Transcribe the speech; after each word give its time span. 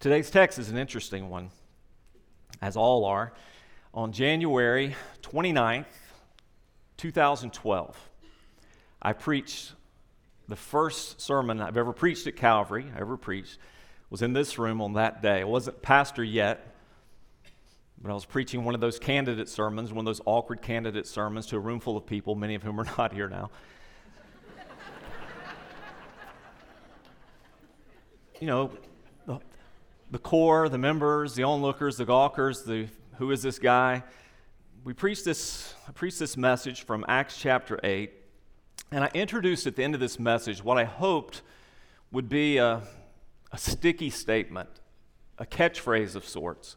Today's 0.00 0.30
text 0.30 0.58
is 0.58 0.70
an 0.70 0.78
interesting 0.78 1.28
one, 1.28 1.50
as 2.62 2.74
all 2.74 3.04
are. 3.04 3.34
On 3.92 4.12
January 4.12 4.96
29th, 5.20 5.84
2012, 6.96 8.10
I 9.02 9.12
preached 9.12 9.74
the 10.48 10.56
first 10.56 11.20
sermon 11.20 11.60
I've 11.60 11.76
ever 11.76 11.92
preached 11.92 12.26
at 12.26 12.34
Calvary, 12.34 12.86
I 12.96 13.00
ever 13.02 13.18
preached, 13.18 13.58
was 14.08 14.22
in 14.22 14.32
this 14.32 14.58
room 14.58 14.80
on 14.80 14.94
that 14.94 15.20
day. 15.20 15.42
I 15.42 15.44
wasn't 15.44 15.82
pastor 15.82 16.24
yet, 16.24 16.74
but 18.00 18.10
I 18.10 18.14
was 18.14 18.24
preaching 18.24 18.64
one 18.64 18.74
of 18.74 18.80
those 18.80 18.98
candidate 18.98 19.50
sermons, 19.50 19.92
one 19.92 19.98
of 19.98 20.06
those 20.06 20.22
awkward 20.24 20.62
candidate 20.62 21.06
sermons 21.06 21.44
to 21.48 21.56
a 21.56 21.60
room 21.60 21.78
full 21.78 21.98
of 21.98 22.06
people, 22.06 22.34
many 22.34 22.54
of 22.54 22.62
whom 22.62 22.80
are 22.80 22.86
not 22.96 23.12
here 23.12 23.28
now. 23.28 23.50
you 28.40 28.46
know, 28.46 28.70
the 30.10 30.18
core, 30.18 30.68
the 30.68 30.78
members, 30.78 31.34
the 31.34 31.44
onlookers, 31.44 31.96
the 31.96 32.04
gawkers, 32.04 32.62
the 32.64 32.88
who 33.18 33.30
is 33.30 33.42
this 33.42 33.58
guy? 33.58 34.02
We 34.82 34.92
preached 34.92 35.24
this, 35.24 35.74
I 35.86 35.92
preached 35.92 36.18
this 36.18 36.36
message 36.36 36.84
from 36.84 37.04
Acts 37.06 37.38
chapter 37.38 37.78
8, 37.84 38.10
and 38.90 39.04
I 39.04 39.10
introduced 39.14 39.66
at 39.66 39.76
the 39.76 39.84
end 39.84 39.94
of 39.94 40.00
this 40.00 40.18
message 40.18 40.64
what 40.64 40.78
I 40.78 40.84
hoped 40.84 41.42
would 42.10 42.28
be 42.28 42.56
a, 42.56 42.82
a 43.52 43.58
sticky 43.58 44.10
statement, 44.10 44.68
a 45.38 45.46
catchphrase 45.46 46.16
of 46.16 46.26
sorts, 46.26 46.76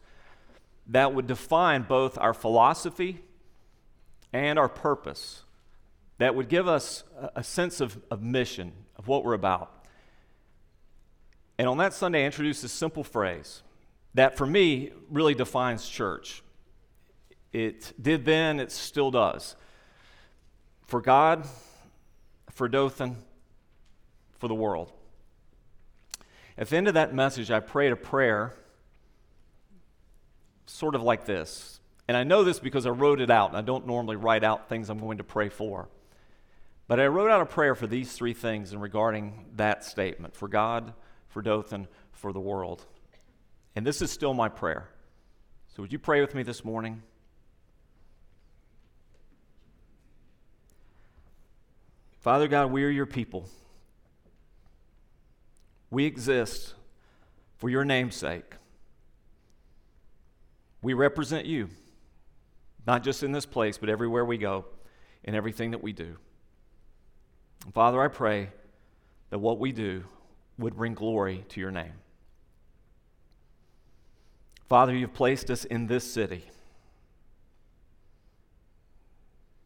that 0.88 1.14
would 1.14 1.28
define 1.28 1.84
both 1.84 2.18
our 2.18 2.34
philosophy 2.34 3.22
and 4.32 4.60
our 4.60 4.70
purpose, 4.70 5.44
that 6.18 6.36
would 6.36 6.50
give 6.50 6.68
us 6.68 7.04
a, 7.20 7.32
a 7.38 7.44
sense 7.44 7.80
of, 7.80 8.00
of 8.12 8.22
mission, 8.22 8.74
of 8.98 9.08
what 9.08 9.24
we're 9.24 9.34
about. 9.34 9.83
And 11.58 11.68
on 11.68 11.78
that 11.78 11.94
Sunday, 11.94 12.24
I 12.24 12.26
introduced 12.26 12.64
a 12.64 12.68
simple 12.68 13.04
phrase 13.04 13.62
that 14.14 14.38
for 14.38 14.46
me 14.46 14.92
really 15.10 15.36
defines 15.36 15.88
church. 15.88 16.44
It 17.52 17.94
did 18.02 18.26
then, 18.26 18.60
it 18.60 18.72
still 18.72 19.12
does. 19.12 19.56
For 20.88 21.02
God, 21.02 21.48
for 22.52 22.68
Dothan, 22.68 23.18
for 24.40 24.48
the 24.48 24.56
world. 24.56 24.92
At 26.58 26.70
the 26.70 26.78
end 26.78 26.88
of 26.88 26.96
that 26.96 27.14
message, 27.14 27.50
I 27.50 27.60
prayed 27.60 27.92
a 27.92 27.96
prayer 27.96 28.54
sort 30.66 30.96
of 30.96 31.02
like 31.02 31.26
this. 31.26 31.80
And 32.08 32.18
I 32.18 32.24
know 32.24 32.44
this 32.44 32.60
because 32.60 32.86
I 32.86 32.90
wrote 32.90 33.22
it 33.22 33.30
out. 33.30 33.56
I 33.56 33.62
don't 33.62 33.88
normally 33.88 34.16
write 34.16 34.44
out 34.44 34.70
things 34.70 34.90
I'm 34.90 35.00
going 35.00 35.20
to 35.20 35.24
pray 35.24 35.50
for. 35.50 35.88
But 36.88 37.00
I 37.00 37.08
wrote 37.08 37.32
out 37.32 37.42
a 37.42 37.46
prayer 37.46 37.76
for 37.76 37.88
these 37.88 38.12
three 38.14 38.34
things 38.34 38.74
in 38.74 38.80
regarding 38.80 39.46
that 39.56 39.86
statement 39.86 40.36
for 40.36 40.48
God, 40.48 40.94
for 41.34 41.42
Dothan, 41.42 41.88
for 42.12 42.32
the 42.32 42.40
world. 42.40 42.86
And 43.76 43.86
this 43.86 44.02
is 44.02 44.12
still 44.12 44.36
my 44.36 44.48
prayer. 44.48 44.88
So, 45.76 45.82
would 45.82 45.92
you 45.92 45.98
pray 45.98 46.22
with 46.22 46.36
me 46.36 46.44
this 46.44 46.64
morning? 46.64 47.02
Father 52.20 52.48
God, 52.48 52.72
we 52.72 52.84
are 52.86 52.90
your 52.90 53.08
people. 53.08 53.50
We 55.90 56.06
exist 56.06 56.76
for 57.58 57.70
your 57.70 57.84
name's 57.84 58.16
sake. 58.16 58.54
We 60.82 60.94
represent 60.94 61.46
you, 61.46 61.70
not 62.86 63.04
just 63.04 63.24
in 63.24 63.32
this 63.32 63.46
place, 63.46 63.78
but 63.78 63.90
everywhere 63.90 64.24
we 64.24 64.38
go, 64.38 64.66
in 65.24 65.34
everything 65.34 65.72
that 65.72 65.82
we 65.82 65.94
do. 65.94 66.18
Father, 67.74 68.02
I 68.02 68.08
pray 68.08 68.50
that 69.32 69.40
what 69.40 69.58
we 69.58 69.72
do 69.72 70.04
would 70.58 70.76
bring 70.76 70.94
glory 70.94 71.46
to 71.50 71.60
your 71.60 71.72
name. 71.72 71.94
Father, 74.68 74.96
you've 74.96 75.14
placed 75.14 75.50
us 75.50 75.66
in 75.66 75.88
this 75.88 76.12
city. 76.12 76.46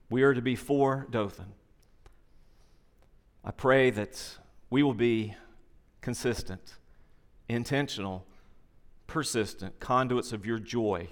We 0.09 0.23
are 0.23 0.33
to 0.33 0.41
be 0.41 0.55
for 0.55 1.07
Dothan. 1.09 1.53
I 3.44 3.51
pray 3.51 3.89
that 3.91 4.38
we 4.69 4.84
will 4.84 4.94
be 4.94 5.35
consistent, 6.01 6.75
intentional, 7.47 8.25
persistent 9.07 9.79
conduits 9.79 10.33
of 10.33 10.45
your 10.45 10.59
joy 10.59 11.07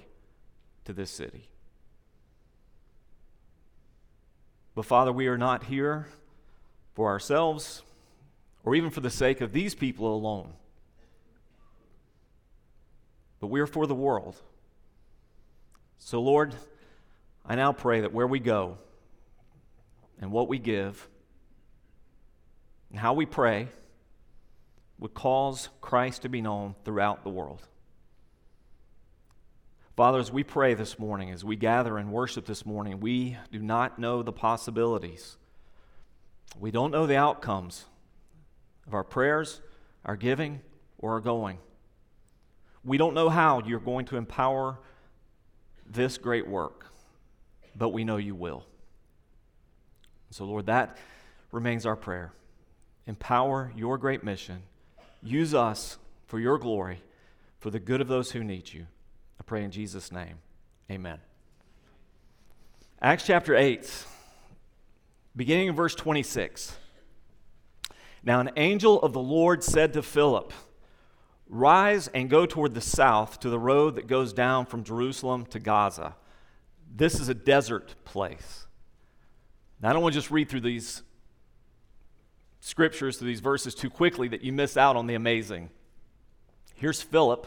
to 0.84 0.92
this 0.92 1.10
city. 1.10 1.48
But 4.74 4.84
Father, 4.84 5.12
we 5.12 5.26
are 5.26 5.38
not 5.38 5.64
here 5.64 6.08
for 6.94 7.08
ourselves 7.08 7.82
or 8.66 8.74
even 8.74 8.90
for 8.90 9.00
the 9.00 9.08
sake 9.08 9.40
of 9.40 9.52
these 9.52 9.74
people 9.76 10.12
alone. 10.12 10.52
But 13.38 13.46
we 13.46 13.60
are 13.60 13.66
for 13.66 13.86
the 13.86 13.94
world. 13.94 14.34
So, 15.98 16.20
Lord, 16.20 16.52
I 17.46 17.54
now 17.54 17.72
pray 17.72 18.00
that 18.00 18.12
where 18.12 18.26
we 18.26 18.40
go 18.40 18.76
and 20.20 20.32
what 20.32 20.48
we 20.48 20.58
give 20.58 21.08
and 22.90 22.98
how 22.98 23.14
we 23.14 23.24
pray 23.24 23.68
would 24.98 25.14
cause 25.14 25.68
Christ 25.80 26.22
to 26.22 26.28
be 26.28 26.40
known 26.40 26.74
throughout 26.84 27.22
the 27.22 27.30
world. 27.30 27.62
Father, 29.94 30.18
as 30.18 30.32
we 30.32 30.42
pray 30.42 30.74
this 30.74 30.98
morning, 30.98 31.30
as 31.30 31.44
we 31.44 31.54
gather 31.54 31.98
and 31.98 32.10
worship 32.10 32.46
this 32.46 32.66
morning, 32.66 32.98
we 32.98 33.36
do 33.52 33.60
not 33.60 33.98
know 33.98 34.22
the 34.22 34.32
possibilities. 34.32 35.36
We 36.58 36.70
don't 36.72 36.90
know 36.90 37.06
the 37.06 37.16
outcomes 37.16 37.84
of 38.86 38.94
our 38.94 39.04
prayers, 39.04 39.60
our 40.04 40.16
giving, 40.16 40.60
or 40.98 41.12
our 41.12 41.20
going. 41.20 41.58
We 42.84 42.98
don't 42.98 43.14
know 43.14 43.28
how 43.28 43.62
you're 43.66 43.80
going 43.80 44.06
to 44.06 44.16
empower 44.16 44.78
this 45.84 46.18
great 46.18 46.46
work, 46.46 46.86
but 47.76 47.90
we 47.90 48.04
know 48.04 48.16
you 48.16 48.34
will. 48.34 48.64
So, 50.30 50.44
Lord, 50.44 50.66
that 50.66 50.96
remains 51.52 51.86
our 51.86 51.96
prayer. 51.96 52.32
Empower 53.06 53.72
your 53.76 53.98
great 53.98 54.24
mission. 54.24 54.62
Use 55.22 55.54
us 55.54 55.98
for 56.26 56.38
your 56.38 56.58
glory, 56.58 57.02
for 57.58 57.70
the 57.70 57.80
good 57.80 58.00
of 58.00 58.08
those 58.08 58.32
who 58.32 58.44
need 58.44 58.72
you. 58.72 58.86
I 59.40 59.44
pray 59.44 59.64
in 59.64 59.70
Jesus' 59.70 60.12
name. 60.12 60.38
Amen. 60.90 61.18
Acts 63.00 63.24
chapter 63.26 63.54
8, 63.54 64.04
beginning 65.34 65.68
in 65.68 65.74
verse 65.74 65.94
26. 65.94 66.76
Now, 68.26 68.40
an 68.40 68.50
angel 68.56 69.00
of 69.00 69.12
the 69.12 69.20
Lord 69.20 69.62
said 69.62 69.92
to 69.92 70.02
Philip, 70.02 70.52
Rise 71.48 72.08
and 72.08 72.28
go 72.28 72.44
toward 72.44 72.74
the 72.74 72.80
south 72.80 73.38
to 73.40 73.48
the 73.48 73.58
road 73.58 73.94
that 73.94 74.08
goes 74.08 74.32
down 74.32 74.66
from 74.66 74.82
Jerusalem 74.82 75.46
to 75.46 75.60
Gaza. 75.60 76.16
This 76.92 77.20
is 77.20 77.28
a 77.28 77.34
desert 77.34 77.94
place. 78.04 78.66
Now, 79.80 79.90
I 79.90 79.92
don't 79.92 80.02
want 80.02 80.12
to 80.14 80.18
just 80.18 80.32
read 80.32 80.48
through 80.48 80.62
these 80.62 81.02
scriptures, 82.58 83.16
through 83.16 83.28
these 83.28 83.38
verses 83.38 83.76
too 83.76 83.90
quickly 83.90 84.26
that 84.26 84.42
you 84.42 84.52
miss 84.52 84.76
out 84.76 84.96
on 84.96 85.06
the 85.06 85.14
amazing. 85.14 85.70
Here's 86.74 87.00
Philip, 87.00 87.46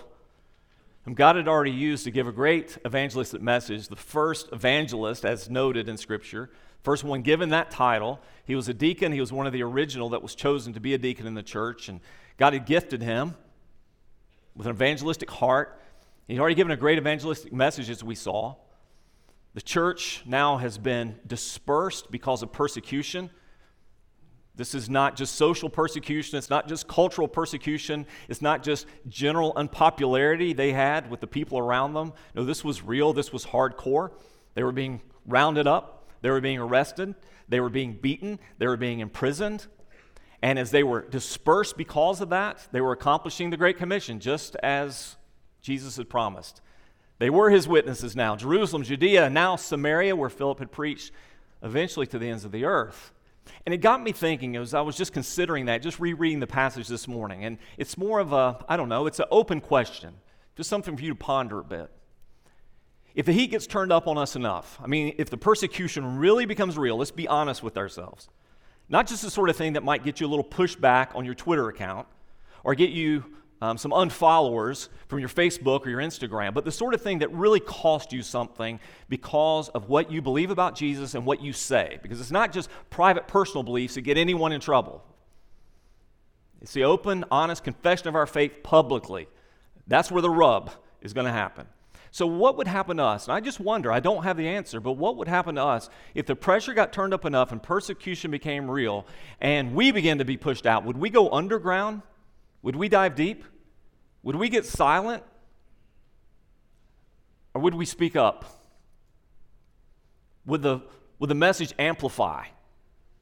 whom 1.04 1.14
God 1.14 1.36
had 1.36 1.50
already 1.50 1.72
used 1.72 2.06
to 2.06 2.12
give 2.12 2.26
a 2.26 2.32
great 2.32 2.78
evangelistic 2.86 3.42
message, 3.42 3.90
the 3.90 3.98
first 3.98 4.48
evangelist, 4.54 5.26
as 5.26 5.50
noted 5.50 5.90
in 5.90 5.98
Scripture, 5.98 6.50
First 6.84 7.04
one 7.04 7.22
given 7.22 7.50
that 7.50 7.72
title. 7.72 8.20
He 8.46 8.56
was 8.56 8.70
a 8.70 8.74
deacon. 8.74 9.12
He 9.12 9.20
was 9.20 9.32
one 9.32 9.48
of 9.48 9.54
the 9.54 9.64
original 9.64 10.10
that 10.10 10.24
was 10.24 10.36
chosen 10.36 10.74
to 10.74 10.80
be 10.80 10.94
a 10.94 10.98
deacon 10.98 11.28
in 11.28 11.34
the 11.34 11.44
church. 11.44 11.90
And 11.90 12.00
God 12.38 12.54
had 12.54 12.66
gifted 12.66 13.02
him 13.02 13.36
with 14.56 14.66
an 14.66 14.74
evangelistic 14.74 15.30
heart. 15.30 15.82
He'd 16.28 16.40
already 16.40 16.56
given 16.56 16.72
a 16.72 16.78
great 16.78 16.98
evangelistic 16.98 17.52
message, 17.52 17.90
as 17.90 18.04
we 18.04 18.16
saw. 18.16 18.56
The 19.56 19.62
church 19.62 20.22
now 20.26 20.58
has 20.58 20.78
been 20.78 21.16
dispersed 21.26 22.12
because 22.12 22.44
of 22.44 22.52
persecution. 22.52 23.30
This 24.56 24.76
is 24.76 24.90
not 24.90 25.16
just 25.16 25.36
social 25.36 25.70
persecution, 25.70 26.38
it's 26.38 26.50
not 26.50 26.68
just 26.68 26.88
cultural 26.88 27.30
persecution, 27.30 28.06
it's 28.28 28.42
not 28.42 28.62
just 28.62 28.88
general 29.08 29.54
unpopularity 29.56 30.52
they 30.52 30.74
had 30.74 31.10
with 31.10 31.22
the 31.22 31.28
people 31.28 31.58
around 31.58 31.94
them. 31.94 32.12
No, 32.36 32.44
this 32.44 32.64
was 32.64 32.84
real, 32.84 33.14
this 33.14 33.32
was 33.32 33.46
hardcore. 33.46 34.12
They 34.56 34.64
were 34.64 34.74
being 34.74 35.02
rounded 35.25 35.66
up, 35.66 35.99
they 36.21 36.30
were 36.30 36.42
being 36.42 36.60
arrested, 36.60 37.16
they 37.48 37.60
were 37.60 37.69
being 37.69 37.94
beaten, 37.94 38.39
they 38.57 38.68
were 38.68 38.77
being 38.77 39.00
imprisoned. 39.00 39.68
And 40.42 40.57
as 40.57 40.71
they 40.71 40.83
were 40.83 41.01
dispersed 41.01 41.75
because 41.75 42.21
of 42.21 42.30
that, 42.30 42.68
they 42.71 42.81
were 42.81 42.94
accomplishing 42.94 43.50
the 43.50 43.57
Great 43.57 43.77
Commission 43.77 44.19
just 44.19 44.56
as 44.57 45.18
Jesus 45.62 45.98
had 45.98 46.10
promised. 46.10 46.62
They 47.18 47.30
were 47.30 47.50
his 47.50 47.68
witnesses 47.68 48.16
now 48.16 48.36
Jerusalem, 48.36 48.83
Judea, 48.83 49.30
now 49.30 49.57
Samaria, 49.57 50.16
where 50.16 50.30
Philip 50.30 50.60
had 50.60 50.71
preached, 50.71 51.12
eventually 51.62 52.07
to 52.07 52.19
the 52.19 52.30
ends 52.30 52.45
of 52.45 52.51
the 52.51 52.63
earth. 52.63 53.12
And 53.65 53.74
it 53.74 53.80
got 53.80 54.01
me 54.01 54.12
thinking 54.12 54.56
as 54.56 54.74
I 54.74 54.81
was 54.81 54.95
just 54.95 55.12
considering 55.12 55.65
that, 55.65 55.81
just 55.81 56.00
rereading 56.00 56.39
the 56.39 56.48
passage 56.48 56.88
this 56.88 57.07
morning. 57.07 57.44
And 57.44 57.57
it's 57.77 57.98
more 57.98 58.19
of 58.19 58.31
a, 58.31 58.63
I 58.69 58.77
don't 58.77 58.89
know, 58.89 59.07
it's 59.07 59.19
an 59.19 59.25
open 59.31 59.60
question, 59.60 60.13
just 60.56 60.69
something 60.69 60.95
for 60.95 61.04
you 61.04 61.10
to 61.10 61.15
ponder 61.15 61.60
a 61.60 61.63
bit 61.63 61.92
if 63.19 63.25
the 63.25 63.33
heat 63.33 63.48
gets 63.48 63.68
turned 63.68 63.92
up 63.92 64.07
on 64.07 64.18
us 64.18 64.38
enough, 64.38 64.80
I 64.81 64.88
mean, 64.88 65.13
if 65.18 65.30
the 65.30 65.36
persecution 65.36 66.19
really 66.19 66.45
becomes 66.45 66.77
real, 66.77 66.95
let's 66.95 67.12
be 67.12 67.27
honest 67.27 67.62
with 67.62 67.75
ourselves. 67.75 68.30
Not 68.88 69.07
just 69.07 69.24
the 69.24 69.30
sort 69.30 69.50
of 69.50 69.57
thing 69.57 69.74
that 69.74 69.83
might 69.83 70.06
get 70.06 70.21
you 70.21 70.27
a 70.27 70.30
little 70.30 70.45
pushback 70.45 71.13
on 71.16 71.25
your 71.25 71.36
Twitter 71.36 71.68
account 71.68 72.07
or 72.63 72.75
get 72.75 72.92
you 72.92 73.25
um, 73.62 73.77
some 73.77 73.92
unfollowers 73.92 74.88
from 75.10 75.19
your 75.19 75.27
Facebook 75.27 75.86
or 75.86 75.89
your 75.89 76.00
Instagram, 76.00 76.54
but 76.54 76.63
the 76.63 76.71
sort 76.71 76.94
of 76.94 77.01
thing 77.01 77.19
that 77.19 77.30
really 77.33 77.60
cost 77.60 78.13
you 78.13 78.24
something 78.24 78.80
because 79.10 79.68
of 79.68 79.89
what 79.89 80.10
you 80.10 80.22
believe 80.22 80.50
about 80.50 80.74
Jesus 80.74 81.13
and 81.13 81.25
what 81.25 81.42
you 81.42 81.51
say. 81.51 82.00
Because 82.01 82.22
it's 82.22 82.31
not 82.31 82.54
just 82.54 82.69
private 82.89 83.27
personal 83.27 83.63
beliefs 83.63 83.95
that 83.95 84.04
get 84.04 84.18
anyone 84.18 84.54
in 84.54 84.62
trouble. 84.62 85.04
It's 86.62 86.72
the 86.72 86.86
open, 86.86 87.25
honest 87.30 87.65
confession 87.65 88.07
of 88.07 88.15
our 88.15 88.25
faith 88.25 88.63
publicly. 88.63 89.27
That's 89.88 90.10
where 90.10 90.22
the 90.22 90.30
rub 90.30 90.72
is 91.01 91.12
going 91.12 91.25
to 91.25 91.33
happen. 91.33 91.68
So, 92.12 92.26
what 92.26 92.58
would 92.58 92.68
happen 92.68 92.98
to 92.98 93.04
us? 93.04 93.28
And 93.28 93.34
I 93.34 93.40
just 93.40 93.60
wonder, 93.60 93.92
I 93.92 94.00
don't 94.00 94.24
have 94.24 94.38
the 94.38 94.48
answer, 94.48 94.80
but 94.80 94.94
what 94.94 95.18
would 95.18 95.28
happen 95.28 95.56
to 95.56 95.64
us 95.64 95.90
if 96.16 96.26
the 96.26 96.36
pressure 96.36 96.74
got 96.74 96.92
turned 96.92 97.14
up 97.14 97.26
enough 97.26 97.52
and 97.52 97.62
persecution 97.62 98.32
became 98.32 98.70
real 98.70 99.06
and 99.40 99.76
we 99.76 99.92
began 99.92 100.18
to 100.18 100.26
be 100.26 100.38
pushed 100.38 100.66
out? 100.66 100.86
Would 100.86 100.98
we 100.98 101.10
go 101.10 101.30
underground? 101.30 102.02
Would 102.64 102.76
we 102.76 102.90
dive 102.90 103.16
deep? 103.16 103.44
Would 104.24 104.36
we 104.36 104.50
get 104.50 104.66
silent? 104.66 105.24
Or 107.54 107.62
would 107.62 107.76
we 107.76 107.86
speak 107.86 108.16
up? 108.16 108.46
Would 110.46 110.62
the, 110.64 110.82
would 111.20 111.30
the 111.30 111.36
message 111.36 111.74
amplify? 111.78 112.46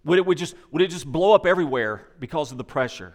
Would 0.05 0.19
it, 0.19 0.25
would, 0.25 0.37
just, 0.37 0.55
would 0.71 0.81
it 0.81 0.89
just 0.89 1.05
blow 1.05 1.33
up 1.33 1.45
everywhere 1.45 2.07
because 2.19 2.51
of 2.53 2.57
the 2.57 2.63
pressure? 2.63 3.13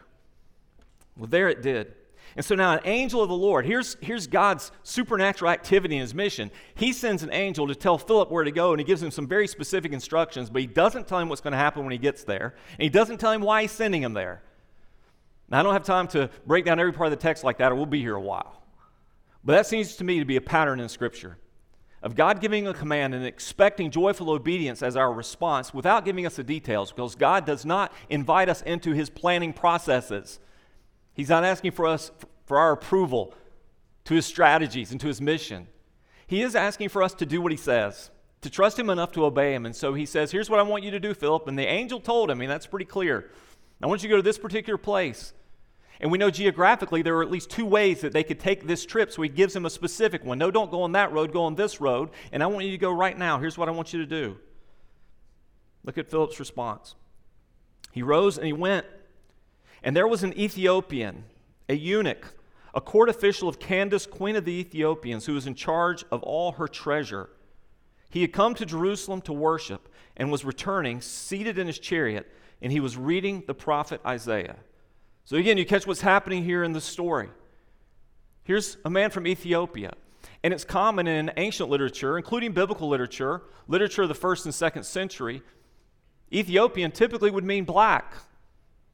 Well, 1.17 1.29
there 1.29 1.49
it 1.49 1.63
did. 1.63 1.95
And 2.37 2.44
so 2.44 2.55
now, 2.55 2.73
an 2.73 2.81
angel 2.84 3.23
of 3.23 3.29
the 3.29 3.34
Lord, 3.34 3.67
here's, 3.67 3.96
here's 4.00 4.26
God's 4.26 4.73
supernatural 4.82 5.50
activity 5.50 5.96
in 5.96 6.00
his 6.00 6.14
mission. 6.14 6.50
He 6.75 6.93
sends 6.93 7.23
an 7.23 7.32
angel 7.32 7.69
to 7.69 7.75
tell 7.75 7.99
Philip 7.99 8.31
where 8.31 8.44
to 8.44 8.50
go, 8.50 8.73
and 8.73 8.81
he 8.81 8.84
gives 8.84 9.02
him 9.02 9.11
some 9.11 9.26
very 9.26 9.46
specific 9.46 9.93
instructions, 9.93 10.49
but 10.49 10.62
he 10.62 10.67
doesn't 10.67 11.06
tell 11.06 11.19
him 11.19 11.29
what's 11.29 11.43
going 11.43 11.52
to 11.52 11.58
happen 11.58 11.82
when 11.82 11.93
he 11.93 11.99
gets 11.99 12.25
there, 12.25 12.55
and 12.73 12.82
he 12.82 12.88
doesn't 12.88 13.19
tell 13.19 13.32
him 13.32 13.43
why 13.43 13.62
he's 13.62 13.73
sending 13.73 14.02
him 14.02 14.14
there. 14.14 14.43
Now, 15.49 15.61
I 15.61 15.62
don't 15.62 15.75
have 15.75 15.84
time 15.84 16.08
to 16.08 16.31
break 16.46 16.64
down 16.64 16.81
every 16.81 16.93
part 16.93 17.12
of 17.12 17.19
the 17.19 17.23
text 17.23 17.44
like 17.44 17.58
that, 17.58 17.73
or 17.73 17.75
we'll 17.75 17.87
be 17.87 18.00
here 18.00 18.17
a 18.17 18.20
while. 18.20 18.62
But 19.44 19.52
that 19.55 19.67
seems 19.67 19.96
to 19.96 20.05
me 20.05 20.19
to 20.19 20.25
be 20.25 20.37
a 20.37 20.40
pattern 20.40 20.81
in 20.81 20.88
Scripture 20.88 21.38
of 22.02 22.17
God 22.17 22.40
giving 22.40 22.67
a 22.67 22.75
command 22.75 23.14
and 23.14 23.25
expecting 23.25 23.90
joyful 23.90 24.31
obedience 24.31 24.82
as 24.82 24.96
our 24.96 25.12
response 25.12 25.73
without 25.73 26.05
giving 26.05 26.26
us 26.26 26.37
the 26.37 26.43
details, 26.43 26.90
because 26.90 27.14
God 27.14 27.46
does 27.46 27.64
not 27.64 27.93
invite 28.11 28.49
us 28.49 28.62
into 28.62 28.93
his 28.93 29.08
planning 29.08 29.52
processes. 29.52 30.40
He's 31.14 31.29
not 31.29 31.44
asking 31.44 31.73
for 31.73 31.87
us 31.87 32.11
for 32.47 32.59
our 32.59 32.73
approval 32.73 33.35
to 34.05 34.14
his 34.14 34.26
strategies 34.26 34.91
and 34.91 35.00
to 35.00 35.06
his 35.06 35.20
mission. 35.20 35.69
He 36.26 36.43
is 36.43 36.55
asking 36.55 36.88
for 36.88 37.03
us 37.03 37.14
to 37.14 37.26
do 37.26 37.41
what 37.41 37.53
he 37.53 37.59
says, 37.59 38.11
to 38.41 38.50
trust 38.50 38.79
him 38.79 38.91
enough 38.91 39.12
to 39.12 39.25
obey 39.25 39.55
him. 39.55 39.67
And 39.67 39.76
so 39.76 39.94
he 39.94 40.06
says, 40.06 40.32
Here's 40.32 40.49
what 40.49 40.59
I 40.59 40.62
want 40.62 40.85
you 40.85 40.91
to 40.93 41.00
do, 41.00 41.14
Philip. 41.14 41.47
And 41.47 41.59
the 41.59 41.67
angel 41.67 42.00
told 42.00 42.31
him, 42.31 42.38
mean, 42.38 42.49
that's 42.49 42.67
pretty 42.67 42.87
clear. 42.87 43.31
I 43.82 43.87
want 43.87 44.03
you 44.03 44.09
to 44.09 44.12
go 44.12 44.17
to 44.17 44.23
this 44.23 44.38
particular 44.38 44.79
place. 44.79 45.32
And 46.00 46.11
we 46.11 46.19
know 46.19 46.31
geographically 46.31 47.03
there 47.03 47.17
are 47.17 47.23
at 47.23 47.31
least 47.31 47.50
two 47.50 47.67
ways 47.67 48.00
that 48.00 48.12
they 48.12 48.25
could 48.25 48.41
take 48.41 48.67
this 48.67 48.85
trip, 48.85 49.12
so 49.12 49.23
he 49.23 49.29
gives 49.29 49.55
him 49.55 49.67
a 49.67 49.70
specific 49.70 50.25
one. 50.25 50.38
No, 50.38 50.50
don't 50.50 50.70
go 50.70 50.82
on 50.82 50.93
that 50.93 51.12
road, 51.12 51.32
go 51.32 51.44
on 51.44 51.55
this 51.55 51.81
road. 51.81 52.11
And 52.32 52.43
I 52.43 52.47
want 52.47 52.64
you 52.64 52.73
to 52.73 52.79
go 52.79 52.93
right 52.93 53.17
now. 53.17 53.38
Here's 53.38 53.56
what 53.56 53.69
I 53.69 53.73
want 53.73 53.93
you 53.93 54.00
to 54.00 54.06
do. 54.06 54.37
Look 55.85 55.99
at 55.99 56.09
Philip's 56.09 56.41
response. 56.41 56.94
He 57.93 58.03
rose 58.03 58.37
and 58.38 58.47
he 58.47 58.53
went 58.53 58.87
and 59.82 59.96
there 59.96 60.08
was 60.08 60.23
an 60.23 60.38
Ethiopian, 60.38 61.25
a 61.69 61.75
eunuch, 61.75 62.34
a 62.75 62.81
court 62.81 63.08
official 63.08 63.49
of 63.49 63.58
Candace, 63.58 64.06
queen 64.06 64.37
of 64.37 64.44
the 64.44 64.52
Ethiopians, 64.52 65.26
who 65.26 65.34
was 65.34 65.46
in 65.46 65.55
charge 65.55 66.05
of 66.11 66.23
all 66.23 66.52
her 66.52 66.69
treasure. 66.69 67.31
He 68.11 68.23
had 68.23 68.32
come 68.32 68.55
to 68.55 68.67
Jerusalem 68.67 69.20
to 69.23 69.32
worship 69.32 69.88
and 70.17 70.31
was 70.31 70.44
returning, 70.44 71.00
seated 71.00 71.58
in 71.58 71.67
his 71.67 71.79
chariot, 71.79 72.31
and 72.61 72.70
he 72.70 72.81
was 72.81 72.96
reading 72.96 73.43
the 73.46 73.55
prophet 73.55 74.00
Isaiah. 74.06 74.56
So, 75.25 75.37
again, 75.37 75.58
you 75.58 75.64
catch 75.64 75.87
what's 75.87 76.00
happening 76.00 76.44
here 76.44 76.64
in 76.64 76.73
the 76.73 76.81
story. 76.81 77.28
Here's 78.44 78.76
a 78.85 78.90
man 78.90 79.11
from 79.11 79.26
Ethiopia. 79.26 79.93
And 80.44 80.52
it's 80.52 80.64
common 80.64 81.06
in 81.06 81.31
ancient 81.37 81.69
literature, 81.69 82.17
including 82.17 82.52
biblical 82.52 82.88
literature, 82.88 83.43
literature 83.69 84.02
of 84.02 84.08
the 84.08 84.14
first 84.14 84.44
and 84.44 84.55
second 84.55 84.85
century. 84.85 85.43
Ethiopian 86.32 86.90
typically 86.90 87.31
would 87.31 87.44
mean 87.44 87.64
black, 87.64 88.14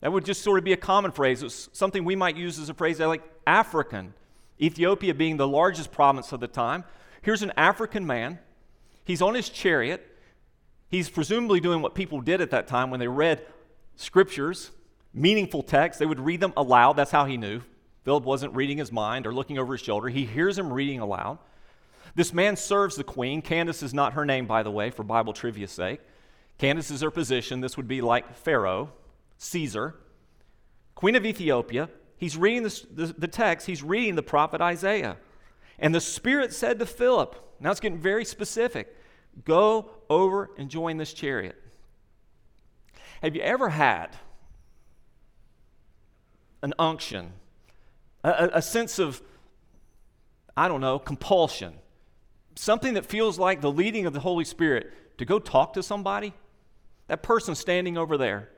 that 0.00 0.12
would 0.12 0.24
just 0.24 0.42
sort 0.42 0.58
of 0.58 0.64
be 0.64 0.72
a 0.72 0.76
common 0.76 1.10
phrase. 1.10 1.42
It's 1.42 1.68
something 1.72 2.04
we 2.04 2.16
might 2.16 2.36
use 2.36 2.58
as 2.58 2.68
a 2.68 2.74
phrase 2.74 3.00
like 3.00 3.22
African. 3.46 4.14
Ethiopia 4.60 5.14
being 5.14 5.36
the 5.36 5.48
largest 5.48 5.92
province 5.92 6.32
of 6.32 6.40
the 6.40 6.48
time. 6.48 6.84
Here's 7.22 7.42
an 7.42 7.52
African 7.56 8.06
man. 8.06 8.38
He's 9.04 9.22
on 9.22 9.34
his 9.34 9.48
chariot. 9.48 10.04
He's 10.88 11.08
presumably 11.08 11.60
doing 11.60 11.82
what 11.82 11.94
people 11.94 12.20
did 12.20 12.40
at 12.40 12.50
that 12.50 12.66
time 12.66 12.90
when 12.90 13.00
they 13.00 13.08
read 13.08 13.44
scriptures, 13.96 14.70
meaningful 15.12 15.62
texts. 15.62 15.98
They 15.98 16.06
would 16.06 16.20
read 16.20 16.40
them 16.40 16.52
aloud. 16.56 16.94
That's 16.94 17.10
how 17.10 17.24
he 17.24 17.36
knew. 17.36 17.62
Philip 18.04 18.24
wasn't 18.24 18.54
reading 18.54 18.78
his 18.78 18.90
mind 18.90 19.26
or 19.26 19.34
looking 19.34 19.58
over 19.58 19.74
his 19.74 19.82
shoulder. 19.82 20.08
He 20.08 20.24
hears 20.24 20.58
him 20.58 20.72
reading 20.72 21.00
aloud. 21.00 21.38
This 22.14 22.32
man 22.32 22.56
serves 22.56 22.96
the 22.96 23.04
queen. 23.04 23.42
Candace 23.42 23.82
is 23.82 23.92
not 23.92 24.14
her 24.14 24.24
name, 24.24 24.46
by 24.46 24.62
the 24.62 24.70
way, 24.70 24.90
for 24.90 25.02
Bible 25.02 25.32
trivia's 25.32 25.70
sake. 25.70 26.00
Candace 26.56 26.90
is 26.90 27.02
her 27.02 27.10
position. 27.10 27.60
This 27.60 27.76
would 27.76 27.86
be 27.86 28.00
like 28.00 28.34
Pharaoh, 28.34 28.90
Caesar, 29.38 29.94
queen 30.94 31.16
of 31.16 31.24
Ethiopia. 31.24 31.88
He's 32.16 32.36
reading 32.36 32.64
the, 32.64 33.14
the, 33.16 33.28
text, 33.28 33.66
he's 33.66 33.82
reading 33.82 34.16
the 34.16 34.22
prophet 34.22 34.60
Isaiah. 34.60 35.16
And 35.78 35.94
the 35.94 36.00
Spirit 36.00 36.52
said 36.52 36.80
to 36.80 36.86
Philip, 36.86 37.36
now 37.60 37.70
it's 37.70 37.80
getting 37.80 37.98
very 37.98 38.24
specific 38.24 38.94
go 39.44 39.90
over 40.10 40.50
and 40.58 40.68
join 40.68 40.96
this 40.96 41.12
chariot. 41.12 41.54
Have 43.22 43.36
you 43.36 43.42
ever 43.42 43.68
had 43.68 44.16
an 46.60 46.74
unction, 46.76 47.32
a, 48.24 48.50
a 48.54 48.62
sense 48.62 48.98
of, 48.98 49.22
I 50.56 50.66
don't 50.66 50.80
know, 50.80 50.98
compulsion, 50.98 51.74
something 52.56 52.94
that 52.94 53.06
feels 53.06 53.38
like 53.38 53.60
the 53.60 53.70
leading 53.70 54.06
of 54.06 54.12
the 54.12 54.20
Holy 54.20 54.44
Spirit 54.44 54.92
to 55.18 55.24
go 55.24 55.38
talk 55.38 55.74
to 55.74 55.84
somebody? 55.84 56.32
That 57.06 57.22
person 57.22 57.54
standing 57.54 57.96
over 57.96 58.16
there 58.16 58.50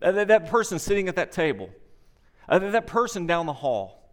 that, 0.00 0.28
that 0.28 0.46
person 0.46 0.78
sitting 0.78 1.08
at 1.08 1.16
that 1.16 1.32
table, 1.32 1.70
uh, 2.48 2.58
that 2.58 2.86
person 2.86 3.26
down 3.26 3.46
the 3.46 3.52
hall, 3.52 4.12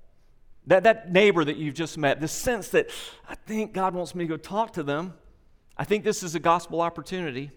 that, 0.68 0.84
that 0.84 1.12
neighbor 1.12 1.44
that 1.44 1.58
you've 1.58 1.76
just 1.76 1.98
met, 1.98 2.20
the 2.20 2.28
sense 2.28 2.70
that 2.70 2.90
I 3.28 3.36
think 3.36 3.74
God 3.74 3.94
wants 3.94 4.14
me 4.14 4.26
to 4.26 4.28
go 4.28 4.38
talk 4.38 4.74
to 4.74 4.84
them. 4.84 5.14
I 5.78 5.86
think 5.86 6.04
this 6.04 6.24
is 6.24 6.36
a 6.36 6.40
gospel 6.40 6.82
opportunity. 6.82 7.52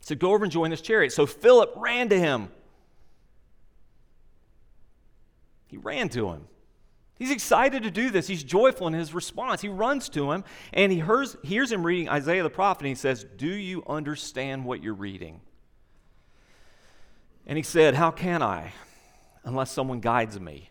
So 0.00 0.14
go 0.14 0.32
over 0.32 0.44
and 0.44 0.52
join 0.52 0.70
this 0.70 0.80
chariot. 0.80 1.12
So 1.12 1.26
Philip 1.26 1.72
ran 1.76 2.08
to 2.08 2.18
him. 2.18 2.48
He 5.66 5.76
ran 5.76 6.08
to 6.10 6.30
him. 6.30 6.46
He's 7.18 7.30
excited 7.32 7.82
to 7.82 7.90
do 7.90 8.10
this. 8.10 8.28
He's 8.28 8.44
joyful 8.44 8.86
in 8.86 8.94
his 8.94 9.12
response. 9.12 9.60
He 9.60 9.68
runs 9.68 10.08
to 10.10 10.30
him 10.32 10.44
and 10.72 10.92
he 10.92 11.00
hears, 11.00 11.36
hears 11.42 11.70
him 11.72 11.84
reading 11.84 12.08
Isaiah 12.08 12.44
the 12.44 12.50
prophet 12.50 12.82
and 12.82 12.88
he 12.88 12.94
says, 12.94 13.26
Do 13.36 13.48
you 13.48 13.82
understand 13.88 14.64
what 14.64 14.82
you're 14.82 14.94
reading? 14.94 15.40
And 17.48 17.56
he 17.56 17.62
said, 17.62 17.94
How 17.94 18.10
can 18.10 18.42
I 18.42 18.74
unless 19.42 19.72
someone 19.72 20.00
guides 20.00 20.38
me? 20.38 20.70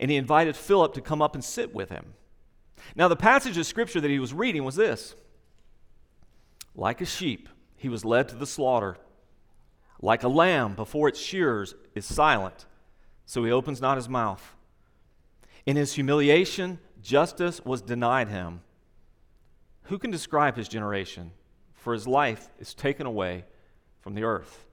And 0.00 0.10
he 0.10 0.16
invited 0.16 0.56
Philip 0.56 0.94
to 0.94 1.00
come 1.02 1.22
up 1.22 1.34
and 1.34 1.44
sit 1.44 1.74
with 1.74 1.90
him. 1.90 2.14
Now, 2.96 3.08
the 3.08 3.16
passage 3.16 3.56
of 3.56 3.66
scripture 3.66 4.00
that 4.00 4.10
he 4.10 4.18
was 4.18 4.32
reading 4.32 4.64
was 4.64 4.76
this 4.76 5.14
Like 6.74 7.02
a 7.02 7.06
sheep, 7.06 7.48
he 7.76 7.90
was 7.90 8.04
led 8.04 8.28
to 8.30 8.34
the 8.34 8.46
slaughter. 8.46 8.96
Like 10.00 10.22
a 10.22 10.28
lamb 10.28 10.74
before 10.74 11.08
its 11.08 11.20
shearers 11.20 11.74
is 11.94 12.04
silent, 12.04 12.66
so 13.26 13.44
he 13.44 13.52
opens 13.52 13.80
not 13.80 13.96
his 13.96 14.08
mouth. 14.08 14.54
In 15.64 15.76
his 15.76 15.94
humiliation, 15.94 16.78
justice 17.02 17.64
was 17.64 17.80
denied 17.80 18.28
him. 18.28 18.60
Who 19.84 19.98
can 19.98 20.10
describe 20.10 20.56
his 20.56 20.68
generation? 20.68 21.30
For 21.74 21.92
his 21.92 22.06
life 22.06 22.48
is 22.58 22.74
taken 22.74 23.06
away 23.06 23.44
from 24.00 24.14
the 24.14 24.24
earth. 24.24 24.66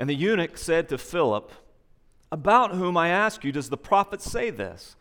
And 0.00 0.08
the 0.08 0.14
eunuch 0.14 0.56
said 0.56 0.88
to 0.88 0.96
Philip, 0.96 1.52
About 2.32 2.74
whom, 2.74 2.96
I 2.96 3.10
ask 3.10 3.44
you, 3.44 3.52
does 3.52 3.68
the 3.68 3.76
prophet 3.76 4.22
say 4.22 4.48
this? 4.48 4.96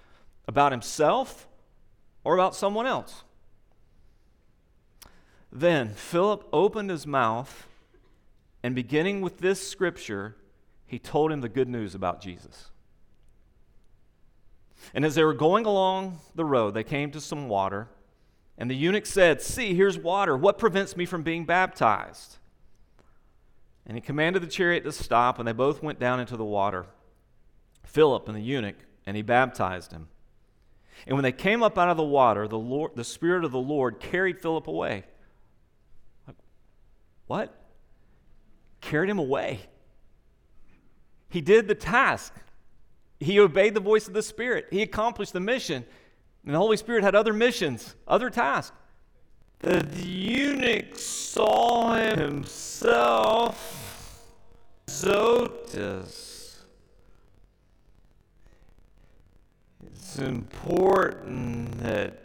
About 0.45 0.73
himself 0.73 1.47
or 2.25 2.33
about 2.33 2.53
someone 2.53 2.85
else? 2.85 3.23
Then 5.53 5.93
Philip 5.93 6.45
opened 6.51 6.89
his 6.89 7.07
mouth, 7.07 7.65
and 8.61 8.75
beginning 8.75 9.21
with 9.21 9.37
this 9.37 9.65
scripture, 9.65 10.35
he 10.85 10.99
told 10.99 11.31
him 11.31 11.39
the 11.39 11.47
good 11.47 11.69
news 11.69 11.95
about 11.95 12.19
Jesus. 12.19 12.69
And 14.93 15.05
as 15.05 15.15
they 15.15 15.23
were 15.23 15.33
going 15.33 15.65
along 15.65 16.19
the 16.35 16.43
road, 16.43 16.73
they 16.73 16.83
came 16.83 17.09
to 17.11 17.21
some 17.21 17.47
water. 17.47 17.87
And 18.57 18.69
the 18.69 18.75
eunuch 18.75 19.05
said, 19.05 19.41
See, 19.41 19.73
here's 19.73 19.97
water. 19.97 20.35
What 20.35 20.57
prevents 20.57 20.97
me 20.97 21.05
from 21.05 21.23
being 21.23 21.45
baptized? 21.45 22.35
And 23.89 23.98
he 23.98 24.01
commanded 24.01 24.43
the 24.43 24.48
chariot 24.48 24.84
to 24.84 24.91
stop, 24.91 25.39
and 25.39 25.48
they 25.48 25.51
both 25.51 25.81
went 25.81 26.00
down 26.00 26.19
into 26.19 26.38
the 26.38 26.46
water, 26.46 26.86
Philip 27.84 28.27
and 28.27 28.38
the 28.38 28.41
eunuch, 28.41 28.75
and 29.08 29.17
he 29.17 29.24
baptized 29.24 29.91
him. 29.91 30.10
And 31.08 31.15
when 31.15 31.24
they 31.24 31.31
came 31.31 31.63
up 31.63 31.75
out 31.75 31.89
of 31.89 31.98
the 31.98 32.03
water, 32.03 32.48
the, 32.48 32.60
Lord, 32.60 32.91
the 32.93 33.03
Spirit 33.03 33.43
of 33.43 33.51
the 33.51 33.58
Lord 33.58 34.00
carried 34.00 34.39
Philip 34.39 34.67
away. 34.67 35.05
What? 37.25 37.51
Carried 38.79 39.10
him 39.10 39.17
away. 39.17 39.62
He 41.29 41.41
did 41.41 41.67
the 41.67 41.74
task. 41.74 42.36
He 43.19 43.39
obeyed 43.39 43.74
the 43.74 43.79
voice 43.79 44.08
of 44.08 44.13
the 44.13 44.22
Spirit. 44.22 44.67
He 44.69 44.84
accomplished 44.84 45.34
the 45.34 45.39
mission. 45.39 45.84
And 46.46 46.53
the 46.53 46.60
Holy 46.60 46.77
Spirit 46.77 47.03
had 47.03 47.15
other 47.15 47.34
missions, 47.34 47.96
other 48.08 48.29
tasks. 48.29 48.75
The 49.60 49.84
eunuch 50.00 50.96
saw 50.96 51.96
himself, 51.96 53.78
Azotus. 54.89 56.63
It's 59.86 60.17
important 60.17 61.79
that 61.84 62.24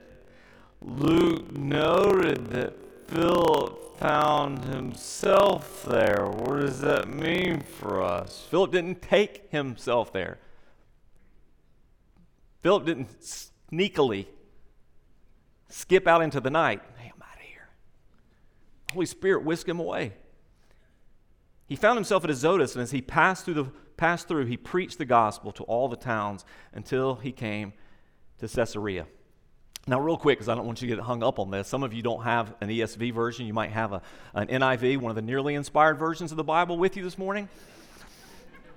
Luke 0.81 1.55
noted 1.55 2.47
that 2.47 2.73
Philip 3.07 3.99
found 3.99 4.65
himself 4.65 5.83
there. 5.85 6.25
What 6.25 6.61
does 6.61 6.81
that 6.81 7.07
mean 7.07 7.61
for 7.61 8.03
us? 8.03 8.47
Philip 8.51 8.73
didn't 8.73 9.03
take 9.03 9.51
himself 9.51 10.11
there. 10.11 10.39
Philip 12.63 12.87
didn't 12.87 13.21
sneakily 13.21 14.25
skip 15.69 16.09
out 16.09 16.23
into 16.23 16.41
the 16.41 16.51
night. 16.51 16.81
Hey, 16.97 17.13
I'm 17.15 17.23
out 17.23 17.37
of 17.37 17.43
here. 17.43 17.69
Holy 18.95 19.05
Spirit 19.05 19.45
whisked 19.45 19.69
him 19.69 19.81
away. 19.81 20.15
He 21.67 21.77
found 21.77 21.97
himself 21.97 22.25
at 22.25 22.31
Azotus, 22.31 22.75
and 22.75 22.83
as 22.83 22.91
he 22.91 23.01
passed 23.01 23.45
through, 23.45 23.55
the, 23.55 23.65
passed 23.97 24.29
through, 24.29 24.47
he 24.47 24.57
preached 24.57 24.99
the 24.99 25.05
gospel 25.05 25.53
to 25.53 25.63
all 25.65 25.89
the 25.89 25.97
towns 25.97 26.45
until 26.73 27.17
he 27.17 27.33
came 27.33 27.73
to 28.39 28.49
Caesarea. 28.49 29.07
Now, 29.87 30.01
real 30.01 30.17
quick, 30.17 30.39
because 30.39 30.49
I 30.49 30.55
don't 30.55 30.67
want 30.67 30.81
you 30.81 30.89
to 30.89 30.97
get 30.97 31.05
hung 31.05 31.23
up 31.23 31.39
on 31.39 31.51
this, 31.51 31.69
some 31.69 31.83
of 31.83 31.93
you 31.93 32.03
don't 32.03 32.23
have 32.23 32.55
an 32.61 32.69
ESV 32.69 33.13
version. 33.13 33.47
You 33.47 33.53
might 33.53 33.71
have 33.71 33.93
a, 33.93 34.03
an 34.33 34.49
NIV, 34.49 34.99
one 34.99 35.11
of 35.11 35.17
the 35.17 35.23
nearly 35.23 35.55
inspired 35.55 35.99
versions 35.99 36.31
of 36.31 36.37
the 36.37 36.45
Bible, 36.45 36.79
with 36.79 36.97
you 36.97 37.03
this 37.03 37.19
morning. 37.19 37.49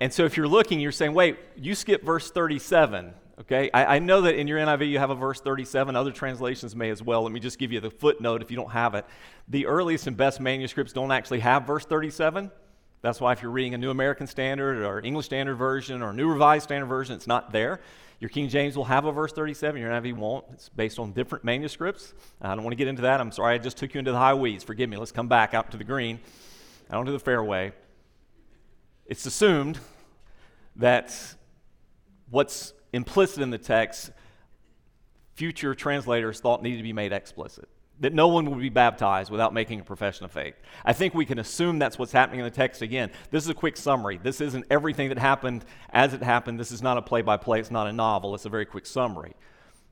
And 0.00 0.12
so, 0.12 0.24
if 0.24 0.36
you're 0.36 0.48
looking, 0.48 0.80
you're 0.80 0.92
saying, 0.92 1.14
wait, 1.14 1.38
you 1.56 1.74
skipped 1.74 2.04
verse 2.04 2.30
37. 2.30 3.14
Okay, 3.40 3.70
I, 3.72 3.96
I, 3.96 3.98
know 4.00 4.22
that 4.22 4.34
in 4.34 4.48
your 4.48 4.58
NIV 4.58 4.88
you 4.90 4.98
have 4.98 5.10
a 5.10 5.14
verse 5.14 5.40
37. 5.40 5.94
Other 5.94 6.10
translations 6.10 6.74
may 6.74 6.90
as 6.90 7.00
well. 7.00 7.22
Let 7.22 7.30
me 7.30 7.38
just 7.38 7.58
give 7.58 7.70
you 7.70 7.78
the 7.78 7.90
footnote 7.90 8.42
if 8.42 8.50
you 8.50 8.56
don't 8.56 8.72
have 8.72 8.96
it. 8.96 9.06
The 9.46 9.66
earliest 9.66 10.08
and 10.08 10.16
best 10.16 10.40
manuscripts 10.40 10.92
don't 10.92 11.12
actually 11.12 11.40
have 11.40 11.64
verse 11.64 11.84
37. 11.84 12.50
That's 13.00 13.20
why 13.20 13.32
if 13.32 13.42
you're 13.42 13.50
reading 13.50 13.74
a 13.74 13.78
New 13.78 13.90
American 13.90 14.26
Standard 14.26 14.82
or 14.84 15.00
English 15.04 15.26
Standard 15.26 15.54
Version 15.54 16.02
or 16.02 16.12
New 16.12 16.28
Revised 16.28 16.64
Standard 16.64 16.86
Version, 16.86 17.14
it's 17.14 17.26
not 17.26 17.52
there. 17.52 17.80
Your 18.18 18.28
King 18.28 18.48
James 18.48 18.76
will 18.76 18.84
have 18.84 19.04
a 19.04 19.12
verse 19.12 19.32
37, 19.32 19.80
your 19.80 19.90
NIV 19.90 20.16
won't. 20.16 20.44
It's 20.52 20.68
based 20.68 20.98
on 20.98 21.12
different 21.12 21.44
manuscripts. 21.44 22.14
I 22.42 22.54
don't 22.54 22.64
want 22.64 22.72
to 22.72 22.76
get 22.76 22.88
into 22.88 23.02
that. 23.02 23.20
I'm 23.20 23.30
sorry, 23.30 23.54
I 23.54 23.58
just 23.58 23.76
took 23.76 23.94
you 23.94 24.00
into 24.00 24.10
the 24.10 24.18
high 24.18 24.34
weeds. 24.34 24.64
Forgive 24.64 24.90
me. 24.90 24.96
Let's 24.96 25.12
come 25.12 25.28
back 25.28 25.54
out 25.54 25.70
to 25.70 25.76
the 25.76 25.84
green, 25.84 26.18
out 26.90 27.06
to 27.06 27.12
the 27.12 27.20
fairway. 27.20 27.72
It's 29.06 29.24
assumed 29.24 29.78
that 30.76 31.14
what's 32.30 32.72
implicit 32.92 33.42
in 33.42 33.50
the 33.50 33.58
text, 33.58 34.10
future 35.34 35.76
translators 35.76 36.40
thought 36.40 36.64
needed 36.64 36.78
to 36.78 36.82
be 36.82 36.92
made 36.92 37.12
explicit 37.12 37.68
that 38.00 38.12
no 38.12 38.28
one 38.28 38.50
would 38.50 38.60
be 38.60 38.68
baptized 38.68 39.30
without 39.30 39.52
making 39.52 39.80
a 39.80 39.84
profession 39.84 40.24
of 40.24 40.32
faith. 40.32 40.54
I 40.84 40.92
think 40.92 41.14
we 41.14 41.24
can 41.24 41.38
assume 41.38 41.78
that's 41.78 41.98
what's 41.98 42.12
happening 42.12 42.40
in 42.40 42.44
the 42.44 42.50
text 42.50 42.82
again. 42.82 43.10
This 43.30 43.44
is 43.44 43.50
a 43.50 43.54
quick 43.54 43.76
summary. 43.76 44.18
This 44.22 44.40
isn't 44.40 44.66
everything 44.70 45.08
that 45.08 45.18
happened 45.18 45.64
as 45.90 46.14
it 46.14 46.22
happened. 46.22 46.60
This 46.60 46.70
is 46.70 46.82
not 46.82 46.96
a 46.96 47.02
play 47.02 47.22
by 47.22 47.36
play, 47.36 47.60
it's 47.60 47.70
not 47.70 47.86
a 47.86 47.92
novel, 47.92 48.34
it's 48.34 48.44
a 48.44 48.50
very 48.50 48.66
quick 48.66 48.86
summary. 48.86 49.34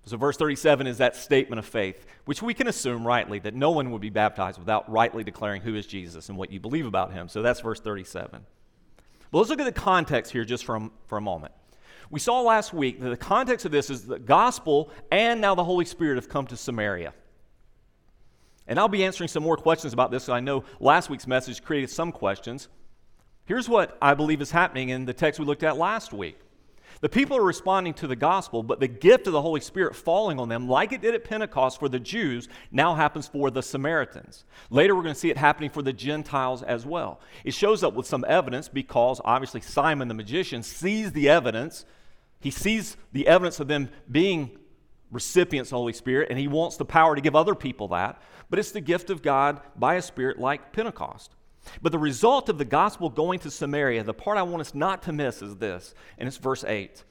So, 0.05 0.17
verse 0.17 0.37
37 0.37 0.87
is 0.87 0.99
that 0.99 1.17
statement 1.17 1.59
of 1.59 1.67
faith, 1.67 2.07
which 2.27 2.41
we 2.41 2.55
can 2.55 2.69
assume 2.69 3.05
rightly 3.05 3.41
that 3.41 3.55
no 3.55 3.73
one 3.73 3.91
would 3.91 4.01
be 4.01 4.11
baptized 4.11 4.57
without 4.57 4.89
rightly 4.89 5.25
declaring 5.25 5.63
who 5.63 5.75
is 5.75 5.85
Jesus 5.85 6.29
and 6.29 6.39
what 6.39 6.53
you 6.53 6.61
believe 6.61 6.87
about 6.87 7.13
him. 7.13 7.29
So, 7.29 7.43
that's 7.43 7.61
verse 7.61 7.81
37. 7.81 8.47
But 9.33 9.39
let's 9.39 9.51
look 9.51 9.59
at 9.59 9.65
the 9.65 9.73
context 9.73 10.31
here 10.31 10.45
just 10.45 10.65
for 10.65 10.77
a, 10.77 10.91
for 11.07 11.19
a 11.19 11.21
moment. 11.21 11.53
We 12.09 12.21
saw 12.21 12.41
last 12.41 12.73
week 12.73 13.01
that 13.01 13.09
the 13.09 13.17
context 13.17 13.67
of 13.67 13.73
this 13.73 13.91
is 13.91 14.07
the 14.07 14.21
gospel 14.21 14.91
and 15.11 15.41
now 15.41 15.57
the 15.57 15.65
Holy 15.65 15.85
Spirit 15.85 16.15
have 16.15 16.29
come 16.29 16.47
to 16.47 16.57
Samaria. 16.57 17.13
And 18.69 18.79
I'll 18.79 18.89
be 18.89 19.05
answering 19.05 19.29
some 19.29 19.43
more 19.43 19.57
questions 19.57 19.93
about 19.93 20.11
this. 20.11 20.29
I 20.29 20.41
know 20.41 20.65
last 20.81 21.09
week's 21.11 21.27
message 21.27 21.63
created 21.63 21.91
some 21.91 22.13
questions. 22.13 22.69
Here's 23.45 23.69
what 23.69 23.97
I 24.03 24.15
believe 24.15 24.43
is 24.43 24.51
happening 24.51 24.89
in 24.89 25.05
the 25.05 25.15
text 25.15 25.39
we 25.39 25.47
looked 25.47 25.63
at 25.63 25.77
last 25.77 26.13
week. 26.13 26.39
The 27.01 27.09
people 27.09 27.37
are 27.37 27.45
responding 27.45 27.93
to 27.95 28.07
the 28.07 28.17
gospel, 28.17 28.63
but 28.63 28.81
the 28.81 28.89
gift 28.89 29.27
of 29.27 29.35
the 29.35 29.43
Holy 29.43 29.61
Spirit 29.61 29.95
falling 29.95 30.41
on 30.41 30.49
them, 30.49 30.67
like 30.67 30.93
it 30.93 31.03
did 31.03 31.15
at 31.15 31.25
Pentecost 31.25 31.79
for 31.79 31.89
the 31.89 32.01
Jews, 32.01 32.49
now 32.71 32.95
happens 32.95 33.29
for 33.29 33.51
the 33.51 33.63
Samaritans. 33.63 34.45
Later, 34.71 34.97
we're 34.97 35.03
going 35.03 35.15
to 35.15 35.21
see 35.21 35.31
it 35.31 35.37
happening 35.37 35.69
for 35.69 35.83
the 35.83 35.93
Gentiles 35.93 36.63
as 36.63 36.87
well. 36.87 37.21
It 37.45 37.53
shows 37.53 37.85
up 37.85 37.95
with 37.95 38.07
some 38.07 38.25
evidence 38.27 38.69
because 38.69 39.21
obviously 39.25 39.61
Simon 39.61 40.09
the 40.09 40.15
magician 40.15 40.63
sees 40.63 41.13
the 41.13 41.29
evidence. 41.29 41.85
He 42.41 42.51
sees 42.51 42.97
the 43.13 43.29
evidence 43.29 43.61
of 43.61 43.69
them 43.69 43.91
being 44.11 44.59
recipients 45.11 45.71
Holy 45.71 45.93
Spirit, 45.93 46.29
and 46.31 46.39
he 46.39 46.49
wants 46.49 46.77
the 46.77 46.85
power 46.85 47.15
to 47.15 47.21
give 47.21 47.37
other 47.37 47.55
people 47.55 47.89
that 47.89 48.21
but 48.49 48.59
it's 48.59 48.71
the 48.71 48.81
gift 48.81 49.11
of 49.11 49.23
God 49.23 49.61
by 49.77 49.95
a 49.95 50.03
spirit 50.03 50.39
like 50.39 50.73
Pentecost. 50.73 51.33
But 51.83 51.93
the 51.93 51.99
result 51.99 52.49
of 52.49 52.59
the 52.59 52.65
gospel 52.65 53.11
going 53.11 53.41
to 53.41 53.51
Samaria, 53.51 54.05
the 54.05 54.15
part 54.15 54.39
I 54.39 54.43
want 54.43 54.61
us 54.61 54.75
not 54.75 55.03
to 55.05 55.13
miss 55.13 55.43
is 55.43 55.57
this, 55.57 55.95
and 56.17 56.29
it's 56.29 56.37
verse 56.37 56.65
8. 56.65 57.03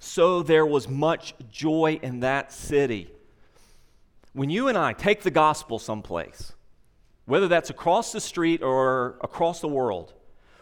So 0.00 0.42
there 0.42 0.66
was 0.66 0.88
much 0.88 1.34
joy 1.50 2.00
in 2.02 2.20
that 2.20 2.52
city. 2.52 3.10
When 4.32 4.50
you 4.50 4.66
and 4.66 4.76
I 4.76 4.92
take 4.92 5.22
the 5.22 5.30
gospel 5.30 5.78
someplace, 5.78 6.52
whether 7.26 7.46
that's 7.46 7.70
across 7.70 8.12
the 8.12 8.20
street 8.20 8.62
or 8.62 9.16
across 9.22 9.60
the 9.60 9.68
world, 9.68 10.12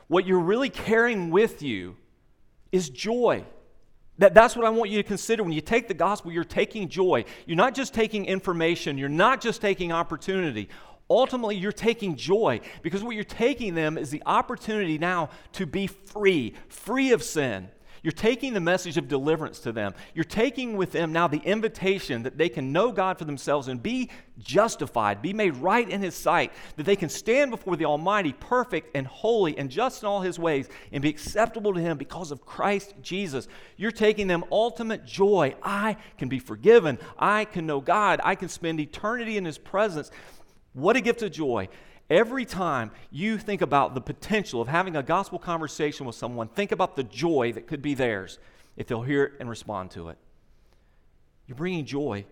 what 0.09 0.27
you're 0.27 0.39
really 0.39 0.69
carrying 0.69 1.31
with 1.31 1.63
you 1.63 1.97
is 2.71 2.91
joy. 2.91 3.45
That, 4.19 4.35
that's 4.35 4.55
what 4.57 4.67
I 4.67 4.71
want 4.71 4.91
you 4.91 4.99
to 4.99 5.09
consider. 5.09 5.43
When 5.43 5.53
you 5.53 5.61
take 5.61 5.89
the 5.89 5.95
gospel, 5.95 6.33
you're 6.33 6.45
taking 6.45 6.89
joy. 6.89 7.25
You're 7.47 7.57
not 7.57 7.75
just 7.75 7.95
taking 7.95 8.27
information, 8.27 8.99
you're 8.99 9.09
not 9.09 9.41
just 9.41 9.61
taking 9.61 9.93
opportunity. 9.93 10.69
Ultimately, 11.11 11.57
you're 11.57 11.73
taking 11.73 12.17
joy 12.17 12.61
because 12.81 13.03
what 13.03 13.15
you're 13.15 13.25
taking 13.25 13.75
them 13.75 13.99
is 13.99 14.11
the 14.11 14.23
opportunity 14.25 14.97
now 14.99 15.31
to 15.53 15.67
be 15.67 15.87
free, 15.87 16.55
free 16.69 17.13
of 17.13 17.23
sin, 17.23 17.69
you're 18.03 18.13
taking 18.13 18.53
the 18.53 18.61
message 18.61 18.97
of 18.97 19.07
deliverance 19.07 19.61
to 19.61 19.71
them. 19.71 19.95
You're 20.13 20.25
taking 20.25 20.77
with 20.77 20.91
them 20.91 21.13
now 21.13 21.29
the 21.29 21.39
invitation 21.39 22.25
that 22.25 22.37
they 22.37 22.49
can 22.49 22.73
know 22.73 22.91
God 22.91 23.17
for 23.17 23.25
themselves 23.25 23.69
and 23.69 23.81
be 23.81 24.11
justified, 24.39 25.23
be 25.23 25.33
made 25.33 25.57
right 25.57 25.89
in 25.89 26.01
His 26.03 26.17
sight, 26.17 26.53
that 26.77 26.85
they 26.85 26.97
can 26.97 27.09
stand 27.09 27.53
before 27.53 27.77
the 27.77 27.85
Almighty, 27.85 28.33
perfect 28.33 28.97
and 28.97 29.07
holy 29.07 29.57
and 29.57 29.71
just 29.71 30.03
in 30.03 30.09
all 30.09 30.21
His 30.21 30.37
ways, 30.37 30.69
and 30.91 31.01
be 31.01 31.11
acceptable 31.11 31.73
to 31.75 31.81
Him 31.81 31.97
because 31.97 32.33
of 32.33 32.45
Christ 32.45 32.95
Jesus. 33.03 33.47
You're 33.77 33.93
taking 33.93 34.27
them 34.27 34.45
ultimate 34.51 35.05
joy. 35.05 35.55
I 35.63 35.97
can 36.19 36.29
be 36.29 36.41
forgiven. 36.41 36.99
I 37.17 37.45
can 37.45 37.67
know 37.67 37.81
God. 37.81 38.21
I 38.25 38.35
can 38.35 38.49
spend 38.49 38.81
eternity 38.81 39.37
in 39.37 39.45
His 39.45 39.59
presence. 39.59 40.11
What 40.73 40.97
a 40.97 41.01
gift 41.01 41.23
of 41.23 41.31
joy. 41.31 41.69
Every 42.13 42.45
time 42.45 42.91
you 43.11 43.39
think 43.39 43.63
about 43.63 43.95
the 43.95 44.01
potential 44.03 44.61
of 44.61 44.69
having 44.69 44.97
a 44.97 45.03
gospel 45.03 45.39
conversation 45.39 46.05
with 46.05 46.15
someone, 46.15 46.47
think 46.47 46.71
about 46.71 46.95
the 46.95 47.05
joy 47.05 47.53
that 47.55 47.67
could 47.67 47.81
be 47.81 47.95
theirs 47.95 48.39
if 48.77 48.87
they'll 48.87 49.01
hear 49.01 49.25
it 49.25 49.33
and 49.41 49.49
respond 49.49 49.93
to 49.93 50.11
it. 50.11 50.19
You're 51.47 51.57
bringing 51.57 51.87
joy. 51.87 52.27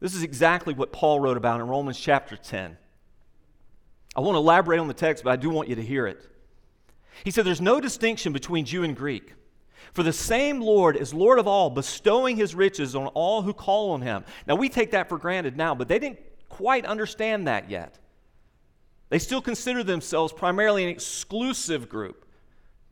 This 0.00 0.14
is 0.14 0.22
exactly 0.22 0.72
what 0.72 0.90
Paul 0.90 1.20
wrote 1.20 1.36
about 1.36 1.60
in 1.60 1.66
Romans 1.66 2.00
chapter 2.00 2.34
10. 2.34 2.78
I 4.16 4.20
won't 4.20 4.38
elaborate 4.38 4.80
on 4.80 4.88
the 4.88 4.94
text, 4.94 5.22
but 5.22 5.30
I 5.34 5.36
do 5.36 5.50
want 5.50 5.68
you 5.68 5.74
to 5.74 5.84
hear 5.84 6.06
it. 6.06 6.26
He 7.22 7.30
said, 7.30 7.44
There's 7.44 7.60
no 7.60 7.78
distinction 7.78 8.32
between 8.32 8.64
Jew 8.64 8.84
and 8.84 8.96
Greek. 8.96 9.34
For 9.92 10.02
the 10.02 10.14
same 10.14 10.62
Lord 10.62 10.96
is 10.96 11.12
Lord 11.12 11.38
of 11.38 11.46
all, 11.46 11.68
bestowing 11.68 12.36
his 12.36 12.54
riches 12.54 12.96
on 12.96 13.08
all 13.08 13.42
who 13.42 13.52
call 13.52 13.90
on 13.90 14.00
him. 14.00 14.24
Now, 14.46 14.54
we 14.54 14.70
take 14.70 14.92
that 14.92 15.10
for 15.10 15.18
granted 15.18 15.58
now, 15.58 15.74
but 15.74 15.88
they 15.88 15.98
didn't 15.98 16.20
quite 16.48 16.86
understand 16.86 17.48
that 17.48 17.68
yet. 17.68 17.98
They 19.10 19.18
still 19.18 19.42
consider 19.42 19.82
themselves 19.82 20.32
primarily 20.32 20.84
an 20.84 20.88
exclusive 20.88 21.88
group. 21.88 22.24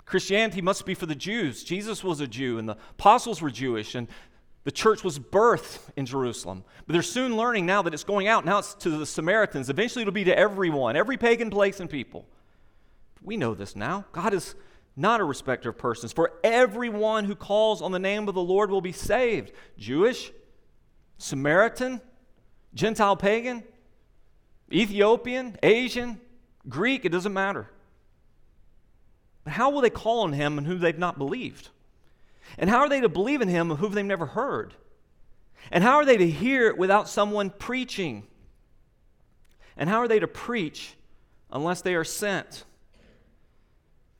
Christianity 0.04 0.60
must 0.60 0.84
be 0.84 0.94
for 0.94 1.06
the 1.06 1.14
Jews. 1.14 1.64
Jesus 1.64 2.04
was 2.04 2.20
a 2.20 2.26
Jew, 2.26 2.58
and 2.58 2.68
the 2.68 2.76
apostles 2.90 3.40
were 3.40 3.50
Jewish, 3.50 3.94
and 3.94 4.08
the 4.64 4.72
church 4.72 5.04
was 5.04 5.18
birthed 5.18 5.80
in 5.96 6.06
Jerusalem. 6.06 6.64
But 6.86 6.92
they're 6.92 7.02
soon 7.02 7.36
learning 7.36 7.66
now 7.66 7.82
that 7.82 7.94
it's 7.94 8.04
going 8.04 8.26
out. 8.26 8.44
Now 8.44 8.58
it's 8.58 8.74
to 8.74 8.90
the 8.90 9.06
Samaritans. 9.06 9.70
Eventually, 9.70 10.02
it'll 10.02 10.12
be 10.12 10.24
to 10.24 10.38
everyone, 10.38 10.96
every 10.96 11.16
pagan 11.16 11.50
place 11.50 11.80
and 11.80 11.88
people. 11.88 12.26
We 13.22 13.36
know 13.36 13.54
this 13.54 13.76
now. 13.76 14.04
God 14.12 14.34
is 14.34 14.54
not 14.96 15.20
a 15.20 15.24
respecter 15.24 15.70
of 15.70 15.78
persons. 15.78 16.12
For 16.12 16.32
everyone 16.42 17.24
who 17.24 17.36
calls 17.36 17.80
on 17.80 17.92
the 17.92 17.98
name 17.98 18.28
of 18.28 18.34
the 18.34 18.42
Lord 18.42 18.70
will 18.70 18.80
be 18.80 18.92
saved 18.92 19.52
Jewish, 19.78 20.32
Samaritan, 21.18 22.00
Gentile 22.74 23.16
pagan, 23.16 23.62
Ethiopian, 24.72 25.56
Asian, 25.62 26.20
Greek, 26.68 27.04
it 27.04 27.10
doesn't 27.10 27.32
matter. 27.32 27.68
But 29.44 29.54
how 29.54 29.70
will 29.70 29.80
they 29.80 29.90
call 29.90 30.20
on 30.20 30.34
him 30.34 30.58
and 30.58 30.66
whom 30.66 30.80
they've 30.80 30.98
not 30.98 31.16
believed? 31.16 31.70
And 32.58 32.68
how 32.68 32.80
are 32.80 32.88
they 32.88 33.00
to 33.00 33.08
believe 33.08 33.40
in 33.40 33.48
him 33.48 33.70
of 33.70 33.78
whom 33.78 33.92
they've 33.92 34.04
never 34.04 34.26
heard? 34.26 34.74
And 35.70 35.82
how 35.82 35.96
are 35.96 36.04
they 36.04 36.18
to 36.18 36.30
hear 36.30 36.74
without 36.74 37.08
someone 37.08 37.50
preaching? 37.50 38.26
And 39.76 39.88
how 39.88 39.98
are 39.98 40.08
they 40.08 40.18
to 40.18 40.28
preach 40.28 40.94
unless 41.50 41.80
they 41.80 41.94
are 41.94 42.04
sent? 42.04 42.64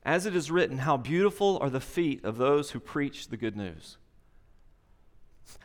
As 0.03 0.25
it 0.25 0.35
is 0.35 0.49
written, 0.49 0.79
how 0.79 0.97
beautiful 0.97 1.59
are 1.61 1.69
the 1.69 1.79
feet 1.79 2.25
of 2.25 2.37
those 2.37 2.71
who 2.71 2.79
preach 2.79 3.27
the 3.27 3.37
good 3.37 3.55
news. 3.55 3.98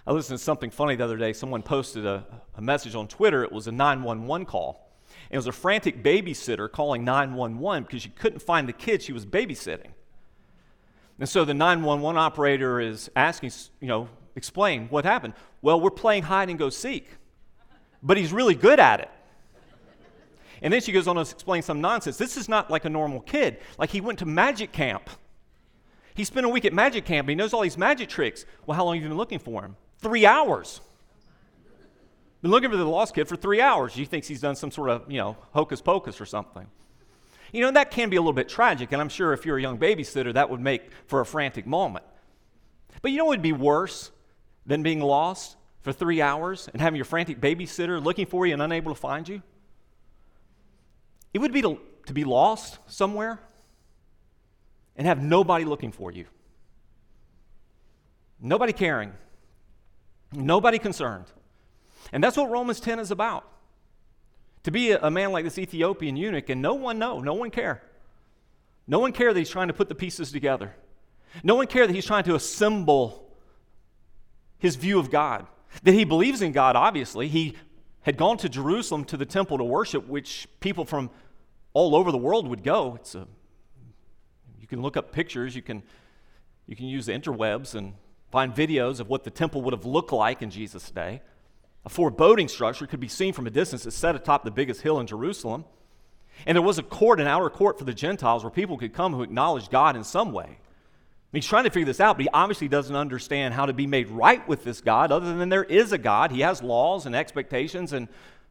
I 0.06 0.12
listened 0.12 0.38
to 0.38 0.44
something 0.44 0.70
funny 0.70 0.96
the 0.96 1.04
other 1.04 1.16
day. 1.16 1.32
Someone 1.32 1.62
posted 1.62 2.04
a, 2.04 2.24
a 2.56 2.60
message 2.62 2.94
on 2.94 3.08
Twitter. 3.08 3.42
It 3.42 3.52
was 3.52 3.66
a 3.66 3.72
911 3.72 4.46
call. 4.46 4.90
It 5.30 5.36
was 5.36 5.46
a 5.46 5.52
frantic 5.52 6.02
babysitter 6.02 6.70
calling 6.70 7.04
911 7.04 7.84
because 7.84 8.02
she 8.02 8.10
couldn't 8.10 8.40
find 8.40 8.68
the 8.68 8.72
kid 8.72 9.02
she 9.02 9.12
was 9.12 9.24
babysitting. 9.24 9.90
And 11.18 11.28
so 11.28 11.44
the 11.44 11.54
911 11.54 12.18
operator 12.18 12.80
is 12.80 13.10
asking, 13.14 13.52
you 13.80 13.88
know, 13.88 14.08
explain 14.36 14.88
what 14.88 15.04
happened. 15.04 15.34
Well, 15.62 15.80
we're 15.80 15.90
playing 15.90 16.24
hide 16.24 16.50
and 16.50 16.58
go 16.58 16.70
seek, 16.70 17.08
but 18.02 18.16
he's 18.16 18.32
really 18.32 18.54
good 18.54 18.80
at 18.80 19.00
it. 19.00 19.10
And 20.60 20.72
then 20.72 20.80
she 20.80 20.92
goes 20.92 21.06
on 21.06 21.16
to 21.16 21.22
explain 21.22 21.62
some 21.62 21.80
nonsense. 21.80 22.16
This 22.16 22.36
is 22.36 22.48
not 22.48 22.70
like 22.70 22.84
a 22.84 22.90
normal 22.90 23.20
kid. 23.20 23.58
Like 23.78 23.90
he 23.90 24.00
went 24.00 24.18
to 24.20 24.26
magic 24.26 24.72
camp. 24.72 25.10
He 26.14 26.24
spent 26.24 26.46
a 26.46 26.48
week 26.48 26.64
at 26.64 26.72
magic 26.72 27.04
camp. 27.04 27.28
He 27.28 27.34
knows 27.34 27.52
all 27.52 27.62
these 27.62 27.76
magic 27.76 28.08
tricks. 28.08 28.46
Well, 28.66 28.76
how 28.76 28.84
long 28.84 28.94
have 28.94 29.02
you 29.02 29.08
been 29.08 29.18
looking 29.18 29.40
for 29.40 29.64
him? 29.64 29.76
Three 29.98 30.24
hours. 30.24 30.80
Been 32.40 32.50
looking 32.50 32.70
for 32.70 32.76
the 32.76 32.84
lost 32.84 33.14
kid 33.14 33.26
for 33.26 33.36
three 33.36 33.60
hours. 33.60 33.94
He 33.94 34.04
thinks 34.04 34.28
he's 34.28 34.40
done 34.40 34.54
some 34.54 34.70
sort 34.70 34.90
of, 34.90 35.10
you 35.10 35.18
know, 35.18 35.36
hocus 35.52 35.80
pocus 35.80 36.20
or 36.20 36.26
something. 36.26 36.66
You 37.52 37.62
know, 37.62 37.70
that 37.72 37.90
can 37.90 38.10
be 38.10 38.16
a 38.16 38.20
little 38.20 38.32
bit 38.32 38.48
tragic, 38.48 38.92
and 38.92 39.00
I'm 39.00 39.08
sure 39.08 39.32
if 39.32 39.46
you're 39.46 39.56
a 39.58 39.62
young 39.62 39.78
babysitter, 39.78 40.34
that 40.34 40.50
would 40.50 40.60
make 40.60 40.82
for 41.06 41.20
a 41.20 41.26
frantic 41.26 41.66
moment. 41.66 42.04
But 43.00 43.12
you 43.12 43.18
know 43.18 43.24
what 43.24 43.30
would 43.30 43.42
be 43.42 43.52
worse 43.52 44.10
than 44.66 44.82
being 44.82 45.00
lost 45.00 45.56
for 45.82 45.92
three 45.92 46.20
hours 46.20 46.68
and 46.72 46.82
having 46.82 46.96
your 46.96 47.04
frantic 47.04 47.40
babysitter 47.40 48.02
looking 48.02 48.26
for 48.26 48.46
you 48.46 48.52
and 48.52 48.62
unable 48.62 48.92
to 48.92 49.00
find 49.00 49.28
you? 49.28 49.42
It 51.32 51.38
would 51.38 51.52
be 51.52 51.62
to, 51.62 51.80
to 52.06 52.12
be 52.12 52.24
lost 52.24 52.78
somewhere 52.86 53.40
and 54.96 55.06
have 55.06 55.22
nobody 55.22 55.64
looking 55.64 55.92
for 55.92 56.10
you. 56.10 56.26
Nobody 58.40 58.72
caring. 58.72 59.12
Nobody 60.32 60.78
concerned. 60.78 61.26
And 62.12 62.22
that's 62.22 62.36
what 62.36 62.50
Romans 62.50 62.80
10 62.80 62.98
is 62.98 63.10
about. 63.10 63.48
To 64.64 64.70
be 64.70 64.92
a, 64.92 65.10
man 65.10 65.32
like 65.32 65.44
this 65.44 65.58
Ethiopian 65.58 66.16
eunuch 66.16 66.48
and 66.48 66.62
no 66.62 66.74
one 66.74 66.98
know, 66.98 67.20
no 67.20 67.34
one 67.34 67.50
care. 67.50 67.82
No 68.86 68.98
one 68.98 69.12
care 69.12 69.32
that 69.32 69.38
he's 69.38 69.50
trying 69.50 69.68
to 69.68 69.74
put 69.74 69.88
the 69.88 69.94
pieces 69.94 70.32
together. 70.32 70.74
No 71.42 71.54
one 71.54 71.66
care 71.66 71.86
that 71.86 71.92
he's 71.92 72.06
trying 72.06 72.24
to 72.24 72.34
assemble 72.34 73.36
his 74.58 74.76
view 74.76 74.98
of 74.98 75.10
God. 75.10 75.46
That 75.82 75.92
he 75.92 76.04
believes 76.04 76.40
in 76.40 76.52
God, 76.52 76.76
obviously. 76.76 77.28
He 77.28 77.56
had 78.02 78.16
gone 78.16 78.36
to 78.38 78.48
Jerusalem 78.48 79.04
to 79.06 79.16
the 79.16 79.26
temple 79.26 79.58
to 79.58 79.64
worship, 79.64 80.06
which 80.06 80.46
people 80.60 80.84
from 80.84 81.10
all 81.72 81.94
over 81.94 82.12
the 82.12 82.18
world 82.18 82.46
would 82.48 82.62
go. 82.62 82.94
It's 82.96 83.14
a, 83.14 83.26
can 84.74 84.82
look 84.82 84.96
up 84.96 85.12
pictures, 85.12 85.54
you 85.54 85.62
can, 85.62 85.82
you 86.66 86.76
can 86.76 86.86
use 86.86 87.06
the 87.06 87.12
interwebs 87.12 87.74
and 87.74 87.94
find 88.30 88.54
videos 88.54 89.00
of 89.00 89.08
what 89.08 89.24
the 89.24 89.30
temple 89.30 89.62
would 89.62 89.72
have 89.72 89.84
looked 89.84 90.12
like 90.12 90.42
in 90.42 90.50
Jesus' 90.50 90.90
day. 90.90 91.22
A 91.84 91.88
foreboding 91.88 92.48
structure 92.48 92.86
could 92.86 93.00
be 93.00 93.08
seen 93.08 93.32
from 93.32 93.46
a 93.46 93.50
distance. 93.50 93.86
It's 93.86 93.96
set 93.96 94.16
atop 94.16 94.44
the 94.44 94.50
biggest 94.50 94.80
hill 94.80 94.98
in 95.00 95.06
Jerusalem. 95.06 95.64
And 96.46 96.56
there 96.56 96.62
was 96.62 96.78
a 96.78 96.82
court, 96.82 97.20
an 97.20 97.26
outer 97.26 97.50
court 97.50 97.78
for 97.78 97.84
the 97.84 97.94
Gentiles, 97.94 98.42
where 98.42 98.50
people 98.50 98.76
could 98.76 98.92
come 98.92 99.12
who 99.12 99.22
acknowledged 99.22 99.70
God 99.70 99.94
in 99.96 100.02
some 100.02 100.32
way. 100.32 100.58
he's 101.32 101.46
trying 101.46 101.64
to 101.64 101.70
figure 101.70 101.86
this 101.86 102.00
out, 102.00 102.16
but 102.16 102.22
he 102.22 102.28
obviously 102.32 102.68
doesn't 102.68 102.96
understand 102.96 103.54
how 103.54 103.66
to 103.66 103.72
be 103.72 103.86
made 103.86 104.08
right 104.08 104.46
with 104.48 104.64
this 104.64 104.80
God, 104.80 105.12
other 105.12 105.36
than 105.36 105.48
there 105.48 105.64
is 105.64 105.92
a 105.92 105.98
God. 105.98 106.32
He 106.32 106.40
has 106.40 106.62
laws 106.62 107.06
and 107.06 107.14
expectations, 107.14 107.92
and 107.92 108.08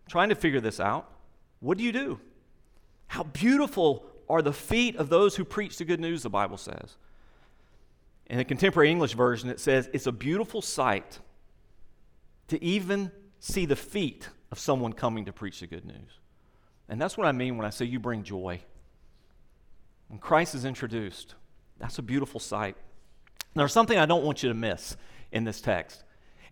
trying 0.08 0.30
to 0.30 0.36
figure 0.36 0.62
this 0.62 0.80
out. 0.80 1.10
What 1.60 1.78
do 1.78 1.84
you 1.84 1.92
do? 1.92 2.20
How 3.08 3.24
beautiful 3.24 4.06
are 4.30 4.42
the 4.42 4.54
feet 4.54 4.96
of 4.96 5.10
those 5.10 5.36
who 5.36 5.46
preach 5.46 5.78
the 5.78 5.86
good 5.86 6.00
news, 6.00 6.24
the 6.24 6.30
Bible 6.30 6.58
says. 6.58 6.98
In 8.28 8.38
the 8.38 8.46
contemporary 8.46 8.90
English 8.90 9.14
version, 9.14 9.50
it 9.50 9.60
says, 9.60 9.90
It's 9.94 10.08
a 10.08 10.12
beautiful 10.12 10.62
sight 10.62 11.20
to 12.48 12.64
even 12.64 13.12
see 13.40 13.66
the 13.66 13.76
feet 13.76 14.30
of 14.52 14.60
someone 14.60 14.94
coming 14.94 15.26
to 15.26 15.34
preach 15.34 15.60
the 15.60 15.68
good 15.68 15.86
news. 15.86 16.20
And 16.90 17.02
that's 17.02 17.18
what 17.18 17.28
I 17.28 17.32
mean 17.32 17.58
when 17.58 17.66
I 17.66 17.70
say 17.70 17.86
you 17.86 18.00
bring 18.00 18.24
joy. 18.24 18.62
When 20.08 20.20
Christ 20.20 20.56
is 20.56 20.66
introduced, 20.66 21.36
that's 21.80 21.98
a 21.98 22.04
beautiful 22.04 22.40
sight. 22.40 22.76
There's 23.56 23.74
something 23.74 23.98
I 23.98 24.06
don't 24.06 24.24
want 24.24 24.44
you 24.44 24.50
to 24.50 24.56
miss 24.56 24.96
in 25.32 25.44
this 25.44 25.62
text. 25.62 26.04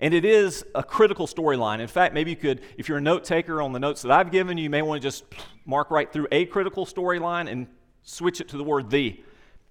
And 0.02 0.16
it 0.16 0.26
is 0.26 0.66
a 0.74 0.84
critical 0.84 1.28
storyline. 1.28 1.80
In 1.80 1.88
fact, 1.88 2.14
maybe 2.14 2.32
you 2.32 2.36
could, 2.36 2.62
if 2.76 2.90
you're 2.90 2.98
a 2.98 3.02
note 3.02 3.24
taker 3.24 3.62
on 3.62 3.72
the 3.72 3.80
notes 3.80 4.02
that 4.02 4.12
I've 4.12 4.32
given 4.32 4.58
you, 4.58 4.68
may 4.70 4.82
want 4.82 5.00
to 5.00 5.08
just 5.08 5.24
mark 5.64 5.92
right 5.92 6.12
through 6.12 6.28
a 6.32 6.46
critical 6.48 6.88
storyline 6.88 7.50
and 7.50 7.68
switch 8.02 8.42
it 8.42 8.50
to 8.50 8.58
the 8.58 8.64
word 8.64 8.90
the. 8.90 9.24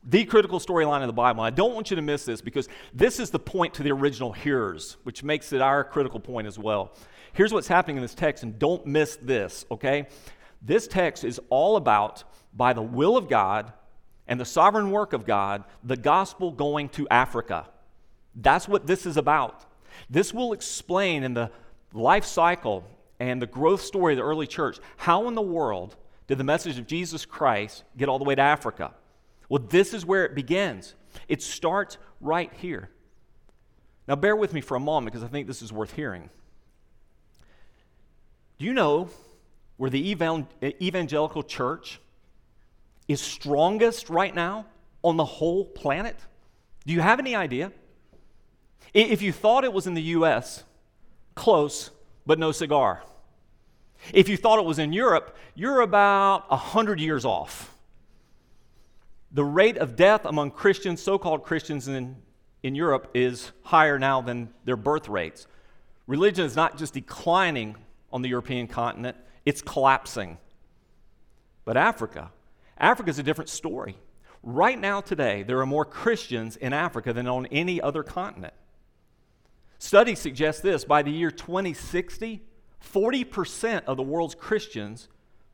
The 0.04 0.24
critical 0.24 0.60
storyline 0.60 1.00
of 1.00 1.08
the 1.08 1.12
Bible. 1.12 1.42
I 1.42 1.50
don't 1.50 1.74
want 1.74 1.90
you 1.90 1.96
to 1.96 2.02
miss 2.02 2.24
this 2.24 2.40
because 2.40 2.68
this 2.94 3.18
is 3.18 3.30
the 3.30 3.40
point 3.40 3.74
to 3.74 3.82
the 3.82 3.90
original 3.90 4.32
hearers, 4.32 4.96
which 5.02 5.24
makes 5.24 5.52
it 5.52 5.60
our 5.60 5.82
critical 5.82 6.20
point 6.20 6.46
as 6.46 6.58
well. 6.58 6.94
Here's 7.32 7.52
what's 7.52 7.68
happening 7.68 7.96
in 7.96 8.02
this 8.02 8.14
text, 8.14 8.44
and 8.44 8.58
don't 8.58 8.86
miss 8.86 9.16
this, 9.20 9.66
okay? 9.70 10.06
This 10.62 10.86
text 10.86 11.24
is 11.24 11.40
all 11.50 11.76
about, 11.76 12.24
by 12.54 12.72
the 12.72 12.82
will 12.82 13.16
of 13.16 13.28
God 13.28 13.72
and 14.26 14.40
the 14.40 14.44
sovereign 14.44 14.90
work 14.90 15.12
of 15.12 15.26
God, 15.26 15.64
the 15.82 15.96
gospel 15.96 16.52
going 16.52 16.88
to 16.90 17.08
Africa. 17.08 17.68
That's 18.34 18.68
what 18.68 18.86
this 18.86 19.06
is 19.06 19.16
about. 19.16 19.66
This 20.08 20.32
will 20.32 20.52
explain 20.52 21.22
in 21.24 21.34
the 21.34 21.50
life 21.92 22.24
cycle 22.24 22.84
and 23.18 23.40
the 23.40 23.46
growth 23.46 23.82
story 23.82 24.14
of 24.14 24.18
the 24.18 24.24
early 24.24 24.46
church 24.46 24.78
how 24.96 25.28
in 25.28 25.34
the 25.34 25.42
world 25.42 25.96
did 26.26 26.38
the 26.38 26.44
message 26.44 26.78
of 26.78 26.86
Jesus 26.86 27.26
Christ 27.26 27.84
get 27.96 28.08
all 28.08 28.18
the 28.18 28.24
way 28.24 28.34
to 28.34 28.42
Africa? 28.42 28.94
Well, 29.48 29.62
this 29.68 29.92
is 29.92 30.06
where 30.06 30.24
it 30.24 30.34
begins. 30.34 30.94
It 31.28 31.42
starts 31.42 31.98
right 32.20 32.52
here. 32.54 32.88
Now, 34.06 34.16
bear 34.16 34.36
with 34.36 34.54
me 34.54 34.60
for 34.60 34.76
a 34.76 34.80
moment 34.80 35.12
because 35.12 35.24
I 35.24 35.28
think 35.28 35.46
this 35.46 35.60
is 35.60 35.72
worth 35.72 35.92
hearing. 35.92 36.30
Do 38.58 38.64
you 38.64 38.72
know 38.72 39.08
where 39.76 39.90
the 39.90 40.10
evangelical 40.10 41.42
church 41.42 42.00
is 43.08 43.20
strongest 43.20 44.10
right 44.10 44.34
now 44.34 44.66
on 45.02 45.16
the 45.16 45.24
whole 45.24 45.64
planet? 45.64 46.16
Do 46.86 46.92
you 46.92 47.00
have 47.00 47.18
any 47.18 47.34
idea? 47.34 47.72
If 48.92 49.22
you 49.22 49.32
thought 49.32 49.64
it 49.64 49.72
was 49.72 49.86
in 49.86 49.94
the 49.94 50.02
US, 50.02 50.64
close, 51.34 51.90
but 52.26 52.38
no 52.38 52.52
cigar. 52.52 53.02
If 54.12 54.28
you 54.28 54.36
thought 54.36 54.58
it 54.58 54.64
was 54.64 54.78
in 54.78 54.92
Europe, 54.92 55.36
you're 55.54 55.80
about 55.80 56.50
100 56.50 57.00
years 57.00 57.24
off. 57.24 57.74
The 59.32 59.44
rate 59.44 59.76
of 59.76 59.94
death 59.94 60.24
among 60.24 60.50
Christians, 60.50 61.00
so 61.02 61.18
called 61.18 61.44
Christians 61.44 61.86
in, 61.86 62.16
in 62.62 62.74
Europe, 62.74 63.10
is 63.14 63.52
higher 63.62 63.98
now 63.98 64.20
than 64.20 64.50
their 64.64 64.76
birth 64.76 65.08
rates. 65.08 65.46
Religion 66.06 66.44
is 66.44 66.56
not 66.56 66.76
just 66.76 66.94
declining 66.94 67.76
on 68.12 68.22
the 68.22 68.28
European 68.28 68.66
continent, 68.66 69.16
it's 69.46 69.62
collapsing. 69.62 70.38
But 71.64 71.76
Africa, 71.76 72.32
Africa 72.76 73.10
is 73.10 73.18
a 73.18 73.22
different 73.22 73.50
story. 73.50 73.96
Right 74.42 74.78
now, 74.78 75.00
today, 75.00 75.42
there 75.42 75.60
are 75.60 75.66
more 75.66 75.84
Christians 75.84 76.56
in 76.56 76.72
Africa 76.72 77.12
than 77.12 77.28
on 77.28 77.46
any 77.46 77.80
other 77.80 78.02
continent. 78.02 78.54
Studies 79.80 80.18
suggest 80.18 80.62
this 80.62 80.84
by 80.84 81.00
the 81.00 81.10
year 81.10 81.30
2060, 81.30 82.42
40% 82.84 83.84
of 83.84 83.96
the 83.96 84.02
world's 84.02 84.34
Christians 84.34 85.08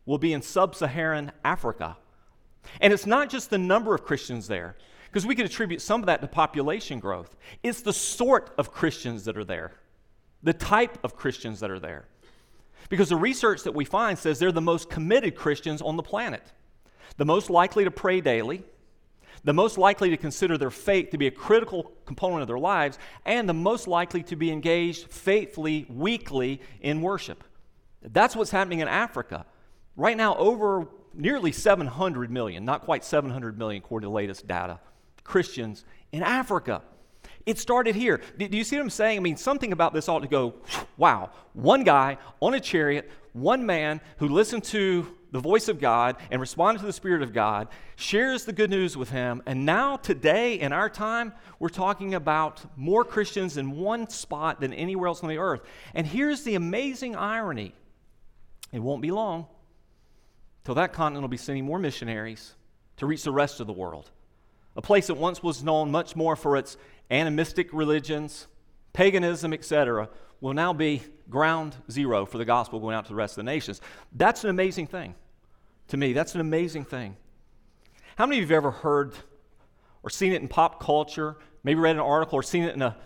will 0.04 0.18
be 0.18 0.32
in 0.32 0.42
sub 0.42 0.74
Saharan 0.74 1.30
Africa. 1.44 1.96
And 2.80 2.92
it's 2.92 3.06
not 3.06 3.30
just 3.30 3.50
the 3.50 3.56
number 3.56 3.94
of 3.94 4.04
Christians 4.04 4.48
there, 4.48 4.76
because 5.04 5.24
we 5.24 5.36
could 5.36 5.46
attribute 5.46 5.80
some 5.80 6.00
of 6.00 6.06
that 6.06 6.20
to 6.22 6.26
population 6.26 6.98
growth. 6.98 7.36
It's 7.62 7.82
the 7.82 7.92
sort 7.92 8.52
of 8.58 8.72
Christians 8.72 9.24
that 9.26 9.36
are 9.36 9.44
there, 9.44 9.74
the 10.42 10.52
type 10.52 10.98
of 11.04 11.14
Christians 11.14 11.60
that 11.60 11.70
are 11.70 11.78
there. 11.78 12.08
Because 12.88 13.10
the 13.10 13.16
research 13.16 13.62
that 13.62 13.76
we 13.76 13.84
find 13.84 14.18
says 14.18 14.40
they're 14.40 14.50
the 14.50 14.60
most 14.60 14.90
committed 14.90 15.36
Christians 15.36 15.80
on 15.80 15.96
the 15.96 16.02
planet, 16.02 16.52
the 17.16 17.24
most 17.24 17.48
likely 17.48 17.84
to 17.84 17.92
pray 17.92 18.20
daily, 18.20 18.64
the 19.46 19.54
most 19.54 19.78
likely 19.78 20.11
to 20.11 20.16
consider 20.16 20.59
their 20.59 20.72
faith 20.72 21.11
to 21.11 21.18
be 21.18 21.28
a 21.28 21.30
critical 21.30 21.92
component 22.04 22.42
of 22.42 22.48
their 22.48 22.59
lives, 22.59 22.98
and 23.24 23.48
the 23.48 23.54
most 23.54 23.87
likely 23.87 24.20
to 24.24 24.35
be 24.35 24.50
engaged 24.50 25.09
faithfully, 25.09 25.87
weekly 25.88 26.61
in 26.80 27.00
worship. 27.00 27.44
That's 28.02 28.35
what's 28.35 28.50
happening 28.50 28.80
in 28.80 28.88
Africa. 28.88 29.46
Right 29.94 30.16
now, 30.16 30.35
over 30.37 30.88
nearly 31.14 31.52
700 31.52 32.28
million, 32.28 32.64
not 32.64 32.82
quite 32.82 33.04
700 33.04 33.56
million 33.56 33.82
according 33.85 34.06
to 34.06 34.11
the 34.11 34.14
latest 34.14 34.48
data, 34.48 34.80
Christians 35.22 35.85
in 36.11 36.24
Africa. 36.24 36.82
It 37.46 37.61
started 37.61 37.94
here. 37.94 38.20
Do 38.37 38.48
you 38.50 38.64
see 38.64 38.74
what 38.74 38.82
I'm 38.82 38.90
saying? 38.90 39.16
I 39.16 39.20
mean, 39.20 39.37
something 39.37 39.70
about 39.70 39.94
this 39.94 40.09
ought 40.09 40.20
to 40.20 40.28
go, 40.28 40.54
wow. 40.96 41.30
One 41.52 41.85
guy 41.85 42.18
on 42.40 42.54
a 42.54 42.61
chariot, 42.61 43.09
one 43.32 43.64
man 43.64 44.00
who 44.16 44.28
listened 44.28 44.64
to 44.64 45.15
the 45.37 45.42
voice 45.42 45.68
of 45.68 45.79
God 45.79 46.16
and 46.31 46.40
responded 46.40 46.81
to 46.81 46.87
the 46.87 46.92
Spirit 46.92 47.22
of 47.22 47.33
God, 47.35 47.68
shares 47.94 48.46
the 48.46 48.53
good 48.53 48.70
news 48.70 48.96
with 48.96 49.11
him. 49.11 49.42
And 49.44 49.66
now, 49.66 49.99
today, 49.99 50.59
in 50.59 50.72
our 50.72 50.88
time, 50.88 51.35
we're 51.59 51.68
talking 51.68 52.14
about 52.14 52.64
more 52.75 53.05
Christians 53.05 53.59
in 53.59 53.72
one 53.72 54.09
spot 54.09 54.61
than 54.61 54.72
anywhere 54.72 55.09
else 55.09 55.22
on 55.22 55.29
the 55.29 55.37
earth. 55.37 55.61
And 55.94 56.07
here's 56.07 56.42
the 56.42 56.55
amazing 56.55 57.16
irony 57.16 57.75
it 58.72 58.81
won't 58.81 59.03
be 59.03 59.11
long 59.11 59.46
till 60.64 60.75
that 60.75 60.92
continent 60.92 61.22
will 61.22 61.29
be 61.29 61.37
sending 61.37 61.64
more 61.64 61.79
missionaries, 61.79 62.55
to 62.96 63.07
reach 63.07 63.22
the 63.22 63.31
rest 63.31 63.61
of 63.61 63.66
the 63.66 63.72
world. 63.72 64.11
A 64.75 64.83
place 64.83 65.07
that 65.07 65.14
once 65.14 65.42
was 65.42 65.62
known 65.62 65.90
much 65.90 66.16
more 66.16 66.35
for 66.35 66.57
its 66.57 66.77
animistic 67.11 67.72
religions, 67.72 68.49
paganism, 68.92 69.53
etc., 69.53 70.09
will 70.40 70.55
now 70.55 70.72
be 70.72 71.03
ground 71.31 71.77
zero 71.90 72.27
for 72.27 72.38
the 72.38 72.44
gospel 72.44 72.81
going 72.81 72.96
out 72.96 73.05
to 73.05 73.11
the 73.11 73.14
rest 73.14 73.35
of 73.35 73.44
the 73.44 73.51
nations. 73.51 73.81
That's 74.12 74.42
an 74.44 74.51
amazing 74.51 74.88
thing. 74.88 75.14
To 75.88 75.96
me, 75.96 76.12
that's 76.12 76.35
an 76.35 76.40
amazing 76.40 76.85
thing. 76.85 77.16
How 78.16 78.27
many 78.27 78.38
of 78.42 78.49
you 78.49 78.55
have 78.55 78.64
ever 78.64 78.70
heard 78.70 79.14
or 80.03 80.11
seen 80.11 80.33
it 80.33 80.40
in 80.40 80.49
pop 80.49 80.83
culture, 80.83 81.37
maybe 81.62 81.81
read 81.81 81.96
an 81.96 82.01
article 82.01 82.38
or 82.38 82.42
seen 82.42 82.64
it 82.64 82.75
in 82.75 82.83
a, 82.83 82.96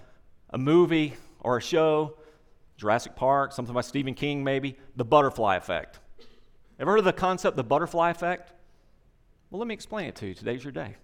a 0.51 0.59
movie 0.59 1.15
or 1.41 1.57
a 1.57 1.61
show, 1.61 2.17
Jurassic 2.77 3.17
Park, 3.17 3.53
something 3.53 3.75
by 3.75 3.81
Stephen 3.81 4.15
King 4.15 4.45
maybe, 4.45 4.77
the 4.97 5.05
butterfly 5.05 5.57
effect? 5.57 5.99
Ever 6.79 6.93
heard 6.93 6.99
of 7.01 7.05
the 7.05 7.13
concept, 7.13 7.57
the 7.57 7.65
butterfly 7.65 8.11
effect? 8.11 8.53
Well, 9.51 9.59
let 9.59 9.69
me 9.69 9.75
explain 9.75 10.07
it 10.07 10.15
to 10.17 10.29
you. 10.29 10.35
Today's 10.35 10.65
your 10.65 10.73
day. 10.73 10.97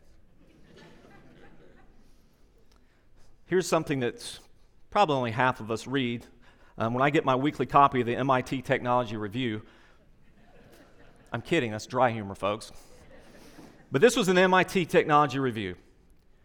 Here's 3.46 3.66
something 3.66 4.00
that's 4.00 4.40
probably 4.90 5.16
only 5.16 5.30
half 5.30 5.60
of 5.60 5.70
us 5.70 5.86
read. 5.86 6.24
Um, 6.78 6.94
when 6.94 7.02
I 7.02 7.10
get 7.10 7.24
my 7.24 7.36
weekly 7.36 7.66
copy 7.66 8.00
of 8.00 8.06
the 8.06 8.16
MIT 8.16 8.62
Technology 8.62 9.16
Review, 9.16 9.62
I'm 11.36 11.42
kidding, 11.42 11.70
that's 11.70 11.84
dry 11.84 12.12
humor, 12.12 12.34
folks. 12.34 12.72
But 13.92 14.00
this 14.00 14.16
was 14.16 14.28
an 14.28 14.38
MIT 14.38 14.86
Technology 14.86 15.38
Review. 15.38 15.74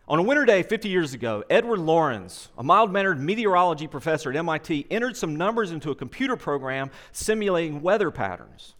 On 0.05 0.19
a 0.19 0.21
winter 0.21 0.43
day 0.43 0.63
50 0.63 0.89
years 0.89 1.13
ago, 1.13 1.45
Edward 1.49 1.79
Lorenz, 1.79 2.49
a 2.57 2.63
mild 2.63 2.91
mannered 2.91 3.17
meteorology 3.17 3.87
professor 3.87 4.31
at 4.31 4.35
MIT, 4.35 4.87
entered 4.91 5.15
some 5.15 5.37
numbers 5.37 5.71
into 5.71 5.91
a 5.91 5.95
computer 5.95 6.35
program 6.35 6.91
simulating 7.13 7.81
weather 7.81 8.11
patterns. 8.11 8.75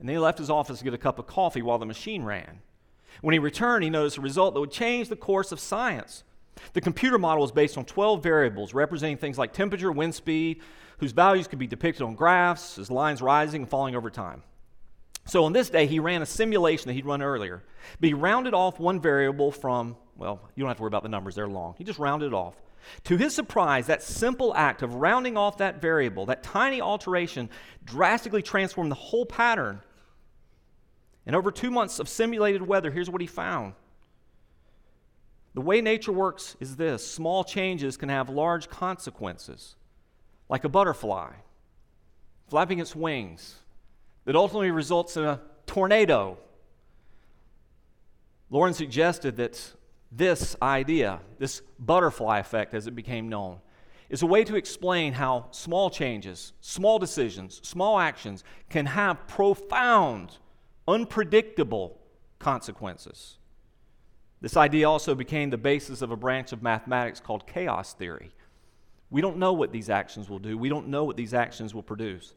And 0.00 0.08
then 0.08 0.16
he 0.16 0.18
left 0.18 0.38
his 0.38 0.50
office 0.50 0.78
to 0.78 0.84
get 0.84 0.94
a 0.94 0.98
cup 0.98 1.20
of 1.20 1.28
coffee 1.28 1.62
while 1.62 1.78
the 1.78 1.86
machine 1.86 2.24
ran. 2.24 2.58
When 3.20 3.32
he 3.32 3.38
returned, 3.38 3.84
he 3.84 3.90
noticed 3.90 4.18
a 4.18 4.22
result 4.22 4.54
that 4.54 4.60
would 4.60 4.72
change 4.72 5.10
the 5.10 5.14
course 5.14 5.52
of 5.52 5.60
science. 5.60 6.24
The 6.72 6.80
computer 6.80 7.18
model 7.20 7.42
was 7.42 7.52
based 7.52 7.78
on 7.78 7.84
12 7.84 8.20
variables 8.20 8.74
representing 8.74 9.18
things 9.18 9.38
like 9.38 9.52
temperature, 9.52 9.92
wind 9.92 10.16
speed, 10.16 10.60
whose 10.98 11.12
values 11.12 11.46
could 11.46 11.60
be 11.60 11.68
depicted 11.68 12.02
on 12.02 12.16
graphs 12.16 12.80
as 12.80 12.90
lines 12.90 13.22
rising 13.22 13.62
and 13.62 13.70
falling 13.70 13.94
over 13.94 14.10
time. 14.10 14.42
So 15.26 15.44
on 15.44 15.52
this 15.52 15.70
day, 15.70 15.86
he 15.86 16.00
ran 16.00 16.22
a 16.22 16.26
simulation 16.26 16.88
that 16.88 16.94
he'd 16.94 17.06
run 17.06 17.22
earlier, 17.22 17.62
but 18.00 18.08
he 18.08 18.14
rounded 18.14 18.54
off 18.54 18.80
one 18.80 19.00
variable 19.00 19.52
from, 19.52 19.96
well, 20.16 20.40
you 20.54 20.62
don't 20.62 20.68
have 20.68 20.78
to 20.78 20.82
worry 20.82 20.88
about 20.88 21.02
the 21.02 21.08
numbers, 21.08 21.34
they're 21.34 21.48
long. 21.48 21.74
He 21.78 21.84
just 21.84 21.98
rounded 21.98 22.26
it 22.26 22.34
off. 22.34 22.54
To 23.04 23.16
his 23.16 23.34
surprise, 23.34 23.86
that 23.86 24.02
simple 24.02 24.54
act 24.54 24.82
of 24.82 24.94
rounding 24.94 25.36
off 25.36 25.58
that 25.58 25.80
variable, 25.80 26.26
that 26.26 26.42
tiny 26.42 26.80
alteration, 26.80 27.50
drastically 27.84 28.42
transformed 28.42 28.90
the 28.90 28.96
whole 28.96 29.26
pattern. 29.26 29.80
And 31.26 31.36
over 31.36 31.50
two 31.50 31.70
months 31.70 31.98
of 31.98 32.08
simulated 32.08 32.62
weather, 32.62 32.90
here's 32.90 33.10
what 33.10 33.20
he 33.20 33.26
found 33.26 33.74
the 35.52 35.60
way 35.60 35.80
nature 35.80 36.12
works 36.12 36.56
is 36.60 36.76
this 36.76 37.06
small 37.06 37.42
changes 37.42 37.96
can 37.96 38.08
have 38.08 38.30
large 38.30 38.68
consequences, 38.68 39.74
like 40.48 40.64
a 40.64 40.68
butterfly 40.68 41.32
flapping 42.50 42.80
its 42.80 42.96
wings, 42.96 43.54
that 44.24 44.36
ultimately 44.36 44.70
results 44.70 45.16
in 45.16 45.24
a 45.24 45.40
tornado. 45.66 46.38
Lorenz 48.50 48.76
suggested 48.76 49.36
that 49.36 49.72
this 50.12 50.56
idea, 50.60 51.20
this 51.38 51.62
butterfly 51.78 52.38
effect 52.38 52.74
as 52.74 52.86
it 52.86 52.94
became 52.94 53.28
known, 53.28 53.58
is 54.08 54.22
a 54.22 54.26
way 54.26 54.42
to 54.42 54.56
explain 54.56 55.12
how 55.12 55.46
small 55.52 55.88
changes, 55.88 56.52
small 56.60 56.98
decisions, 56.98 57.60
small 57.62 57.98
actions 57.98 58.42
can 58.68 58.86
have 58.86 59.26
profound, 59.28 60.38
unpredictable 60.88 61.96
consequences. 62.40 63.38
This 64.40 64.56
idea 64.56 64.88
also 64.88 65.14
became 65.14 65.50
the 65.50 65.58
basis 65.58 66.02
of 66.02 66.10
a 66.10 66.16
branch 66.16 66.52
of 66.52 66.62
mathematics 66.62 67.20
called 67.20 67.46
chaos 67.46 67.94
theory. 67.94 68.32
We 69.10 69.20
don't 69.20 69.36
know 69.36 69.52
what 69.52 69.70
these 69.70 69.90
actions 69.90 70.28
will 70.28 70.38
do, 70.38 70.58
we 70.58 70.68
don't 70.68 70.88
know 70.88 71.04
what 71.04 71.16
these 71.16 71.34
actions 71.34 71.72
will 71.72 71.82
produce. 71.82 72.34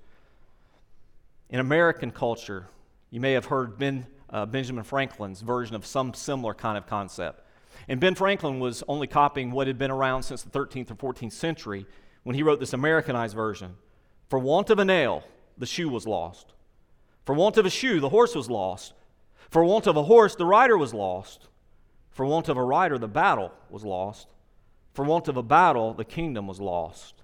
In 1.49 1.59
American 1.59 2.11
culture, 2.11 2.67
you 3.09 3.19
may 3.19 3.33
have 3.33 3.45
heard 3.45 3.77
ben, 3.77 4.07
uh, 4.29 4.45
Benjamin 4.45 4.83
Franklin's 4.83 5.41
version 5.41 5.75
of 5.75 5.85
some 5.85 6.13
similar 6.13 6.53
kind 6.53 6.77
of 6.77 6.87
concept. 6.87 7.45
And 7.87 7.99
Ben 7.99 8.15
Franklin 8.15 8.59
was 8.59 8.83
only 8.87 9.07
copying 9.07 9.51
what 9.51 9.67
had 9.67 9.77
been 9.77 9.91
around 9.91 10.23
since 10.23 10.41
the 10.41 10.49
13th 10.49 10.91
or 10.91 11.13
14th 11.13 11.33
century 11.33 11.85
when 12.23 12.35
he 12.35 12.43
wrote 12.43 12.59
this 12.59 12.73
Americanized 12.73 13.35
version. 13.35 13.75
For 14.29 14.39
want 14.39 14.69
of 14.69 14.79
a 14.79 14.85
nail, 14.85 15.23
the 15.57 15.65
shoe 15.65 15.89
was 15.89 16.07
lost. 16.07 16.53
For 17.25 17.35
want 17.35 17.57
of 17.57 17.65
a 17.65 17.69
shoe, 17.69 17.99
the 17.99 18.09
horse 18.09 18.35
was 18.35 18.49
lost. 18.49 18.93
For 19.49 19.63
want 19.63 19.87
of 19.87 19.97
a 19.97 20.03
horse, 20.03 20.35
the 20.35 20.45
rider 20.45 20.77
was 20.77 20.93
lost. 20.93 21.47
For 22.11 22.25
want 22.25 22.49
of 22.49 22.57
a 22.57 22.63
rider, 22.63 22.97
the 22.97 23.07
battle 23.07 23.51
was 23.69 23.83
lost. 23.83 24.27
For 24.93 25.05
want 25.05 25.27
of 25.27 25.37
a 25.37 25.43
battle, 25.43 25.93
the 25.93 26.05
kingdom 26.05 26.47
was 26.47 26.59
lost. 26.59 27.21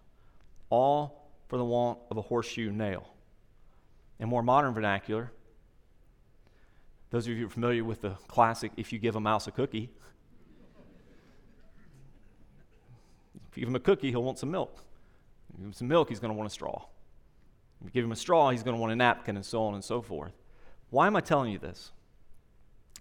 All 0.69 1.29
for 1.47 1.57
the 1.57 1.65
want 1.65 1.99
of 2.11 2.17
a 2.17 2.21
horseshoe 2.21 2.71
nail. 2.71 3.07
In 4.19 4.27
more 4.27 4.43
modern 4.43 4.73
vernacular, 4.73 5.31
those 7.09 7.25
of 7.25 7.31
you 7.31 7.39
who 7.39 7.45
are 7.47 7.49
familiar 7.49 7.83
with 7.83 8.01
the 8.01 8.11
classic, 8.27 8.71
if 8.77 8.91
you 8.93 8.99
give 8.99 9.15
a 9.15 9.19
mouse 9.19 9.47
a 9.47 9.51
cookie, 9.51 9.89
if 13.49 13.57
you 13.57 13.61
give 13.61 13.69
him 13.69 13.75
a 13.75 13.79
cookie, 13.79 14.11
he'll 14.11 14.23
want 14.23 14.37
some 14.37 14.51
milk. 14.51 14.83
If 15.49 15.53
you 15.53 15.57
give 15.59 15.65
him 15.67 15.73
some 15.73 15.87
milk, 15.87 16.09
he's 16.09 16.19
going 16.19 16.31
to 16.31 16.37
want 16.37 16.47
a 16.47 16.53
straw. 16.53 16.85
If 17.81 17.85
you 17.85 17.91
give 17.91 18.05
him 18.05 18.11
a 18.11 18.15
straw, 18.15 18.51
he's 18.51 18.61
going 18.61 18.75
to 18.75 18.79
want 18.79 18.91
a 18.91 18.95
napkin, 18.95 19.35
and 19.37 19.45
so 19.45 19.63
on 19.63 19.73
and 19.73 19.83
so 19.83 20.01
forth. 20.01 20.33
Why 20.89 21.07
am 21.07 21.15
I 21.15 21.21
telling 21.21 21.51
you 21.51 21.59
this? 21.59 21.91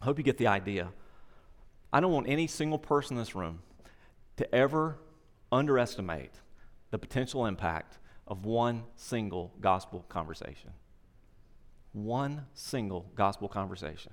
I 0.00 0.04
hope 0.04 0.18
you 0.18 0.24
get 0.24 0.38
the 0.38 0.46
idea. 0.46 0.88
I 1.92 2.00
don't 2.00 2.12
want 2.12 2.28
any 2.28 2.46
single 2.46 2.78
person 2.78 3.16
in 3.16 3.22
this 3.22 3.34
room 3.34 3.60
to 4.36 4.54
ever 4.54 4.98
underestimate 5.50 6.32
the 6.90 6.98
potential 6.98 7.46
impact 7.46 7.98
of 8.26 8.44
one 8.44 8.84
single 8.94 9.52
gospel 9.60 10.04
conversation. 10.08 10.70
One 11.92 12.46
single 12.54 13.06
gospel 13.14 13.48
conversation. 13.48 14.12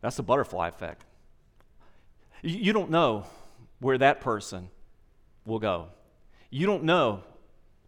That's 0.00 0.16
the 0.16 0.22
butterfly 0.22 0.68
effect. 0.68 1.04
You 2.42 2.72
don't 2.72 2.90
know 2.90 3.24
where 3.80 3.98
that 3.98 4.20
person 4.20 4.68
will 5.44 5.58
go. 5.58 5.88
You 6.50 6.66
don't 6.66 6.84
know 6.84 7.24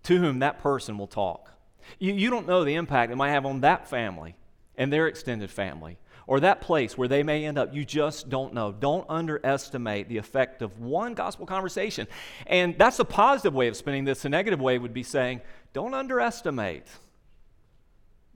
to 0.05 0.18
whom 0.18 0.40
that 0.40 0.61
person 0.61 0.99
will 0.99 1.07
talk. 1.07 1.53
You, 1.99 2.12
you 2.12 2.31
don't 2.31 2.47
know 2.47 2.64
the 2.64 2.75
impact 2.75 3.12
it 3.12 3.16
might 3.16 3.31
have 3.31 3.47
on 3.47 3.61
that 3.61 3.88
family 3.88 4.35
and 4.77 4.92
their 4.92 5.07
extended 5.07 5.51
family 5.51 5.99
or 6.27 6.40
that 6.40 6.61
place 6.61 6.97
where 6.97 7.09
they 7.09 7.23
may 7.23 7.44
end 7.44 7.59
up. 7.59 7.75
You 7.75 7.85
just 7.85 8.29
don't 8.29 8.53
know. 8.53 8.71
Don't 8.73 9.07
underestimate 9.09 10.09
the 10.09 10.18
effect 10.18 10.61
of 10.61 10.79
one 10.79 11.14
gospel 11.14 11.47
conversation. 11.47 12.07
And 12.47 12.77
that's 12.77 12.99
a 12.99 13.05
positive 13.05 13.55
way 13.55 13.68
of 13.68 13.77
spinning 13.77 14.05
this. 14.05 14.25
A 14.25 14.29
negative 14.29 14.61
way 14.61 14.79
would 14.79 14.92
be 14.92 15.03
saying, 15.03 15.40
don't 15.73 15.94
underestimate 15.94 16.85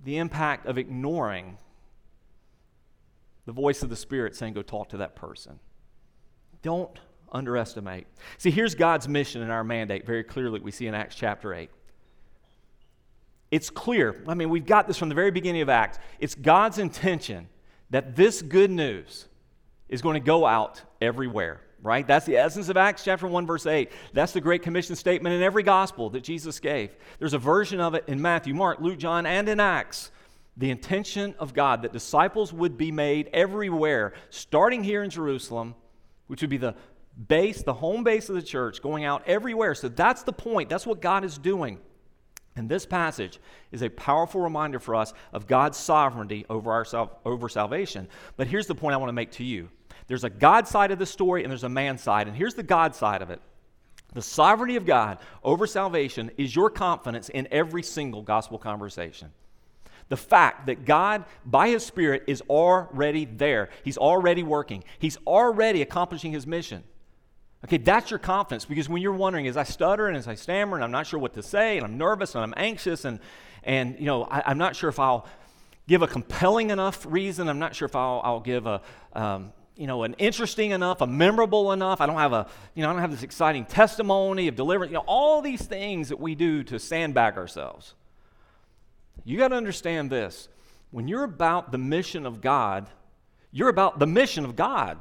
the 0.05 0.19
impact 0.19 0.67
of 0.67 0.79
ignoring 0.79 1.59
the 3.47 3.53
voice 3.53 3.83
of 3.83 3.91
the 3.91 3.97
Spirit 3.97 4.37
saying, 4.37 4.55
go 4.55 4.63
talk 4.63 4.89
to 4.91 4.99
that 4.99 5.17
person. 5.17 5.59
Don't 6.63 6.99
underestimate. 7.33 8.07
See, 8.39 8.51
here's 8.51 8.75
God's 8.75 9.09
mission 9.09 9.43
and 9.43 9.51
our 9.51 9.65
mandate 9.65 10.07
very 10.07 10.23
clearly, 10.23 10.61
we 10.61 10.71
see 10.71 10.87
in 10.87 10.95
Acts 10.95 11.15
chapter 11.15 11.55
8 11.55 11.71
it's 13.53 13.69
clear. 13.69 14.17
I 14.27 14.33
mean, 14.33 14.49
we've 14.49 14.65
got 14.65 14.89
this 14.89 14.97
from 14.97 15.11
the 15.11 15.15
very 15.15 15.31
beginning 15.31 15.61
of 15.61 15.69
Acts. 15.69 15.99
It's 16.19 16.35
God's 16.35 16.79
intention 16.79 17.49
that 17.91 18.17
this 18.17 18.41
good 18.41 18.71
news 18.71 19.29
is 19.91 20.01
going 20.01 20.15
to 20.15 20.27
go 20.27 20.47
out 20.47 20.81
everywhere, 21.03 21.61
right? 21.83 22.07
That's 22.07 22.27
the 22.27 22.37
essence 22.37 22.69
of 22.69 22.77
Acts 22.77 23.05
chapter 23.05 23.27
1, 23.27 23.47
verse 23.47 23.67
8. 23.67 23.91
That's 24.13 24.33
the 24.33 24.41
Great 24.41 24.63
Commission 24.63 24.97
statement 24.97 25.35
in 25.35 25.43
every 25.43 25.63
gospel 25.63 26.11
that 26.11 26.23
Jesus 26.23 26.61
gave. 26.61 26.95
There's 27.19 27.35
a 27.35 27.39
version 27.39 27.81
of 27.81 27.95
it 27.95 28.05
in 28.07 28.23
Matthew, 28.23 28.55
Mark, 28.55 28.81
Luke, 28.81 28.99
John, 28.99 29.27
and 29.27 29.49
in 29.49 29.61
Acts. 29.61 30.11
The 30.57 30.71
intention 30.71 31.35
of 31.39 31.55
God 31.55 31.83
that 31.83 31.93
disciples 31.93 32.53
would 32.53 32.79
be 32.79 32.93
made 32.93 33.31
everywhere, 33.33 34.13
starting 34.31 34.85
here 34.85 35.03
in 35.03 35.11
Jerusalem, 35.11 35.75
which 36.29 36.41
would 36.41 36.51
be 36.51 36.59
the 36.59 36.75
base, 37.29 37.63
the 37.63 37.75
home 37.75 38.05
base 38.05 38.29
of 38.29 38.37
the 38.37 38.43
church, 38.43 38.81
going 38.81 39.05
out 39.05 39.23
everywhere. 39.27 39.75
So 39.75 39.89
that's 39.89 40.23
the 40.23 40.33
point. 40.33 40.69
That's 40.69 40.87
what 40.87 41.01
God 41.01 41.25
is 41.25 41.37
doing. 41.37 41.79
And 42.55 42.69
this 42.69 42.85
passage 42.85 43.41
is 43.71 43.83
a 43.83 43.89
powerful 43.89 44.41
reminder 44.41 44.79
for 44.79 44.95
us 44.95 45.15
of 45.33 45.47
God's 45.47 45.79
sovereignty 45.79 46.45
over, 46.51 46.71
our 46.71 47.11
over 47.25 47.49
salvation. 47.49 48.09
But 48.37 48.47
here's 48.47 48.67
the 48.67 48.75
point 48.75 48.95
I 48.95 48.99
want 48.99 49.09
to 49.09 49.15
make 49.15 49.33
to 49.33 49.45
you 49.45 49.71
there's 50.07 50.25
a 50.25 50.31
God 50.31 50.69
side 50.69 50.91
of 50.91 50.99
the 50.99 51.07
story 51.07 51.43
and 51.43 51.51
there's 51.51 51.65
a 51.65 51.69
man 51.69 51.99
side. 51.99 52.29
And 52.29 52.37
here's 52.37 52.55
the 52.55 52.63
God 52.63 52.95
side 52.95 53.23
of 53.23 53.31
it 53.31 53.41
the 54.13 54.23
sovereignty 54.23 54.77
of 54.77 54.85
God 54.85 55.19
over 55.43 55.67
salvation 55.67 56.31
is 56.37 56.55
your 56.55 56.71
confidence 56.71 57.29
in 57.29 57.49
every 57.51 57.83
single 57.83 58.23
gospel 58.23 58.59
conversation. 58.59 59.33
The 60.09 60.17
fact 60.17 60.67
that 60.67 60.85
God, 60.85 61.25
by 61.47 61.69
His 61.69 61.87
Spirit, 61.87 62.25
is 62.27 62.43
already 62.43 63.25
there. 63.25 63.71
He's 63.83 63.97
already 63.97 64.43
working. 64.43 64.85
He's 64.99 65.17
already 65.27 65.81
accomplishing 65.81 66.33
His 66.33 66.47
mission. 66.47 66.85
Okay, 67.65 67.79
that's 67.79 68.11
your 68.11 68.19
confidence 68.19 68.65
because 68.65 68.89
when 68.89 69.01
you're 69.01 69.13
wondering, 69.13 69.47
as 69.47 69.57
I 69.57 69.63
stutter 69.63 70.09
and 70.09 70.17
as 70.17 70.27
I 70.27 70.35
stammer 70.35 70.77
and 70.77 70.85
I'm 70.85 70.91
not 70.91 71.07
sure 71.07 71.21
what 71.21 71.35
to 71.35 71.43
say 71.43 71.79
and 71.79 71.87
I'm 71.87 71.97
nervous 71.97 72.35
and 72.35 72.43
I'm 72.43 72.55
anxious 72.57 73.05
and, 73.05 73.21
and 73.63 73.99
you 73.99 74.07
know, 74.07 74.25
I, 74.25 74.43
I'm 74.47 74.59
not 74.59 74.75
sure 74.75 74.91
if 74.91 74.99
I'll 74.99 75.27
give 75.87 76.03
a 76.03 76.09
compelling 76.09 76.71
enough 76.71 77.07
reason. 77.09 77.49
I'm 77.49 77.61
not 77.61 77.77
sure 77.77 77.87
if 77.87 77.95
I'll, 77.95 78.21
I'll 78.25 78.41
give 78.41 78.67
a, 78.67 78.83
um, 79.13 79.53
you 79.77 79.87
know, 79.87 80.03
an 80.03 80.15
interesting 80.15 80.73
enough, 80.73 81.01
a 81.01 81.07
memorable 81.07 81.73
enough. 81.73 82.01
I 82.01 82.07
don't 82.07 82.17
have 82.17 82.33
a, 82.33 82.47
you 82.75 82.83
know, 82.83 82.91
I 82.91 82.93
don't 82.93 83.01
have 83.01 83.11
this 83.11 83.23
exciting 83.23 83.65
testimony 83.65 84.49
of 84.49 84.57
deliverance. 84.57 84.91
You 84.91 84.99
know, 84.99 85.05
all 85.07 85.41
these 85.41 85.63
things 85.63 86.11
that 86.11 86.21
we 86.21 86.35
do 86.35 86.63
to 86.65 86.79
sandbag 86.79 87.37
ourselves. 87.37 87.95
You 89.25 89.39
got 89.39 89.49
to 89.49 89.57
understand 89.57 90.11
this. 90.11 90.49
When 90.91 91.09
you're 91.09 91.25
about 91.25 91.73
the 91.73 91.79
mission 91.79 92.27
of 92.27 92.41
God, 92.41 92.89
you're 93.51 93.71
about 93.71 93.99
the 93.99 94.07
mission 94.07 94.45
of 94.45 94.57
God. 94.57 95.01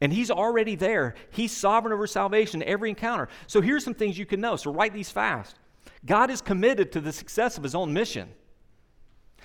And 0.00 0.12
He's 0.12 0.30
already 0.30 0.74
there. 0.74 1.14
He's 1.30 1.52
sovereign 1.52 1.92
over 1.92 2.06
salvation, 2.06 2.62
every 2.62 2.90
encounter. 2.90 3.28
So 3.46 3.60
here's 3.60 3.84
some 3.84 3.94
things 3.94 4.18
you 4.18 4.26
can 4.26 4.40
know. 4.40 4.56
So 4.56 4.72
write 4.72 4.92
these 4.92 5.10
fast. 5.10 5.58
God 6.04 6.30
is 6.30 6.42
committed 6.42 6.92
to 6.92 7.00
the 7.00 7.12
success 7.12 7.56
of 7.56 7.62
His 7.62 7.74
own 7.74 7.92
mission. 7.92 8.28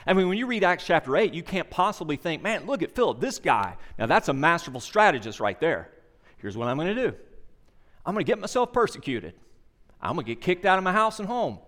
I 0.09 0.13
mean, 0.13 0.27
when 0.27 0.39
you 0.39 0.47
read 0.47 0.63
Acts 0.63 0.85
chapter 0.85 1.15
8, 1.15 1.35
you 1.35 1.43
can't 1.43 1.69
possibly 1.69 2.15
think, 2.15 2.41
man, 2.41 2.65
look 2.65 2.81
at 2.81 2.95
Philip, 2.95 3.19
this 3.19 3.37
guy. 3.37 3.77
Now, 3.99 4.07
that's 4.07 4.27
a 4.27 4.33
masterful 4.33 4.79
strategist 4.79 5.39
right 5.39 5.59
there. 5.59 5.91
Here's 6.39 6.57
what 6.57 6.67
I'm 6.67 6.77
going 6.77 6.95
to 6.95 7.09
do 7.11 7.15
I'm 8.07 8.15
going 8.15 8.25
to 8.25 8.29
get 8.29 8.39
myself 8.39 8.73
persecuted. 8.73 9.35
I'm 10.01 10.15
going 10.15 10.25
to 10.25 10.33
get 10.33 10.41
kicked 10.41 10.65
out 10.65 10.79
of 10.79 10.83
my 10.83 10.93
house 10.93 11.19
and 11.19 11.27
home. 11.27 11.59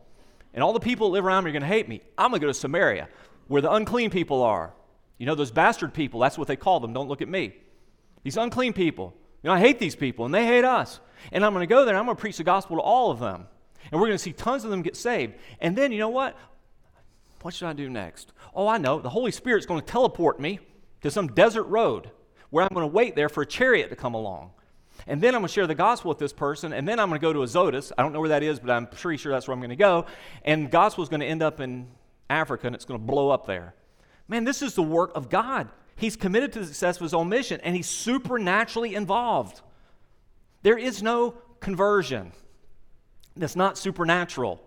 And 0.56 0.64
all 0.64 0.74
the 0.74 0.80
people 0.80 1.08
that 1.08 1.14
live 1.14 1.26
around 1.26 1.44
me 1.44 1.52
are 1.52 1.54
going 1.54 1.62
to 1.62 1.68
hate 1.68 1.88
me. 1.88 2.02
I'm 2.18 2.32
going 2.32 2.42
to 2.42 2.48
go 2.48 2.50
to 2.50 2.54
Samaria, 2.54 3.10
where 3.48 3.62
the 3.62 3.72
unclean 3.72 4.10
people 4.10 4.42
are. 4.42 4.74
You 5.20 5.28
know, 5.28 5.36
those 5.36 5.52
bastard 5.52 5.94
people, 5.94 6.20
that's 6.20 6.38
what 6.38 6.48
they 6.48 6.56
call 6.56 6.80
them. 6.80 6.94
Don't 6.94 7.08
look 7.08 7.22
at 7.22 7.30
me. 7.30 7.54
These 8.24 8.38
unclean 8.38 8.74
people. 8.74 9.14
You 9.44 9.50
know, 9.50 9.54
I 9.54 9.60
hate 9.60 9.78
these 9.78 9.96
people, 9.96 10.26
and 10.26 10.34
they 10.34 10.48
hate 10.48 10.66
us. 10.66 11.00
And 11.32 11.46
I'm 11.46 11.54
going 11.54 11.62
to 11.62 11.72
go 11.72 11.86
there 11.86 11.94
and 11.94 12.00
I'm 12.00 12.06
going 12.06 12.18
to 12.18 12.22
preach 12.22 12.38
the 12.38 12.44
gospel 12.44 12.78
to 12.78 12.82
all 12.82 13.12
of 13.12 13.20
them. 13.20 13.46
And 13.92 14.02
we're 14.02 14.08
going 14.08 14.18
to 14.18 14.24
see 14.24 14.34
tons 14.34 14.64
of 14.64 14.72
them 14.72 14.82
get 14.82 14.96
saved. 14.96 15.36
And 15.60 15.76
then, 15.76 15.92
you 15.92 16.00
know 16.00 16.10
what? 16.10 16.36
What 17.42 17.54
should 17.54 17.68
I 17.68 17.74
do 17.74 17.90
next? 17.90 18.34
Oh, 18.54 18.68
I 18.68 18.78
know. 18.78 19.00
The 19.00 19.10
Holy 19.10 19.32
Spirit's 19.32 19.66
going 19.66 19.82
to 19.82 19.86
teleport 19.86 20.40
me 20.40 20.60
to 21.02 21.10
some 21.10 21.28
desert 21.28 21.64
road 21.64 22.12
where 22.50 22.64
I'm 22.64 22.74
going 22.74 22.88
to 22.88 22.94
wait 22.94 23.16
there 23.16 23.30
for 23.30 23.42
a 23.42 23.46
chariot 23.46 23.90
to 23.90 23.96
come 23.96 24.14
along. 24.14 24.52
And 25.08 25.22
then 25.22 25.34
I'm 25.34 25.42
going 25.42 25.48
to 25.48 25.54
share 25.54 25.68
the 25.68 25.76
gospel 25.76 26.10
with 26.10 26.20
this 26.20 26.34
person. 26.34 26.74
And 26.74 26.88
then 26.88 27.00
I'm 27.00 27.10
going 27.10 27.20
to 27.20 27.24
go 27.24 27.34
to 27.34 27.44
Azotus. 27.44 27.92
I 27.98 28.04
don't 28.04 28.14
know 28.14 28.20
where 28.20 28.30
that 28.30 28.44
is, 28.44 28.60
but 28.60 28.70
I'm 28.70 28.88
pretty 28.88 29.18
sure 29.18 29.32
that's 29.32 29.48
where 29.48 29.54
I'm 29.54 29.60
going 29.60 29.70
to 29.70 29.76
go. 29.76 30.06
And 30.44 30.66
the 30.66 30.70
gospel 30.70 31.04
is 31.04 31.10
going 31.10 31.22
to 31.22 31.26
end 31.26 31.42
up 31.42 31.60
in 31.60 31.88
Africa 32.30 32.68
and 32.68 32.76
it's 32.76 32.86
going 32.86 33.00
to 33.00 33.06
blow 33.06 33.30
up 33.30 33.48
there. 33.48 33.74
Man, 34.28 34.44
this 34.44 34.62
is 34.62 34.76
the 34.76 34.84
work 34.84 35.12
of 35.16 35.30
God. 35.30 35.70
He's 35.96 36.16
committed 36.16 36.54
to 36.54 36.60
the 36.60 36.66
success 36.66 36.98
of 36.98 37.04
his 37.04 37.14
own 37.14 37.30
mission 37.30 37.60
and 37.62 37.76
he's 37.76 37.88
supernaturally 37.88 38.96
involved. 38.96 39.62
There 40.64 40.78
is 40.78 41.02
no 41.02 41.36
conversion 41.60 42.32
that's 43.36 43.56
not 43.56 43.78
supernatural. 43.78 44.64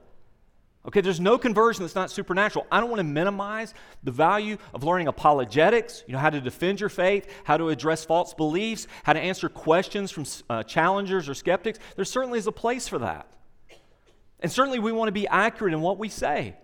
Okay, 0.87 1.01
there's 1.01 1.21
no 1.21 1.39
conversion 1.39 1.83
that's 1.83 1.95
not 1.95 2.11
supernatural. 2.11 2.67
I 2.71 2.79
don't 2.79 2.91
want 2.91 3.01
to 3.01 3.05
minimize 3.05 3.73
the 4.03 4.11
value 4.11 4.59
of 4.75 4.85
learning 4.85 5.09
apologetics, 5.09 6.05
you 6.07 6.13
know, 6.13 6.19
how 6.19 6.29
to 6.29 6.43
defend 6.43 6.79
your 6.79 6.91
faith, 6.91 7.27
how 7.45 7.57
to 7.57 7.71
address 7.71 8.05
false 8.05 8.35
beliefs, 8.35 8.87
how 9.03 9.15
to 9.15 9.21
answer 9.21 9.49
questions 9.49 10.11
from 10.11 10.27
uh, 10.51 10.63
challengers 10.63 11.27
or 11.29 11.35
skeptics. 11.35 11.79
There 11.97 12.05
certainly 12.05 12.39
is 12.39 12.47
a 12.47 12.53
place 12.53 12.87
for 12.87 12.99
that. 12.99 13.31
And 14.41 14.53
certainly 14.53 14.79
we 14.79 14.93
want 14.93 15.09
to 15.09 15.13
be 15.13 15.27
accurate 15.27 15.73
in 15.73 15.81
what 15.81 15.99
we 15.99 16.11
say. 16.11 16.55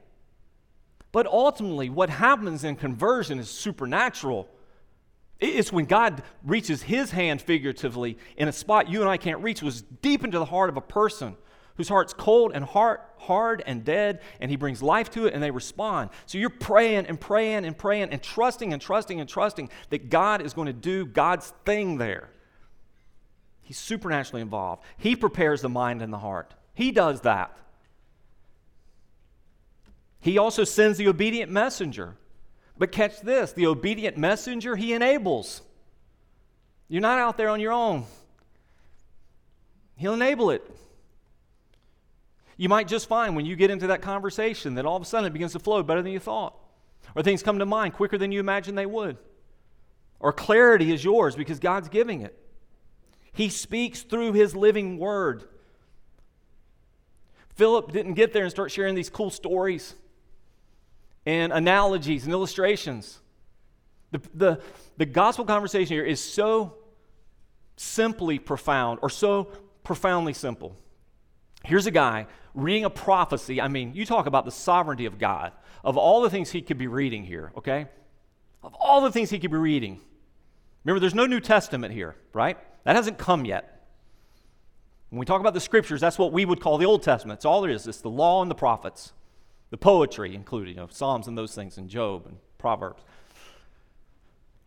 But 1.13 1.27
ultimately, 1.27 1.89
what 1.89 2.11
happens 2.11 2.63
in 2.63 2.77
conversion 2.77 3.39
is 3.39 3.49
supernatural. 3.49 4.49
It's 5.41 5.73
when 5.73 5.87
God 5.87 6.23
reaches 6.45 6.83
his 6.83 7.11
hand 7.11 7.41
figuratively 7.41 8.19
in 8.37 8.49
a 8.49 8.53
spot 8.53 8.91
you 8.91 9.01
and 9.01 9.09
I 9.09 9.17
can't 9.17 9.43
reach, 9.43 9.63
was 9.63 9.81
deep 9.81 10.25
into 10.25 10.39
the 10.39 10.45
heart 10.45 10.69
of 10.69 10.77
a 10.77 10.83
person 10.83 11.37
whose 11.81 11.89
heart's 11.89 12.13
cold 12.13 12.53
and 12.55 12.63
heart, 12.63 13.01
hard 13.17 13.63
and 13.65 13.87
dead, 13.87 14.21
and 14.39 14.51
he 14.51 14.57
brings 14.59 14.83
life 14.83 15.11
to 15.11 15.25
it 15.25 15.33
and 15.33 15.43
they 15.43 15.51
respond. 15.51 16.11
So 16.27 16.37
you're 16.37 16.51
praying 16.51 17.07
and 17.07 17.19
praying 17.19 17.65
and 17.65 17.75
praying 17.75 18.11
and 18.11 18.23
trusting 18.23 18.75
and 18.75 18.83
trusting 18.83 19.19
and 19.19 19.27
trusting 19.27 19.71
that 19.89 20.11
God 20.11 20.43
is 20.43 20.53
going 20.53 20.67
to 20.67 20.75
do 20.75 21.07
God's 21.07 21.55
thing 21.65 21.97
there. 21.97 22.29
He's 23.63 23.79
supernaturally 23.79 24.43
involved. 24.43 24.83
He 24.99 25.17
prepares 25.17 25.63
the 25.63 25.71
mind 25.71 26.03
and 26.03 26.13
the 26.13 26.19
heart. 26.19 26.53
He 26.75 26.93
does 26.93 27.23
that. 27.23 27.57
He 30.21 30.37
also 30.37 30.65
sends 30.65 30.99
the 30.99 31.09
obedient 31.09 31.51
messenger. 31.51 32.15
But 32.77 32.93
catch 32.93 33.23
this 33.23 33.55
the 33.55 33.67
obedient 33.69 34.19
messenger 34.19 34.77
he 34.77 34.93
enables. 34.93 35.63
You're 36.89 37.01
not 37.01 37.19
out 37.19 37.39
there 37.39 37.49
on 37.49 37.59
your 37.59 37.73
own, 37.73 38.05
he'll 39.97 40.13
enable 40.13 40.51
it. 40.51 40.77
You 42.61 42.69
might 42.69 42.89
just 42.89 43.09
find 43.09 43.35
when 43.35 43.47
you 43.47 43.57
get 43.57 43.71
into 43.71 43.87
that 43.87 44.03
conversation 44.03 44.75
that 44.75 44.85
all 44.85 44.95
of 44.95 45.01
a 45.01 45.07
sudden 45.07 45.27
it 45.27 45.33
begins 45.33 45.53
to 45.53 45.59
flow 45.59 45.83
better 45.83 46.03
than 46.03 46.13
you 46.13 46.19
thought, 46.19 46.55
or 47.15 47.23
things 47.23 47.43
come 47.43 47.59
to 47.59 47.65
mind 47.65 47.95
quicker 47.95 48.19
than 48.19 48.33
you 48.33 48.39
imagined 48.39 48.77
they 48.77 48.85
would, 48.85 49.17
or 50.19 50.31
clarity 50.31 50.93
is 50.93 51.03
yours 51.03 51.35
because 51.35 51.59
God's 51.59 51.89
giving 51.89 52.21
it. 52.21 52.39
He 53.33 53.49
speaks 53.49 54.03
through 54.03 54.35
His 54.35 54.55
living 54.55 54.99
word. 54.99 55.45
Philip 57.55 57.93
didn't 57.93 58.13
get 58.13 58.35
there 58.35 58.43
and 58.43 58.51
start 58.51 58.71
sharing 58.71 58.95
these 58.95 59.09
cool 59.09 59.31
stories 59.31 59.95
and 61.25 61.55
analogies 61.55 62.25
and 62.25 62.33
illustrations. 62.35 63.21
The, 64.11 64.21
the, 64.35 64.61
the 64.99 65.07
gospel 65.07 65.47
conversation 65.47 65.95
here 65.95 66.05
is 66.05 66.23
so 66.23 66.75
simply 67.79 68.39
profound 68.39 68.99
or 69.01 69.09
so 69.09 69.45
profoundly 69.83 70.35
simple. 70.35 70.77
Here's 71.65 71.87
a 71.87 71.91
guy 71.91 72.27
reading 72.55 72.85
a 72.85 72.91
prophecy. 72.91 73.61
I 73.61 73.69
mean, 73.69 73.95
you 73.95 74.05
talk 74.07 74.27
about 74.27 74.45
the 74.45 74.51
sovereignty 74.51 75.07
of 75.07 75.19
God, 75.19 75.53
of 75.85 75.97
all 75.97 76.23
the 76.23 76.31
things 76.31 76.51
he 76.51 76.63
could 76.63 76.79
be 76.79 76.87
reading 76.87 77.25
here, 77.25 77.53
okay? 77.57 77.87
Of 78.63 78.75
all 78.75 79.01
the 79.01 79.13
things 79.13 79.31
he 79.31 79.39
could 79.39 79.51
be 79.51 79.57
reading. 79.57 80.01
Remember, 80.85 81.01
there's 81.01 81.15
no 81.15 81.27
New 81.27 81.41
Testament 81.41 81.95
here, 81.95 82.17
right? 82.33 82.59
That 82.85 82.97
hasn't 82.97 83.19
come 83.19 83.45
yet. 83.45 83.87
When 85.11 85.19
we 85.19 85.27
talk 85.27 85.41
about 85.41 85.55
the 85.55 85.61
scriptures, 85.61 86.01
that's 86.01 86.19
what 86.19 86.33
we 86.33 86.45
would 86.45 86.61
call 86.61 86.79
the 86.79 86.87
Old 86.87 87.03
Testament. 87.03 87.39
It's 87.39 87.45
all 87.45 87.61
there 87.61 87.71
is. 87.71 87.87
It's 87.87 88.01
the 88.01 88.11
law 88.11 88.43
and 88.43 88.51
the 88.51 88.55
prophets, 88.55 89.13
the 89.71 89.77
poetry 89.77 90.35
including 90.35 90.75
you 90.75 90.81
know, 90.81 90.89
Psalms 90.91 91.27
and 91.27 91.37
those 91.37 91.55
things, 91.55 91.77
and 91.77 91.89
Job 91.89 92.27
and 92.27 92.37
Proverbs. 92.59 93.03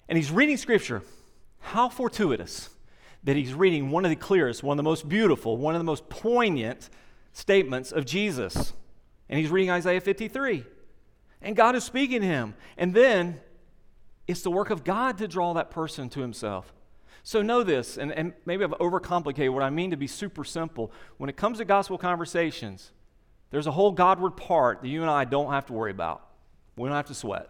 And 0.10 0.17
he's 0.17 0.32
reading 0.32 0.58
scripture. 0.58 1.01
How 1.60 1.88
fortuitous 1.88 2.69
that 3.23 3.36
he's 3.36 3.53
reading 3.53 3.89
one 3.89 4.05
of 4.05 4.09
the 4.09 4.15
clearest, 4.15 4.63
one 4.63 4.75
of 4.75 4.77
the 4.77 4.89
most 4.89 5.07
beautiful, 5.07 5.57
one 5.57 5.75
of 5.75 5.79
the 5.79 5.86
most 5.86 6.09
poignant 6.09 6.89
statements 7.31 7.91
of 7.91 8.05
Jesus. 8.05 8.73
And 9.29 9.39
he's 9.39 9.49
reading 9.49 9.71
Isaiah 9.71 10.01
53. 10.01 10.65
And 11.41 11.55
God 11.55 11.75
is 11.75 11.83
speaking 11.83 12.21
to 12.21 12.27
him. 12.27 12.55
And 12.77 12.93
then 12.93 13.39
it's 14.27 14.41
the 14.41 14.51
work 14.51 14.69
of 14.69 14.83
God 14.83 15.17
to 15.17 15.27
draw 15.27 15.53
that 15.53 15.71
person 15.71 16.09
to 16.09 16.21
himself. 16.21 16.73
So 17.25 17.41
know 17.41 17.63
this, 17.63 17.97
and, 17.97 18.12
and 18.12 18.33
maybe 18.45 18.65
I've 18.65 18.71
overcomplicated 18.71 19.53
what 19.53 19.63
I 19.63 19.69
mean 19.69 19.91
to 19.91 19.97
be 19.97 20.07
super 20.07 20.43
simple. 20.43 20.91
When 21.17 21.29
it 21.29 21.38
comes 21.38 21.59
to 21.59 21.65
gospel 21.65 21.97
conversations, 21.97 22.91
there's 23.49 23.65
a 23.65 23.71
whole 23.71 23.91
Godward 23.91 24.31
part 24.31 24.81
that 24.81 24.89
you 24.89 25.01
and 25.01 25.09
I 25.09 25.23
don't 25.23 25.51
have 25.51 25.65
to 25.67 25.73
worry 25.73 25.91
about. 25.91 26.27
We 26.75 26.89
don't 26.89 26.97
have 26.97 27.07
to 27.07 27.13
sweat. 27.13 27.49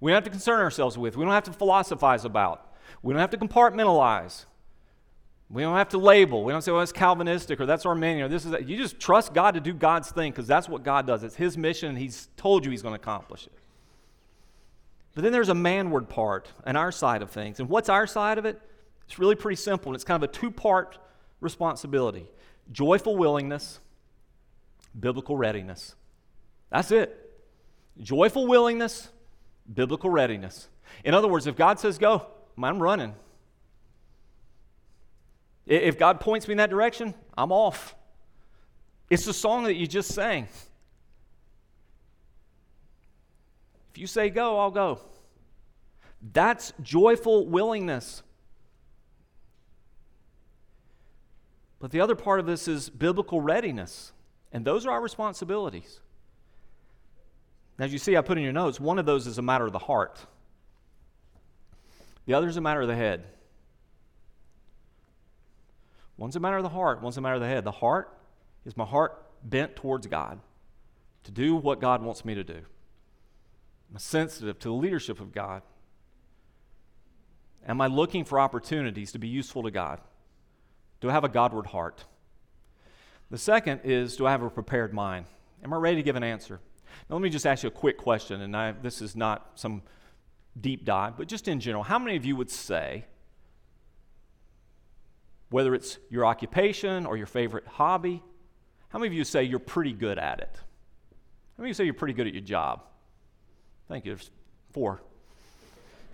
We 0.00 0.10
don't 0.10 0.16
have 0.16 0.24
to 0.24 0.30
concern 0.30 0.60
ourselves 0.60 0.98
with. 0.98 1.16
We 1.16 1.24
don't 1.24 1.32
have 1.32 1.44
to 1.44 1.52
philosophize 1.52 2.26
about. 2.26 2.74
We 3.02 3.14
don't 3.14 3.20
have 3.20 3.30
to 3.30 3.38
compartmentalize. 3.38 4.44
We 5.54 5.62
don't 5.62 5.76
have 5.76 5.90
to 5.90 5.98
label. 5.98 6.42
We 6.42 6.52
don't 6.52 6.62
say, 6.62 6.72
well, 6.72 6.80
that's 6.80 6.90
Calvinistic 6.90 7.60
or 7.60 7.66
that's 7.66 7.86
Arminian 7.86 8.26
or 8.26 8.28
this 8.28 8.44
is 8.44 8.50
that. 8.50 8.68
You 8.68 8.76
just 8.76 8.98
trust 8.98 9.32
God 9.32 9.54
to 9.54 9.60
do 9.60 9.72
God's 9.72 10.10
thing 10.10 10.32
because 10.32 10.48
that's 10.48 10.68
what 10.68 10.82
God 10.82 11.06
does. 11.06 11.22
It's 11.22 11.36
His 11.36 11.56
mission 11.56 11.90
and 11.90 11.96
He's 11.96 12.28
told 12.36 12.64
you 12.64 12.72
He's 12.72 12.82
going 12.82 12.92
to 12.92 13.00
accomplish 13.00 13.46
it. 13.46 13.52
But 15.14 15.22
then 15.22 15.30
there's 15.30 15.50
a 15.50 15.54
manward 15.54 16.08
part 16.08 16.48
and 16.66 16.76
our 16.76 16.90
side 16.90 17.22
of 17.22 17.30
things. 17.30 17.60
And 17.60 17.68
what's 17.68 17.88
our 17.88 18.04
side 18.04 18.38
of 18.38 18.46
it? 18.46 18.60
It's 19.06 19.20
really 19.20 19.36
pretty 19.36 19.54
simple. 19.54 19.92
And 19.92 19.94
it's 19.94 20.02
kind 20.02 20.20
of 20.20 20.28
a 20.28 20.32
two 20.32 20.50
part 20.50 20.98
responsibility 21.40 22.26
joyful 22.72 23.16
willingness, 23.16 23.78
biblical 24.98 25.36
readiness. 25.36 25.94
That's 26.70 26.90
it. 26.90 27.30
Joyful 28.00 28.48
willingness, 28.48 29.08
biblical 29.72 30.10
readiness. 30.10 30.66
In 31.04 31.14
other 31.14 31.28
words, 31.28 31.46
if 31.46 31.54
God 31.54 31.78
says 31.78 31.96
go, 31.96 32.26
I'm 32.60 32.82
running. 32.82 33.14
If 35.66 35.98
God 35.98 36.20
points 36.20 36.46
me 36.46 36.52
in 36.52 36.58
that 36.58 36.70
direction, 36.70 37.14
I'm 37.36 37.50
off. 37.50 37.94
It's 39.08 39.24
the 39.24 39.32
song 39.32 39.64
that 39.64 39.74
you 39.74 39.86
just 39.86 40.12
sang. 40.12 40.48
If 43.92 43.98
you 43.98 44.06
say 44.06 44.28
go, 44.28 44.58
I'll 44.58 44.70
go. 44.70 45.00
That's 46.32 46.72
joyful 46.82 47.46
willingness. 47.46 48.22
But 51.78 51.90
the 51.90 52.00
other 52.00 52.14
part 52.14 52.40
of 52.40 52.46
this 52.46 52.66
is 52.66 52.88
biblical 52.88 53.40
readiness, 53.40 54.12
and 54.52 54.64
those 54.64 54.86
are 54.86 54.90
our 54.90 55.02
responsibilities. 55.02 56.00
As 57.78 57.92
you 57.92 57.98
see, 57.98 58.16
I 58.16 58.22
put 58.22 58.38
in 58.38 58.44
your 58.44 58.52
notes, 58.52 58.80
one 58.80 58.98
of 58.98 59.04
those 59.04 59.26
is 59.26 59.36
a 59.36 59.42
matter 59.42 59.66
of 59.66 59.72
the 59.72 59.78
heart, 59.78 60.18
the 62.26 62.34
other 62.34 62.48
is 62.48 62.56
a 62.56 62.62
matter 62.62 62.80
of 62.80 62.88
the 62.88 62.96
head. 62.96 63.24
One's 66.16 66.36
a 66.36 66.40
matter 66.40 66.56
of 66.56 66.62
the 66.62 66.68
heart, 66.68 67.02
one's 67.02 67.16
a 67.16 67.20
matter 67.20 67.34
of 67.34 67.40
the 67.40 67.46
head. 67.46 67.64
The 67.64 67.72
heart 67.72 68.16
is 68.64 68.76
my 68.76 68.84
heart 68.84 69.20
bent 69.42 69.76
towards 69.76 70.06
God 70.06 70.40
to 71.24 71.30
do 71.30 71.56
what 71.56 71.80
God 71.80 72.02
wants 72.02 72.24
me 72.24 72.34
to 72.34 72.44
do. 72.44 72.54
Am 72.54 73.96
I 73.96 73.98
sensitive 73.98 74.58
to 74.60 74.68
the 74.68 74.74
leadership 74.74 75.20
of 75.20 75.32
God? 75.32 75.62
Am 77.66 77.80
I 77.80 77.86
looking 77.86 78.24
for 78.24 78.38
opportunities 78.38 79.12
to 79.12 79.18
be 79.18 79.28
useful 79.28 79.62
to 79.62 79.70
God? 79.70 80.00
Do 81.00 81.08
I 81.08 81.12
have 81.12 81.24
a 81.24 81.28
Godward 81.28 81.66
heart? 81.66 82.04
The 83.30 83.38
second 83.38 83.80
is 83.84 84.16
do 84.16 84.26
I 84.26 84.30
have 84.30 84.42
a 84.42 84.50
prepared 84.50 84.92
mind? 84.92 85.26
Am 85.62 85.72
I 85.72 85.76
ready 85.76 85.96
to 85.96 86.02
give 86.02 86.16
an 86.16 86.22
answer? 86.22 86.60
Now, 87.08 87.16
let 87.16 87.22
me 87.22 87.30
just 87.30 87.46
ask 87.46 87.62
you 87.62 87.68
a 87.68 87.72
quick 87.72 87.98
question, 87.98 88.42
and 88.42 88.56
I, 88.56 88.72
this 88.72 89.02
is 89.02 89.16
not 89.16 89.52
some 89.54 89.82
deep 90.60 90.84
dive, 90.84 91.16
but 91.16 91.26
just 91.26 91.48
in 91.48 91.58
general, 91.58 91.82
how 91.82 91.98
many 91.98 92.16
of 92.16 92.24
you 92.24 92.36
would 92.36 92.50
say, 92.50 93.06
whether 95.50 95.74
it's 95.74 95.98
your 96.10 96.26
occupation 96.26 97.06
or 97.06 97.16
your 97.16 97.26
favorite 97.26 97.66
hobby, 97.66 98.22
how 98.88 98.98
many 98.98 99.08
of 99.08 99.12
you 99.12 99.24
say 99.24 99.42
you're 99.42 99.58
pretty 99.58 99.92
good 99.92 100.18
at 100.18 100.40
it? 100.40 100.50
How 101.56 101.62
many 101.62 101.68
of 101.68 101.70
you 101.70 101.74
say 101.74 101.84
you're 101.84 101.94
pretty 101.94 102.14
good 102.14 102.26
at 102.26 102.32
your 102.32 102.42
job? 102.42 102.82
Thank 103.88 104.04
you. 104.04 104.14
There's 104.14 104.30
four. 104.72 105.02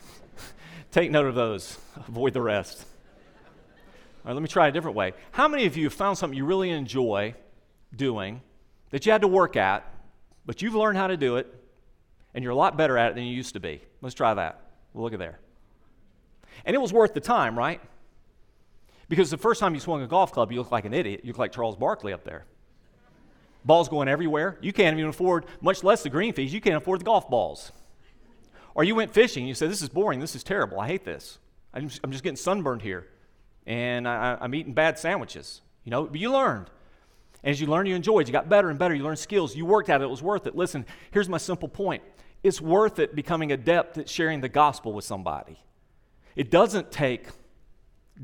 Take 0.90 1.10
note 1.10 1.26
of 1.26 1.34
those, 1.34 1.78
avoid 1.96 2.32
the 2.32 2.42
rest. 2.42 2.84
All 4.24 4.28
right, 4.28 4.32
let 4.34 4.42
me 4.42 4.48
try 4.48 4.68
a 4.68 4.72
different 4.72 4.96
way. 4.96 5.14
How 5.32 5.48
many 5.48 5.64
of 5.64 5.76
you 5.76 5.84
have 5.84 5.94
found 5.94 6.18
something 6.18 6.36
you 6.36 6.44
really 6.44 6.70
enjoy 6.70 7.34
doing 7.96 8.42
that 8.90 9.06
you 9.06 9.12
had 9.12 9.22
to 9.22 9.28
work 9.28 9.56
at, 9.56 9.84
but 10.44 10.60
you've 10.60 10.74
learned 10.74 10.98
how 10.98 11.06
to 11.06 11.16
do 11.16 11.36
it, 11.36 11.46
and 12.34 12.44
you're 12.44 12.52
a 12.52 12.56
lot 12.56 12.76
better 12.76 12.98
at 12.98 13.12
it 13.12 13.14
than 13.14 13.24
you 13.24 13.34
used 13.34 13.54
to 13.54 13.60
be? 13.60 13.80
Let's 14.02 14.14
try 14.14 14.34
that. 14.34 14.60
We'll 14.92 15.04
look 15.04 15.14
at 15.14 15.18
there. 15.18 15.38
And 16.64 16.74
it 16.74 16.80
was 16.80 16.92
worth 16.92 17.14
the 17.14 17.20
time, 17.20 17.58
right? 17.58 17.80
Because 19.11 19.29
the 19.29 19.37
first 19.37 19.59
time 19.59 19.75
you 19.75 19.81
swung 19.81 20.03
a 20.03 20.07
golf 20.07 20.31
club, 20.31 20.53
you 20.53 20.59
look 20.59 20.70
like 20.70 20.85
an 20.85 20.94
idiot. 20.94 21.23
You 21.25 21.33
look 21.33 21.38
like 21.38 21.51
Charles 21.51 21.75
Barkley 21.75 22.12
up 22.12 22.23
there. 22.23 22.44
Balls 23.64 23.88
going 23.88 24.07
everywhere. 24.07 24.57
You 24.61 24.73
can't 24.73 24.96
even 24.96 25.11
afford, 25.11 25.46
much 25.61 25.83
less 25.83 26.05
the 26.05 26.09
green 26.09 26.33
fees, 26.33 26.55
you 26.55 26.61
can't 26.61 26.77
afford 26.77 27.01
the 27.01 27.05
golf 27.05 27.29
balls. 27.29 27.73
Or 28.73 28.85
you 28.85 28.94
went 28.94 29.12
fishing, 29.12 29.42
and 29.42 29.49
you 29.49 29.55
said, 29.55 29.68
This 29.68 29.83
is 29.83 29.88
boring, 29.88 30.20
this 30.20 30.37
is 30.37 30.44
terrible, 30.44 30.79
I 30.79 30.87
hate 30.87 31.05
this. 31.05 31.40
I'm 31.75 31.88
just, 31.88 32.01
I'm 32.05 32.12
just 32.12 32.23
getting 32.23 32.37
sunburned 32.37 32.83
here. 32.83 33.09
And 33.66 34.07
I, 34.07 34.38
I'm 34.40 34.55
eating 34.55 34.75
bad 34.75 34.96
sandwiches. 34.96 35.61
You 35.85 35.90
know, 35.90 36.05
but 36.05 36.20
you 36.20 36.33
learned. 36.33 36.70
And 37.42 37.51
as 37.51 37.61
you 37.61 37.66
learned, 37.66 37.88
you 37.88 37.96
enjoyed. 37.96 38.29
You 38.29 38.33
got 38.33 38.49
better 38.49 38.70
and 38.70 38.79
better. 38.79 38.94
You 38.94 39.03
learned 39.03 39.18
skills. 39.18 39.57
You 39.57 39.66
worked 39.66 39.88
at 39.88 40.01
it. 40.01 40.05
It 40.05 40.11
was 40.11 40.23
worth 40.23 40.46
it. 40.46 40.55
Listen, 40.55 40.87
here's 41.11 41.29
my 41.29 41.38
simple 41.38 41.68
point 41.68 42.03
it's 42.44 42.61
worth 42.61 43.01
it 43.01 43.16
becoming 43.16 43.51
adept 43.51 43.99
at 43.99 44.09
sharing 44.09 44.40
the 44.40 44.49
gospel 44.49 44.92
with 44.92 45.05
somebody. 45.05 45.59
It 46.37 46.51
doesn't 46.51 46.92
take 46.92 47.27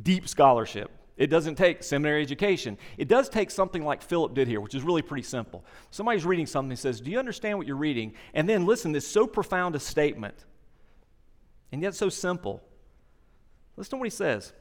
deep 0.03 0.29
scholarship. 0.29 0.91
It 1.17 1.29
doesn't 1.29 1.55
take 1.55 1.83
seminary 1.83 2.21
education. 2.21 2.77
It 2.99 3.09
does 3.09 3.29
take 3.29 3.51
something 3.51 3.83
like 3.83 4.03
Philip 4.03 4.35
did 4.35 4.49
here, 4.49 4.61
which 4.61 4.75
is 4.75 4.83
really 4.83 5.01
pretty 5.01 5.23
simple. 5.23 5.65
Somebody's 5.91 6.27
reading 6.27 6.47
something 6.47 6.73
and 6.73 6.79
says, 6.79 7.01
Do 7.01 7.11
you 7.11 7.19
understand 7.19 7.57
what 7.57 7.67
you're 7.67 7.77
reading? 7.77 8.13
And 8.35 8.49
then 8.49 8.67
listen, 8.67 8.93
this 8.93 9.09
so 9.09 9.27
profound 9.27 9.75
a 9.75 9.81
statement, 9.81 10.45
and 11.73 11.83
yet 11.83 11.95
so 11.95 12.11
simple. 12.11 12.63
Listen 13.77 13.93
to 13.93 13.97
what 13.97 14.05
he 14.05 14.11
says. 14.11 14.53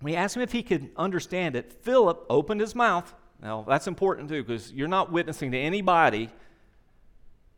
When 0.00 0.12
he 0.12 0.16
asked 0.16 0.36
him 0.36 0.42
if 0.42 0.52
he 0.52 0.62
could 0.62 0.90
understand 0.96 1.56
it, 1.56 1.72
Philip 1.72 2.24
opened 2.28 2.60
his 2.60 2.74
mouth. 2.74 3.14
Now, 3.42 3.64
that's 3.66 3.86
important 3.86 4.28
too, 4.28 4.42
because 4.42 4.72
you're 4.72 4.88
not 4.88 5.12
witnessing 5.12 5.52
to 5.52 5.58
anybody 5.58 6.30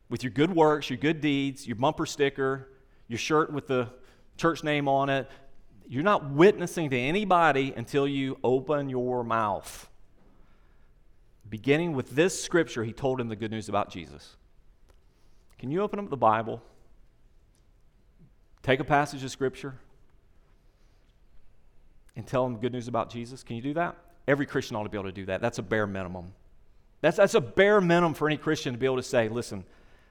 with 0.08 0.24
your 0.24 0.32
good 0.32 0.54
works, 0.54 0.90
your 0.90 0.96
good 0.96 1.20
deeds, 1.20 1.66
your 1.66 1.76
bumper 1.76 2.06
sticker, 2.06 2.68
your 3.06 3.18
shirt 3.18 3.52
with 3.52 3.66
the 3.66 3.88
church 4.36 4.64
name 4.64 4.88
on 4.88 5.08
it, 5.08 5.30
you're 5.88 6.02
not 6.02 6.30
witnessing 6.30 6.90
to 6.90 6.98
anybody 6.98 7.72
until 7.74 8.06
you 8.06 8.38
open 8.44 8.90
your 8.90 9.24
mouth. 9.24 9.88
Beginning 11.48 11.94
with 11.94 12.10
this 12.10 12.40
scripture, 12.40 12.84
he 12.84 12.92
told 12.92 13.20
him 13.20 13.28
the 13.28 13.36
good 13.36 13.50
news 13.50 13.70
about 13.70 13.90
Jesus. 13.90 14.36
Can 15.58 15.70
you 15.70 15.80
open 15.80 15.98
up 15.98 16.10
the 16.10 16.16
Bible? 16.16 16.62
Take 18.62 18.80
a 18.80 18.84
passage 18.84 19.24
of 19.24 19.30
scripture 19.30 19.74
and 22.16 22.26
tell 22.26 22.44
them 22.44 22.58
good 22.58 22.72
news 22.72 22.86
about 22.86 23.10
Jesus? 23.10 23.42
Can 23.42 23.56
you 23.56 23.62
do 23.62 23.74
that? 23.74 23.96
Every 24.26 24.44
Christian 24.44 24.76
ought 24.76 24.82
to 24.82 24.90
be 24.90 24.98
able 24.98 25.08
to 25.08 25.12
do 25.12 25.24
that. 25.26 25.40
That's 25.40 25.58
a 25.58 25.62
bare 25.62 25.86
minimum. 25.86 26.34
That's, 27.00 27.16
that's 27.16 27.34
a 27.34 27.40
bare 27.40 27.80
minimum 27.80 28.12
for 28.12 28.28
any 28.28 28.36
Christian 28.36 28.74
to 28.74 28.78
be 28.78 28.86
able 28.86 28.96
to 28.96 29.02
say, 29.02 29.28
listen, 29.28 29.64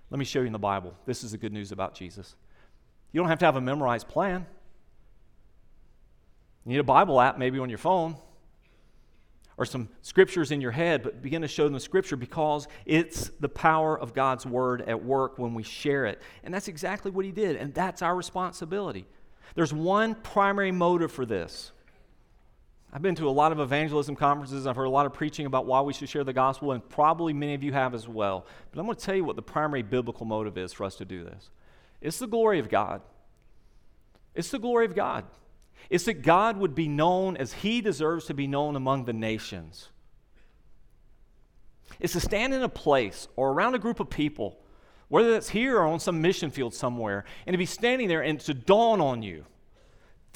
let 0.09 0.17
me 0.17 0.25
show 0.25 0.39
you 0.39 0.47
in 0.47 0.53
the 0.53 0.59
Bible. 0.59 0.95
This 1.05 1.23
is 1.23 1.33
the 1.33 1.37
good 1.37 1.53
news 1.53 1.71
about 1.71 1.93
Jesus. 1.93 2.35
You 3.11 3.19
don't 3.19 3.29
have 3.29 3.39
to 3.39 3.45
have 3.45 3.57
a 3.57 3.61
memorized 3.61 4.07
plan. 4.07 4.47
You 6.67 6.73
need 6.73 6.79
a 6.79 6.83
Bible 6.83 7.21
app 7.21 7.37
maybe 7.37 7.59
on 7.59 7.69
your 7.69 7.77
phone 7.77 8.17
or 9.55 9.63
some 9.63 9.87
scriptures 10.01 10.51
in 10.51 10.59
your 10.59 10.71
head, 10.71 11.01
but 11.01 11.21
begin 11.21 11.41
to 11.41 11.47
show 11.47 11.63
them 11.63 11.71
the 11.71 11.79
scripture 11.79 12.17
because 12.17 12.67
it's 12.85 13.31
the 13.39 13.47
power 13.47 13.97
of 13.97 14.13
God's 14.13 14.45
word 14.45 14.81
at 14.81 15.01
work 15.01 15.39
when 15.39 15.53
we 15.53 15.63
share 15.63 16.05
it. 16.05 16.21
And 16.43 16.53
that's 16.53 16.67
exactly 16.67 17.09
what 17.09 17.23
he 17.23 17.31
did, 17.31 17.55
and 17.55 17.73
that's 17.73 18.01
our 18.01 18.13
responsibility. 18.13 19.05
There's 19.55 19.71
one 19.71 20.13
primary 20.13 20.73
motive 20.73 21.09
for 21.09 21.25
this. 21.25 21.71
I've 22.91 23.01
been 23.01 23.15
to 23.15 23.29
a 23.29 23.31
lot 23.31 23.53
of 23.53 23.61
evangelism 23.61 24.17
conferences. 24.17 24.67
I've 24.67 24.75
heard 24.75 24.85
a 24.85 24.89
lot 24.89 25.05
of 25.05 25.13
preaching 25.13 25.45
about 25.45 25.65
why 25.65 25.79
we 25.79 25.93
should 25.93 26.09
share 26.09 26.25
the 26.25 26.33
gospel, 26.33 26.73
and 26.73 26.87
probably 26.89 27.31
many 27.31 27.53
of 27.53 27.63
you 27.63 27.71
have 27.71 27.95
as 27.95 28.09
well. 28.09 28.45
But 28.71 28.81
I'm 28.81 28.85
going 28.85 28.97
to 28.97 29.05
tell 29.05 29.15
you 29.15 29.23
what 29.23 29.37
the 29.37 29.41
primary 29.41 29.83
biblical 29.83 30.25
motive 30.25 30.57
is 30.57 30.73
for 30.73 30.83
us 30.83 30.97
to 30.97 31.05
do 31.05 31.23
this 31.23 31.49
it's 32.01 32.19
the 32.19 32.27
glory 32.27 32.59
of 32.59 32.67
God. 32.67 33.01
It's 34.35 34.51
the 34.51 34.59
glory 34.59 34.85
of 34.85 34.93
God. 34.93 35.23
It's 35.89 36.05
that 36.05 36.21
God 36.21 36.57
would 36.57 36.75
be 36.75 36.87
known 36.87 37.37
as 37.37 37.53
he 37.53 37.81
deserves 37.81 38.25
to 38.25 38.33
be 38.33 38.47
known 38.47 38.75
among 38.75 39.05
the 39.05 39.13
nations. 39.13 39.89
It's 41.99 42.13
to 42.13 42.19
stand 42.19 42.53
in 42.53 42.61
a 42.61 42.69
place 42.69 43.27
or 43.35 43.51
around 43.51 43.75
a 43.75 43.79
group 43.79 43.99
of 43.99 44.09
people, 44.09 44.59
whether 45.07 45.31
that's 45.31 45.49
here 45.49 45.77
or 45.77 45.87
on 45.87 45.99
some 45.99 46.21
mission 46.21 46.51
field 46.51 46.73
somewhere, 46.73 47.25
and 47.45 47.53
to 47.53 47.57
be 47.57 47.65
standing 47.65 48.07
there 48.07 48.21
and 48.21 48.39
to 48.41 48.53
dawn 48.53 48.99
on 48.99 49.23
you 49.23 49.45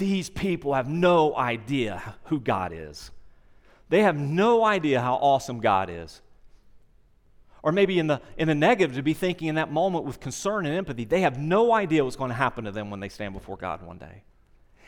these 0.02 0.32
people 0.32 0.74
have 0.74 0.90
no 0.90 1.36
idea 1.36 2.16
who 2.26 2.40
God 2.40 2.72
is. 2.74 3.12
They 3.90 4.02
have 4.02 4.18
no 4.18 4.66
idea 4.66 5.00
how 5.00 5.16
awesome 5.16 5.60
God 5.60 5.92
is. 5.92 6.22
Or 7.62 7.72
maybe 7.72 8.00
in 8.00 8.08
the, 8.08 8.20
in 8.36 8.48
the 8.48 8.56
negative, 8.56 8.96
to 8.96 9.04
be 9.04 9.14
thinking 9.14 9.48
in 9.48 9.56
that 9.56 9.72
moment 9.72 10.06
with 10.06 10.20
concern 10.20 10.66
and 10.66 10.76
empathy, 10.76 11.06
they 11.06 11.22
have 11.22 11.38
no 11.38 11.72
idea 11.72 12.04
what's 12.04 12.16
going 12.16 12.30
to 12.30 12.36
happen 12.36 12.64
to 12.66 12.72
them 12.72 12.90
when 12.90 13.00
they 13.00 13.10
stand 13.10 13.36
before 13.36 13.58
God 13.58 13.84
one 13.84 14.00
day. 14.00 14.24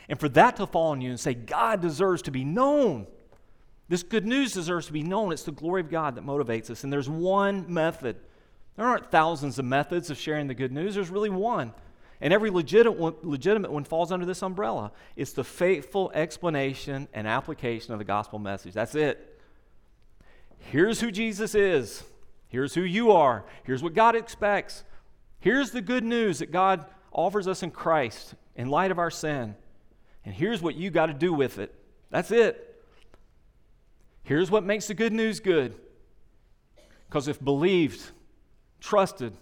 And 0.08 0.20
for 0.20 0.28
that 0.30 0.56
to 0.56 0.66
fall 0.66 0.92
on 0.92 1.00
you 1.00 1.10
and 1.10 1.20
say, 1.20 1.34
God 1.34 1.80
deserves 1.80 2.22
to 2.22 2.30
be 2.30 2.44
known. 2.44 3.06
This 3.88 4.02
good 4.02 4.26
news 4.26 4.52
deserves 4.52 4.86
to 4.86 4.92
be 4.92 5.02
known. 5.02 5.32
It's 5.32 5.42
the 5.42 5.52
glory 5.52 5.80
of 5.80 5.90
God 5.90 6.14
that 6.14 6.24
motivates 6.24 6.70
us. 6.70 6.84
And 6.84 6.92
there's 6.92 7.08
one 7.08 7.72
method. 7.72 8.16
There 8.76 8.86
aren't 8.86 9.10
thousands 9.10 9.58
of 9.58 9.64
methods 9.64 10.10
of 10.10 10.18
sharing 10.18 10.46
the 10.46 10.54
good 10.54 10.72
news, 10.72 10.94
there's 10.94 11.10
really 11.10 11.30
one. 11.30 11.72
And 12.20 12.32
every 12.32 12.50
legitimate 12.50 12.98
one, 12.98 13.14
legitimate 13.22 13.70
one 13.70 13.84
falls 13.84 14.10
under 14.10 14.24
this 14.24 14.42
umbrella. 14.42 14.92
It's 15.16 15.32
the 15.32 15.44
faithful 15.44 16.10
explanation 16.14 17.08
and 17.12 17.26
application 17.26 17.92
of 17.92 17.98
the 17.98 18.04
gospel 18.04 18.38
message. 18.38 18.72
That's 18.72 18.94
it. 18.94 19.40
Here's 20.58 21.00
who 21.00 21.10
Jesus 21.10 21.54
is. 21.54 22.02
Here's 22.48 22.74
who 22.74 22.82
you 22.82 23.12
are. 23.12 23.44
Here's 23.64 23.82
what 23.82 23.94
God 23.94 24.16
expects. 24.16 24.84
Here's 25.40 25.72
the 25.72 25.82
good 25.82 26.04
news 26.04 26.38
that 26.38 26.50
God 26.50 26.86
offers 27.12 27.46
us 27.46 27.62
in 27.62 27.70
Christ 27.70 28.34
in 28.56 28.70
light 28.70 28.90
of 28.90 28.98
our 28.98 29.10
sin. 29.10 29.56
And 30.24 30.34
here's 30.34 30.62
what 30.62 30.74
you 30.74 30.90
got 30.90 31.06
to 31.06 31.14
do 31.14 31.32
with 31.32 31.58
it. 31.58 31.74
That's 32.10 32.30
it. 32.30 32.82
Here's 34.22 34.50
what 34.50 34.64
makes 34.64 34.86
the 34.86 34.94
good 34.94 35.12
news 35.12 35.40
good. 35.40 35.74
Because 37.06 37.28
if 37.28 37.42
believed, 37.42 38.00
trusted, 38.80 39.36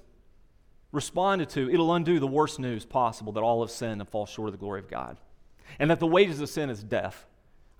responded 0.90 1.48
to, 1.50 1.70
it'll 1.70 1.94
undo 1.94 2.18
the 2.18 2.26
worst 2.26 2.58
news 2.58 2.84
possible 2.84 3.32
that 3.32 3.40
all 3.40 3.62
have 3.62 3.70
sinned 3.70 4.00
and 4.00 4.10
fall 4.10 4.26
short 4.26 4.48
of 4.48 4.52
the 4.52 4.58
glory 4.58 4.80
of 4.80 4.90
God. 4.90 5.18
And 5.78 5.90
that 5.90 6.00
the 6.00 6.06
wages 6.06 6.40
of 6.40 6.48
sin 6.48 6.68
is 6.68 6.82
death. 6.82 7.26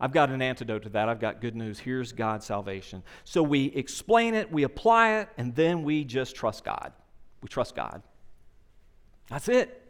I've 0.00 0.12
got 0.12 0.30
an 0.30 0.40
antidote 0.40 0.84
to 0.84 0.88
that. 0.90 1.08
I've 1.08 1.20
got 1.20 1.40
good 1.40 1.54
news. 1.54 1.78
Here's 1.78 2.12
God's 2.12 2.46
salvation. 2.46 3.02
So 3.24 3.42
we 3.42 3.66
explain 3.66 4.34
it, 4.34 4.50
we 4.50 4.62
apply 4.62 5.18
it, 5.18 5.28
and 5.36 5.54
then 5.54 5.82
we 5.82 6.04
just 6.04 6.34
trust 6.34 6.64
God. 6.64 6.92
We 7.42 7.48
trust 7.48 7.76
God. 7.76 8.02
That's 9.28 9.48
it. 9.48 9.81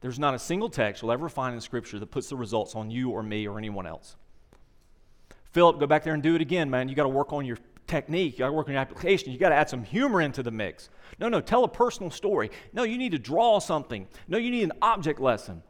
There's 0.00 0.18
not 0.18 0.34
a 0.34 0.38
single 0.38 0.68
text 0.68 1.02
you'll 1.02 1.12
ever 1.12 1.28
find 1.28 1.54
in 1.54 1.60
Scripture 1.60 1.98
that 1.98 2.10
puts 2.10 2.28
the 2.28 2.36
results 2.36 2.74
on 2.74 2.90
you 2.90 3.10
or 3.10 3.22
me 3.22 3.48
or 3.48 3.58
anyone 3.58 3.86
else. 3.86 4.16
Philip, 5.52 5.80
go 5.80 5.86
back 5.86 6.04
there 6.04 6.14
and 6.14 6.22
do 6.22 6.34
it 6.34 6.40
again, 6.40 6.70
man. 6.70 6.88
You 6.88 6.94
got 6.94 7.04
to 7.04 7.08
work 7.08 7.32
on 7.32 7.44
your 7.44 7.58
technique. 7.86 8.34
You 8.34 8.40
got 8.40 8.46
to 8.48 8.52
work 8.52 8.68
on 8.68 8.74
your 8.74 8.80
application. 8.80 9.32
You 9.32 9.38
got 9.38 9.48
to 9.48 9.56
add 9.56 9.68
some 9.68 9.82
humor 9.82 10.20
into 10.20 10.42
the 10.42 10.50
mix. 10.50 10.90
No, 11.18 11.28
no, 11.28 11.40
tell 11.40 11.64
a 11.64 11.68
personal 11.68 12.10
story. 12.10 12.50
No, 12.72 12.84
you 12.84 12.98
need 12.98 13.12
to 13.12 13.18
draw 13.18 13.58
something. 13.58 14.06
No, 14.28 14.38
you 14.38 14.50
need 14.50 14.62
an 14.62 14.72
object 14.82 15.20
lesson. 15.20 15.62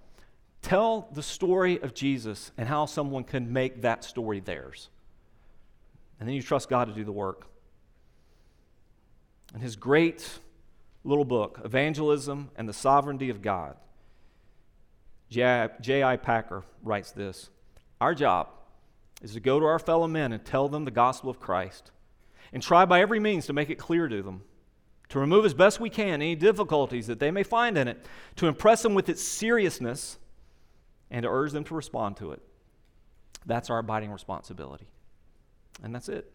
Tell 0.60 1.08
the 1.12 1.22
story 1.22 1.80
of 1.80 1.94
Jesus 1.94 2.50
and 2.58 2.68
how 2.68 2.84
someone 2.84 3.24
can 3.24 3.52
make 3.52 3.82
that 3.82 4.04
story 4.04 4.40
theirs. 4.40 4.90
And 6.18 6.28
then 6.28 6.34
you 6.34 6.42
trust 6.42 6.68
God 6.68 6.88
to 6.88 6.94
do 6.94 7.04
the 7.04 7.12
work. 7.12 7.46
In 9.54 9.60
his 9.60 9.76
great 9.76 10.40
little 11.04 11.24
book, 11.24 11.60
Evangelism 11.64 12.50
and 12.56 12.68
the 12.68 12.72
Sovereignty 12.72 13.30
of 13.30 13.40
God, 13.40 13.76
J.I. 15.30 16.16
Packer 16.16 16.64
writes 16.82 17.10
this 17.12 17.50
Our 18.00 18.14
job 18.14 18.48
is 19.22 19.34
to 19.34 19.40
go 19.40 19.60
to 19.60 19.66
our 19.66 19.78
fellow 19.78 20.06
men 20.06 20.32
and 20.32 20.44
tell 20.44 20.68
them 20.68 20.84
the 20.84 20.90
gospel 20.90 21.30
of 21.30 21.40
Christ 21.40 21.90
and 22.52 22.62
try 22.62 22.84
by 22.84 23.00
every 23.00 23.20
means 23.20 23.46
to 23.46 23.52
make 23.52 23.70
it 23.70 23.76
clear 23.78 24.08
to 24.08 24.22
them. 24.22 24.42
to 25.10 25.18
remove 25.18 25.46
as 25.46 25.54
best 25.54 25.80
we 25.80 25.88
can 25.88 26.14
any 26.20 26.34
difficulties 26.34 27.06
that 27.06 27.18
they 27.18 27.30
may 27.30 27.42
find 27.42 27.78
in 27.78 27.88
it, 27.88 28.04
to 28.36 28.46
impress 28.46 28.82
them 28.82 28.94
with 28.94 29.08
its 29.08 29.22
seriousness, 29.22 30.18
and 31.10 31.22
to 31.22 31.28
urge 31.30 31.52
them 31.52 31.64
to 31.64 31.74
respond 31.74 32.16
to 32.18 32.32
it. 32.32 32.42
That's 33.46 33.70
our 33.70 33.78
abiding 33.78 34.12
responsibility. 34.12 34.86
And 35.82 35.94
that's 35.94 36.10
it. 36.10 36.30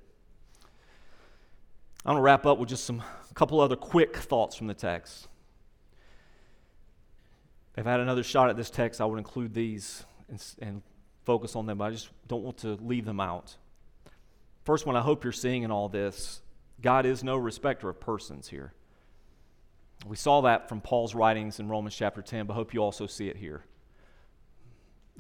I'm 2.06 2.14
going 2.14 2.18
to 2.18 2.22
wrap 2.22 2.46
up 2.46 2.58
with 2.58 2.70
just 2.70 2.86
some 2.86 3.04
a 3.30 3.34
couple 3.34 3.60
other 3.60 3.76
quick 3.76 4.18
thoughts 4.18 4.56
from 4.56 4.68
the 4.68 4.74
text. 4.74 5.28
If 7.76 7.88
I 7.88 7.92
had 7.92 8.00
another 8.00 8.24
shot 8.24 8.50
at 8.50 8.58
this 8.58 8.70
text, 8.70 9.02
I 9.02 9.06
would 9.06 9.18
include 9.18 9.54
these 9.54 10.06
and, 10.30 10.44
and 10.62 10.82
focus 11.26 11.56
on 11.56 11.66
them, 11.66 11.78
but 11.78 11.86
I 11.86 11.92
just 11.92 12.10
don't 12.28 12.44
want 12.44 12.58
to 12.58 12.76
leave 12.82 13.06
them 13.06 13.20
out. 13.20 13.56
First 14.64 14.86
one 14.86 14.96
I 14.96 15.02
hope 15.02 15.24
you're 15.24 15.34
seeing 15.34 15.64
in 15.64 15.72
all 15.72 15.90
this 15.90 16.42
God 16.82 17.06
is 17.06 17.24
no 17.24 17.38
respecter 17.38 17.90
of 17.90 18.00
persons 18.00 18.50
here. 18.50 18.74
We 20.06 20.18
saw 20.18 20.42
that 20.42 20.68
from 20.68 20.82
Paul's 20.82 21.16
writings 21.16 21.60
in 21.60 21.70
Romans 21.70 21.96
chapter 21.96 22.22
10, 22.22 22.46
but 22.46 22.54
I 22.54 22.56
hope 22.56 22.74
you 22.74 22.82
also 22.82 23.08
see 23.08 23.30
it 23.30 23.38
here. 23.38 23.64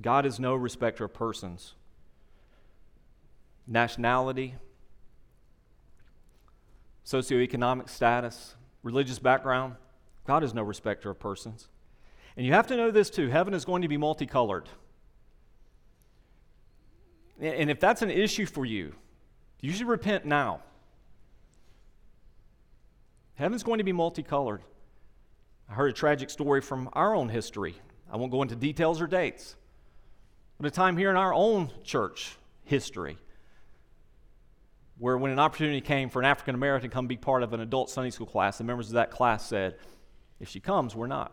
God 0.01 0.25
is 0.25 0.39
no 0.39 0.55
respecter 0.55 1.05
of 1.05 1.13
persons. 1.13 1.75
Nationality, 3.65 4.55
socioeconomic 7.05 7.87
status, 7.87 8.55
religious 8.81 9.19
background, 9.19 9.75
God 10.25 10.43
is 10.43 10.53
no 10.53 10.63
respecter 10.63 11.09
of 11.09 11.19
persons. 11.19 11.69
And 12.35 12.45
you 12.45 12.53
have 12.53 12.67
to 12.67 12.77
know 12.77 12.91
this 12.91 13.09
too 13.09 13.29
heaven 13.29 13.53
is 13.53 13.65
going 13.65 13.81
to 13.83 13.87
be 13.87 13.97
multicolored. 13.97 14.67
And 17.39 17.69
if 17.69 17.79
that's 17.79 18.01
an 18.01 18.09
issue 18.09 18.45
for 18.45 18.65
you, 18.65 18.93
you 19.59 19.71
should 19.71 19.87
repent 19.87 20.25
now. 20.25 20.61
Heaven's 23.35 23.63
going 23.63 23.79
to 23.79 23.83
be 23.83 23.91
multicolored. 23.91 24.61
I 25.69 25.73
heard 25.73 25.89
a 25.89 25.93
tragic 25.93 26.29
story 26.29 26.61
from 26.61 26.89
our 26.93 27.15
own 27.15 27.29
history. 27.29 27.75
I 28.11 28.17
won't 28.17 28.31
go 28.31 28.41
into 28.41 28.55
details 28.55 29.01
or 29.01 29.07
dates. 29.07 29.55
But 30.57 30.67
a 30.67 30.71
time 30.71 30.97
here 30.97 31.09
in 31.09 31.17
our 31.17 31.33
own 31.33 31.71
church 31.83 32.37
history 32.63 33.17
where 34.99 35.17
when 35.17 35.31
an 35.31 35.39
opportunity 35.39 35.81
came 35.81 36.09
for 36.09 36.19
an 36.19 36.25
African 36.25 36.55
American 36.55 36.89
to 36.89 36.93
come 36.93 37.07
be 37.07 37.17
part 37.17 37.43
of 37.43 37.53
an 37.53 37.59
adult 37.59 37.89
Sunday 37.89 38.11
school 38.11 38.27
class, 38.27 38.59
the 38.59 38.63
members 38.63 38.87
of 38.87 38.93
that 38.93 39.11
class 39.11 39.45
said, 39.45 39.75
if 40.39 40.47
she 40.47 40.59
comes, 40.59 40.95
we're 40.95 41.07
not. 41.07 41.31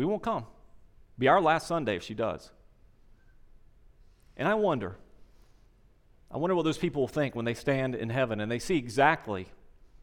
We 0.00 0.06
won't 0.06 0.22
come. 0.22 0.46
Be 1.18 1.28
our 1.28 1.42
last 1.42 1.66
Sunday 1.66 1.94
if 1.94 2.02
she 2.02 2.14
does. 2.14 2.50
And 4.34 4.48
I 4.48 4.54
wonder, 4.54 4.96
I 6.30 6.38
wonder 6.38 6.54
what 6.54 6.62
those 6.64 6.78
people 6.78 7.02
will 7.02 7.06
think 7.06 7.34
when 7.34 7.44
they 7.44 7.52
stand 7.52 7.94
in 7.94 8.08
heaven 8.08 8.40
and 8.40 8.50
they 8.50 8.60
see 8.60 8.78
exactly 8.78 9.48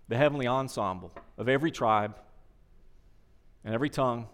the 0.07 0.15
heavenly 0.15 0.45
ensemble 0.45 1.11
of 1.35 1.49
every 1.49 1.71
tribe 1.71 2.15
and 3.65 3.73
every 3.73 3.89
tongue 3.89 4.27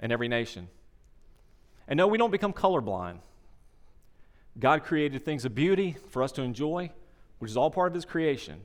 and 0.00 0.10
every 0.10 0.26
nation. 0.26 0.68
And 1.86 1.98
no, 1.98 2.06
we 2.06 2.16
don't 2.16 2.30
become 2.30 2.54
colorblind. 2.54 3.18
God 4.58 4.84
created 4.84 5.22
things 5.22 5.44
of 5.44 5.54
beauty 5.54 5.98
for 6.08 6.22
us 6.22 6.32
to 6.32 6.40
enjoy, 6.40 6.90
which 7.40 7.50
is 7.50 7.58
all 7.58 7.70
part 7.70 7.88
of 7.88 7.94
His 7.94 8.06
creation. 8.06 8.62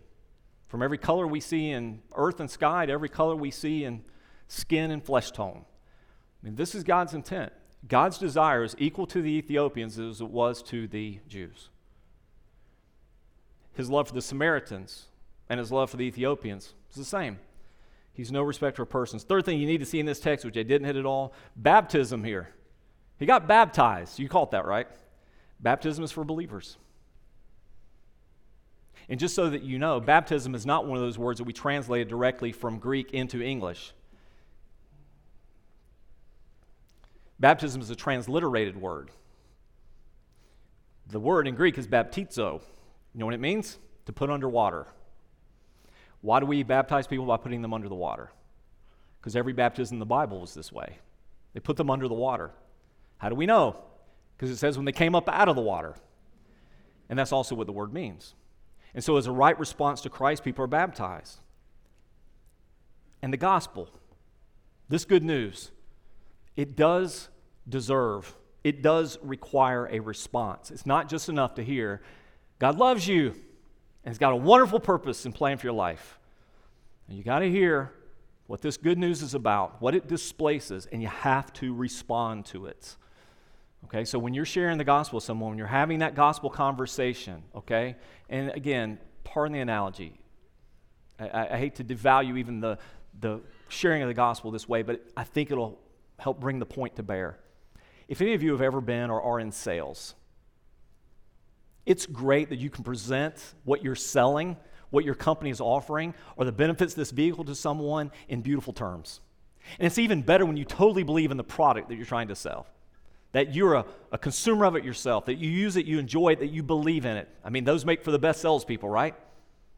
From 0.69 0.83
every 0.83 0.99
color 0.99 1.27
we 1.27 1.41
see 1.41 1.71
in 1.71 1.99
earth 2.15 2.39
and 2.39 2.49
sky 2.49 2.85
to 2.85 2.93
every 2.93 3.09
color 3.09 3.35
we 3.35 3.51
see 3.51 3.83
in 3.83 4.05
skin 4.47 4.89
and 4.89 5.03
flesh 5.03 5.31
tone. 5.31 5.65
I 6.41 6.45
mean, 6.45 6.55
this 6.55 6.73
is 6.73 6.83
God's 6.83 7.13
intent. 7.13 7.51
God's 7.87 8.17
desire 8.17 8.63
is 8.63 8.75
equal 8.77 9.07
to 9.07 9.21
the 9.21 9.31
Ethiopians 9.37 9.97
as 9.99 10.21
it 10.21 10.29
was 10.29 10.61
to 10.63 10.87
the 10.87 11.19
Jews. 11.27 11.69
His 13.73 13.89
love 13.89 14.07
for 14.07 14.13
the 14.13 14.21
Samaritans 14.21 15.05
and 15.47 15.59
his 15.59 15.71
love 15.71 15.89
for 15.89 15.97
the 15.97 16.03
Ethiopians 16.05 16.73
is 16.89 16.97
the 16.97 17.05
same. 17.05 17.39
He's 18.11 18.31
no 18.31 18.41
respecter 18.41 18.83
of 18.83 18.89
persons. 18.89 19.23
Third 19.23 19.45
thing 19.45 19.59
you 19.59 19.67
need 19.67 19.77
to 19.77 19.85
see 19.85 19.99
in 19.99 20.05
this 20.05 20.19
text, 20.19 20.43
which 20.43 20.57
I 20.57 20.63
didn't 20.63 20.85
hit 20.85 20.97
at 20.97 21.05
all 21.05 21.33
baptism 21.55 22.23
here. 22.23 22.49
He 23.17 23.25
got 23.25 23.47
baptized. 23.47 24.19
You 24.19 24.27
caught 24.27 24.51
that, 24.51 24.65
right? 24.65 24.87
Baptism 25.61 26.03
is 26.03 26.11
for 26.11 26.25
believers. 26.25 26.77
And 29.07 29.19
just 29.19 29.35
so 29.35 29.49
that 29.49 29.63
you 29.63 29.79
know, 29.79 29.99
baptism 29.99 30.53
is 30.53 30.65
not 30.65 30.85
one 30.85 30.97
of 30.97 31.03
those 31.03 31.17
words 31.17 31.39
that 31.39 31.45
we 31.45 31.53
translated 31.53 32.09
directly 32.09 32.51
from 32.51 32.77
Greek 32.77 33.13
into 33.13 33.41
English. 33.41 33.93
Baptism 37.39 37.81
is 37.81 37.89
a 37.89 37.95
transliterated 37.95 38.75
word. 38.75 39.11
The 41.07 41.19
word 41.19 41.47
in 41.47 41.55
Greek 41.55 41.77
is 41.77 41.87
baptizo. 41.87 42.61
You 43.13 43.19
know 43.19 43.25
what 43.25 43.33
it 43.33 43.39
means? 43.39 43.77
To 44.05 44.13
put 44.13 44.29
under 44.29 44.49
water. 44.49 44.87
Why 46.21 46.39
do 46.39 46.45
we 46.45 46.63
baptize 46.63 47.07
people 47.07 47.25
by 47.25 47.37
putting 47.37 47.61
them 47.61 47.73
under 47.73 47.87
the 47.87 47.95
water? 47.95 48.31
Because 49.19 49.35
every 49.35 49.53
baptism 49.53 49.95
in 49.95 49.99
the 49.99 50.05
Bible 50.05 50.41
was 50.41 50.53
this 50.53 50.71
way. 50.71 50.99
They 51.53 51.59
put 51.59 51.77
them 51.77 51.89
under 51.89 52.07
the 52.07 52.13
water. 52.13 52.51
How 53.17 53.29
do 53.29 53.35
we 53.35 53.45
know? 53.45 53.77
Because 54.35 54.51
it 54.51 54.57
says 54.57 54.77
when 54.77 54.85
they 54.85 54.91
came 54.91 55.15
up 55.15 55.27
out 55.29 55.49
of 55.49 55.55
the 55.55 55.61
water. 55.61 55.95
And 57.09 57.17
that's 57.17 57.31
also 57.31 57.55
what 57.55 57.67
the 57.67 57.73
word 57.73 57.93
means. 57.93 58.35
And 58.93 59.03
so, 59.03 59.17
as 59.17 59.27
a 59.27 59.31
right 59.31 59.57
response 59.59 60.01
to 60.01 60.09
Christ, 60.09 60.43
people 60.43 60.63
are 60.63 60.67
baptized. 60.67 61.39
And 63.21 63.33
the 63.33 63.37
gospel, 63.37 63.89
this 64.87 65.05
good 65.05 65.23
news, 65.23 65.71
it 66.59 66.75
does 66.75 67.29
deserve, 67.69 68.35
it 68.65 68.81
does 68.81 69.17
require 69.23 69.87
a 69.89 70.01
response. 70.01 70.71
It's 70.71 70.85
not 70.85 71.07
just 71.07 71.29
enough 71.29 71.55
to 71.55 71.63
hear, 71.63 72.01
God 72.59 72.77
loves 72.77 73.07
you 73.07 73.27
and 74.03 74.13
He's 74.13 74.17
got 74.17 74.33
a 74.33 74.35
wonderful 74.35 74.81
purpose 74.81 75.23
and 75.23 75.33
plan 75.33 75.57
for 75.57 75.67
your 75.67 75.73
life. 75.73 76.19
And 77.07 77.17
you 77.17 77.23
got 77.23 77.39
to 77.39 77.49
hear 77.49 77.93
what 78.47 78.61
this 78.61 78.75
good 78.75 78.97
news 78.97 79.21
is 79.21 79.33
about, 79.33 79.81
what 79.81 79.95
it 79.95 80.09
displaces, 80.09 80.85
and 80.87 81.01
you 81.01 81.07
have 81.07 81.53
to 81.53 81.73
respond 81.73 82.45
to 82.47 82.65
it. 82.65 82.97
Okay, 83.85 84.03
so 84.03 84.19
when 84.19 84.33
you're 84.33 84.43
sharing 84.43 84.77
the 84.77 84.83
gospel 84.83 85.15
with 85.15 85.23
someone, 85.23 85.51
when 85.51 85.57
you're 85.57 85.65
having 85.67 85.99
that 85.99 86.13
gospel 86.13 86.49
conversation, 86.49 87.41
okay, 87.55 87.95
and 88.27 88.51
again, 88.51 88.99
pardon 89.23 89.53
the 89.53 89.61
analogy. 89.61 90.19
I, 91.17 91.47
I 91.51 91.57
hate 91.57 91.75
to 91.75 91.85
devalue 91.85 92.37
even 92.37 92.59
the, 92.59 92.79
the 93.17 93.39
sharing 93.69 94.01
of 94.01 94.09
the 94.09 94.13
gospel 94.13 94.51
this 94.51 94.67
way, 94.67 94.81
but 94.81 95.05
I 95.15 95.23
think 95.23 95.51
it'll 95.51 95.79
help 96.19 96.39
bring 96.39 96.59
the 96.59 96.65
point 96.65 96.95
to 96.97 97.03
bear. 97.03 97.39
If 98.07 98.21
any 98.21 98.33
of 98.33 98.43
you 98.43 98.51
have 98.51 98.61
ever 98.61 98.81
been 98.81 99.09
or 99.09 99.21
are 99.21 99.39
in 99.39 99.51
sales, 99.51 100.15
it's 101.85 102.05
great 102.05 102.49
that 102.49 102.57
you 102.57 102.69
can 102.69 102.83
present 102.83 103.35
what 103.63 103.83
you're 103.83 103.95
selling, 103.95 104.57
what 104.89 105.05
your 105.05 105.15
company 105.15 105.49
is 105.49 105.61
offering, 105.61 106.13
or 106.35 106.45
the 106.45 106.51
benefits 106.51 106.93
of 106.93 106.97
this 106.97 107.11
vehicle 107.11 107.43
to 107.45 107.55
someone 107.55 108.11
in 108.27 108.41
beautiful 108.41 108.73
terms. 108.73 109.21
And 109.77 109.85
it's 109.85 109.97
even 109.97 110.21
better 110.21 110.45
when 110.45 110.57
you 110.57 110.65
totally 110.65 111.03
believe 111.03 111.31
in 111.31 111.37
the 111.37 111.43
product 111.43 111.89
that 111.89 111.95
you're 111.95 112.05
trying 112.05 112.29
to 112.29 112.35
sell. 112.35 112.67
That 113.31 113.53
you're 113.53 113.75
a, 113.75 113.85
a 114.11 114.17
consumer 114.17 114.65
of 114.65 114.75
it 114.75 114.83
yourself, 114.83 115.25
that 115.25 115.35
you 115.35 115.49
use 115.49 115.75
it, 115.75 115.85
you 115.85 115.99
enjoy 115.99 116.29
it, 116.29 116.39
that 116.39 116.47
you 116.47 116.63
believe 116.63 117.05
in 117.05 117.17
it. 117.17 117.29
I 117.43 117.49
mean, 117.49 117.63
those 117.63 117.85
make 117.85 118.03
for 118.03 118.11
the 118.11 118.19
best 118.19 118.41
salespeople, 118.41 118.89
right? 118.89 119.15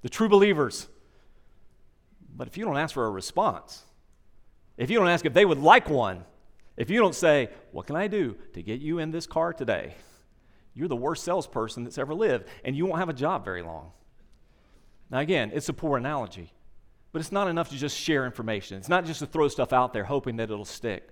The 0.02 0.10
true 0.10 0.30
believers. 0.30 0.88
But 2.34 2.48
if 2.48 2.58
you 2.58 2.64
don't 2.64 2.78
ask 2.78 2.94
for 2.94 3.06
a 3.06 3.12
response, 3.12 3.84
if 4.78 4.90
you 4.90 4.98
don't 4.98 5.10
ask 5.10 5.26
if 5.26 5.34
they 5.34 5.46
would 5.46 5.60
like 5.60 5.90
one, 5.90 6.24
if 6.82 6.90
you 6.90 7.00
don't 7.00 7.14
say, 7.14 7.50
What 7.72 7.86
can 7.86 7.96
I 7.96 8.08
do 8.08 8.36
to 8.54 8.64
get 8.64 8.82
you 8.82 8.98
in 8.98 9.12
this 9.12 9.28
car 9.28 9.54
today? 9.54 9.94
You're 10.74 10.88
the 10.88 10.96
worst 10.96 11.24
salesperson 11.24 11.84
that's 11.84 12.00
ever 12.00 12.16
lived, 12.16 12.48
and 12.66 12.76
you 12.76 12.88
won't 12.88 12.98
have 12.98 13.10
a 13.10 13.14
job 13.14 13.46
very 13.46 13.62
long. 13.62 13.92
Now, 15.12 15.20
again, 15.20 15.52
it's 15.54 15.70
a 15.70 15.74
poor 15.74 15.98
analogy, 15.98 16.52
but 17.12 17.20
it's 17.20 17.32
not 17.32 17.48
enough 17.48 17.70
to 17.70 17.78
just 17.78 17.96
share 17.96 18.26
information. 18.26 18.78
It's 18.78 18.90
not 18.90 19.06
just 19.06 19.20
to 19.20 19.28
throw 19.28 19.48
stuff 19.48 19.74
out 19.74 19.94
there 19.94 20.06
hoping 20.06 20.38
that 20.38 20.50
it'll 20.50 20.66
stick. 20.66 21.08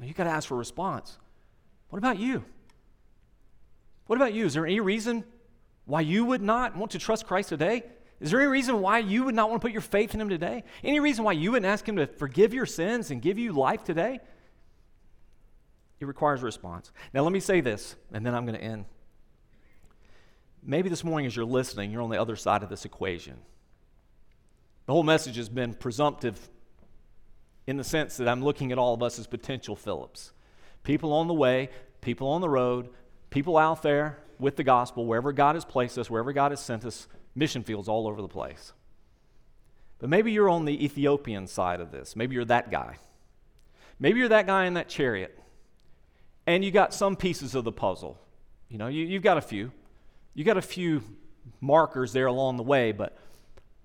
Now, 0.00 0.06
you 0.06 0.14
got 0.14 0.24
to 0.24 0.30
ask 0.30 0.48
for 0.48 0.54
a 0.54 0.58
response. 0.58 1.18
What 1.90 1.98
about 1.98 2.18
you? 2.18 2.42
What 4.06 4.16
about 4.16 4.32
you? 4.32 4.46
Is 4.46 4.54
there 4.54 4.64
any 4.64 4.80
reason 4.80 5.22
why 5.84 6.00
you 6.00 6.24
would 6.24 6.40
not 6.40 6.76
want 6.76 6.92
to 6.92 6.98
trust 6.98 7.26
Christ 7.26 7.50
today? 7.50 7.82
Is 8.20 8.30
there 8.30 8.40
any 8.40 8.48
reason 8.48 8.80
why 8.80 9.00
you 9.00 9.24
would 9.24 9.34
not 9.34 9.50
want 9.50 9.60
to 9.60 9.66
put 9.66 9.72
your 9.72 9.82
faith 9.82 10.14
in 10.14 10.20
Him 10.20 10.30
today? 10.30 10.64
Any 10.82 10.98
reason 10.98 11.26
why 11.26 11.32
you 11.32 11.52
wouldn't 11.52 11.70
ask 11.70 11.86
Him 11.86 11.96
to 11.96 12.06
forgive 12.06 12.54
your 12.54 12.64
sins 12.64 13.10
and 13.10 13.20
give 13.20 13.38
you 13.38 13.52
life 13.52 13.84
today? 13.84 14.20
It 16.00 16.06
requires 16.06 16.42
a 16.42 16.44
response. 16.44 16.92
Now, 17.12 17.22
let 17.22 17.32
me 17.32 17.40
say 17.40 17.60
this, 17.60 17.96
and 18.12 18.24
then 18.24 18.34
I'm 18.34 18.46
going 18.46 18.58
to 18.58 18.64
end. 18.64 18.84
Maybe 20.62 20.88
this 20.88 21.02
morning, 21.02 21.26
as 21.26 21.34
you're 21.34 21.44
listening, 21.44 21.90
you're 21.90 22.02
on 22.02 22.10
the 22.10 22.20
other 22.20 22.36
side 22.36 22.62
of 22.62 22.68
this 22.68 22.84
equation. 22.84 23.38
The 24.86 24.92
whole 24.92 25.02
message 25.02 25.36
has 25.36 25.48
been 25.48 25.74
presumptive 25.74 26.48
in 27.66 27.76
the 27.76 27.84
sense 27.84 28.16
that 28.16 28.28
I'm 28.28 28.42
looking 28.42 28.72
at 28.72 28.78
all 28.78 28.94
of 28.94 29.02
us 29.02 29.18
as 29.18 29.26
potential 29.26 29.76
Phillips. 29.76 30.32
People 30.84 31.12
on 31.12 31.26
the 31.26 31.34
way, 31.34 31.68
people 32.00 32.28
on 32.28 32.40
the 32.40 32.48
road, 32.48 32.88
people 33.30 33.58
out 33.58 33.82
there 33.82 34.18
with 34.38 34.56
the 34.56 34.64
gospel, 34.64 35.04
wherever 35.04 35.32
God 35.32 35.56
has 35.56 35.64
placed 35.64 35.98
us, 35.98 36.08
wherever 36.08 36.32
God 36.32 36.52
has 36.52 36.60
sent 36.60 36.84
us, 36.84 37.08
mission 37.34 37.62
fields 37.62 37.88
all 37.88 38.06
over 38.06 38.22
the 38.22 38.28
place. 38.28 38.72
But 39.98 40.08
maybe 40.08 40.32
you're 40.32 40.48
on 40.48 40.64
the 40.64 40.84
Ethiopian 40.84 41.46
side 41.46 41.80
of 41.80 41.90
this. 41.90 42.14
Maybe 42.14 42.36
you're 42.36 42.44
that 42.46 42.70
guy. 42.70 42.98
Maybe 43.98 44.20
you're 44.20 44.28
that 44.28 44.46
guy 44.46 44.66
in 44.66 44.74
that 44.74 44.88
chariot 44.88 45.38
and 46.48 46.64
you 46.64 46.70
got 46.70 46.94
some 46.94 47.14
pieces 47.14 47.54
of 47.54 47.64
the 47.64 47.72
puzzle. 47.72 48.18
You 48.70 48.78
know, 48.78 48.86
you, 48.86 49.04
you've 49.04 49.22
got 49.22 49.36
a 49.36 49.42
few. 49.42 49.70
You 50.32 50.44
got 50.44 50.56
a 50.56 50.62
few 50.62 51.02
markers 51.60 52.14
there 52.14 52.24
along 52.24 52.56
the 52.56 52.62
way, 52.62 52.90
but 52.90 53.18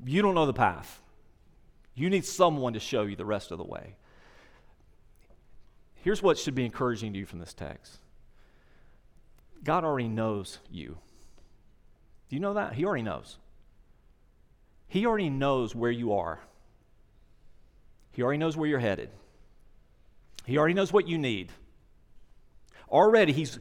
you 0.06 0.22
don't 0.22 0.34
know 0.34 0.46
the 0.46 0.54
path. 0.54 1.02
You 1.94 2.10
need 2.10 2.24
someone 2.24 2.72
to 2.72 2.80
show 2.80 3.04
you 3.04 3.18
the 3.18 3.26
rest 3.26 3.52
of 3.52 3.58
the 3.58 3.66
way. 3.66 3.98
Here's 5.96 6.24
what 6.24 6.38
should 6.38 6.56
be 6.56 6.64
encouraging 6.64 7.12
to 7.12 7.20
you 7.20 7.26
from 7.26 7.40
this 7.40 7.54
text 7.54 8.00
God 9.62 9.84
already 9.84 10.08
knows 10.08 10.60
you. 10.72 10.98
Do 12.30 12.36
you 12.38 12.40
know 12.40 12.54
that? 12.54 12.74
He 12.76 12.86
already 12.86 13.04
knows. 13.04 13.40
He 14.88 15.06
already 15.06 15.30
knows 15.30 15.76
where 15.76 15.92
you 15.92 16.14
are. 16.14 16.40
He 18.14 18.22
already 18.24 18.38
knows 18.38 18.56
where 18.56 18.70
you're 18.70 18.80
headed. 18.80 19.10
He 20.46 20.58
already 20.58 20.76
knows 20.76 20.94
what 20.94 21.10
you 21.10 21.18
need. 21.18 21.52
Already, 22.94 23.34
He's, 23.34 23.60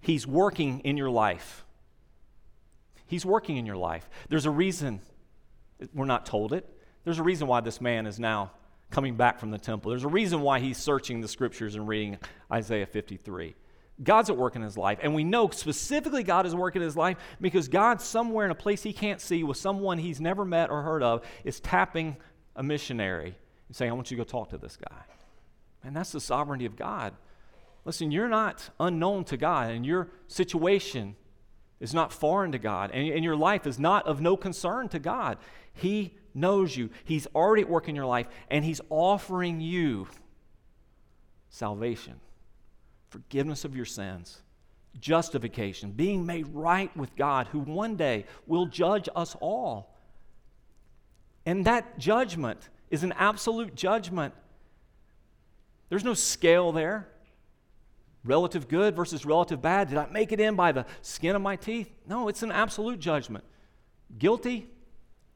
he's 0.00 0.26
working 0.26 0.80
in 0.80 0.96
your 0.96 1.10
life. 1.10 1.64
He's 3.06 3.24
working 3.24 3.56
in 3.56 3.66
your 3.66 3.76
life. 3.76 4.08
There's 4.28 4.46
a 4.46 4.50
reason 4.50 5.00
we're 5.94 6.06
not 6.06 6.26
told 6.26 6.52
it. 6.52 6.68
There's 7.04 7.18
a 7.18 7.22
reason 7.22 7.46
why 7.46 7.60
this 7.60 7.80
man 7.80 8.06
is 8.06 8.18
now 8.18 8.52
coming 8.90 9.16
back 9.16 9.38
from 9.38 9.50
the 9.50 9.58
temple. 9.58 9.90
There's 9.90 10.04
a 10.04 10.08
reason 10.08 10.40
why 10.40 10.60
he's 10.60 10.78
searching 10.78 11.20
the 11.20 11.28
scriptures 11.28 11.74
and 11.74 11.86
reading 11.86 12.18
Isaiah 12.52 12.86
53. 12.86 13.54
God's 14.02 14.28
at 14.28 14.36
work 14.36 14.56
in 14.56 14.62
his 14.62 14.76
life. 14.76 14.98
And 15.02 15.14
we 15.14 15.24
know 15.24 15.48
specifically 15.50 16.22
God 16.22 16.46
is 16.46 16.54
working 16.54 16.82
in 16.82 16.86
his 16.86 16.96
life 16.96 17.16
because 17.40 17.68
God, 17.68 18.00
somewhere 18.00 18.44
in 18.44 18.50
a 18.50 18.56
place 18.56 18.82
he 18.82 18.92
can't 18.92 19.20
see 19.20 19.42
with 19.42 19.56
someone 19.56 19.98
he's 19.98 20.20
never 20.20 20.44
met 20.44 20.70
or 20.70 20.82
heard 20.82 21.02
of, 21.02 21.24
is 21.44 21.60
tapping 21.60 22.16
a 22.54 22.62
missionary 22.62 23.34
and 23.68 23.76
saying, 23.76 23.90
I 23.90 23.94
want 23.94 24.10
you 24.10 24.16
to 24.16 24.24
go 24.24 24.28
talk 24.28 24.50
to 24.50 24.58
this 24.58 24.76
guy. 24.76 25.02
And 25.82 25.94
that's 25.96 26.12
the 26.12 26.20
sovereignty 26.20 26.66
of 26.66 26.76
God. 26.76 27.14
Listen, 27.86 28.10
you're 28.10 28.28
not 28.28 28.68
unknown 28.80 29.24
to 29.26 29.36
God, 29.36 29.70
and 29.70 29.86
your 29.86 30.08
situation 30.26 31.14
is 31.78 31.94
not 31.94 32.12
foreign 32.12 32.50
to 32.50 32.58
God, 32.58 32.90
and, 32.92 33.08
and 33.08 33.22
your 33.22 33.36
life 33.36 33.64
is 33.64 33.78
not 33.78 34.06
of 34.08 34.20
no 34.20 34.36
concern 34.36 34.88
to 34.88 34.98
God. 34.98 35.38
He 35.72 36.14
knows 36.34 36.76
you, 36.76 36.90
He's 37.04 37.28
already 37.28 37.62
at 37.62 37.68
work 37.68 37.88
in 37.88 37.94
your 37.94 38.04
life, 38.04 38.26
and 38.50 38.64
He's 38.64 38.80
offering 38.90 39.60
you 39.60 40.08
salvation 41.48 42.20
forgiveness 43.08 43.64
of 43.64 43.74
your 43.74 43.84
sins, 43.84 44.42
justification, 45.00 45.92
being 45.92 46.26
made 46.26 46.48
right 46.48 46.94
with 46.96 47.14
God, 47.16 47.46
who 47.46 47.60
one 47.60 47.94
day 47.94 48.26
will 48.46 48.66
judge 48.66 49.08
us 49.14 49.36
all. 49.40 49.96
And 51.46 51.64
that 51.64 51.98
judgment 51.98 52.68
is 52.90 53.04
an 53.04 53.12
absolute 53.12 53.74
judgment. 53.76 54.34
There's 55.88 56.04
no 56.04 56.14
scale 56.14 56.72
there. 56.72 57.08
Relative 58.26 58.68
good 58.68 58.96
versus 58.96 59.24
relative 59.24 59.62
bad. 59.62 59.88
Did 59.88 59.98
I 59.98 60.06
make 60.06 60.32
it 60.32 60.40
in 60.40 60.56
by 60.56 60.72
the 60.72 60.84
skin 61.00 61.36
of 61.36 61.42
my 61.42 61.56
teeth? 61.56 61.90
No, 62.06 62.28
it's 62.28 62.42
an 62.42 62.52
absolute 62.52 62.98
judgment. 62.98 63.44
Guilty, 64.18 64.68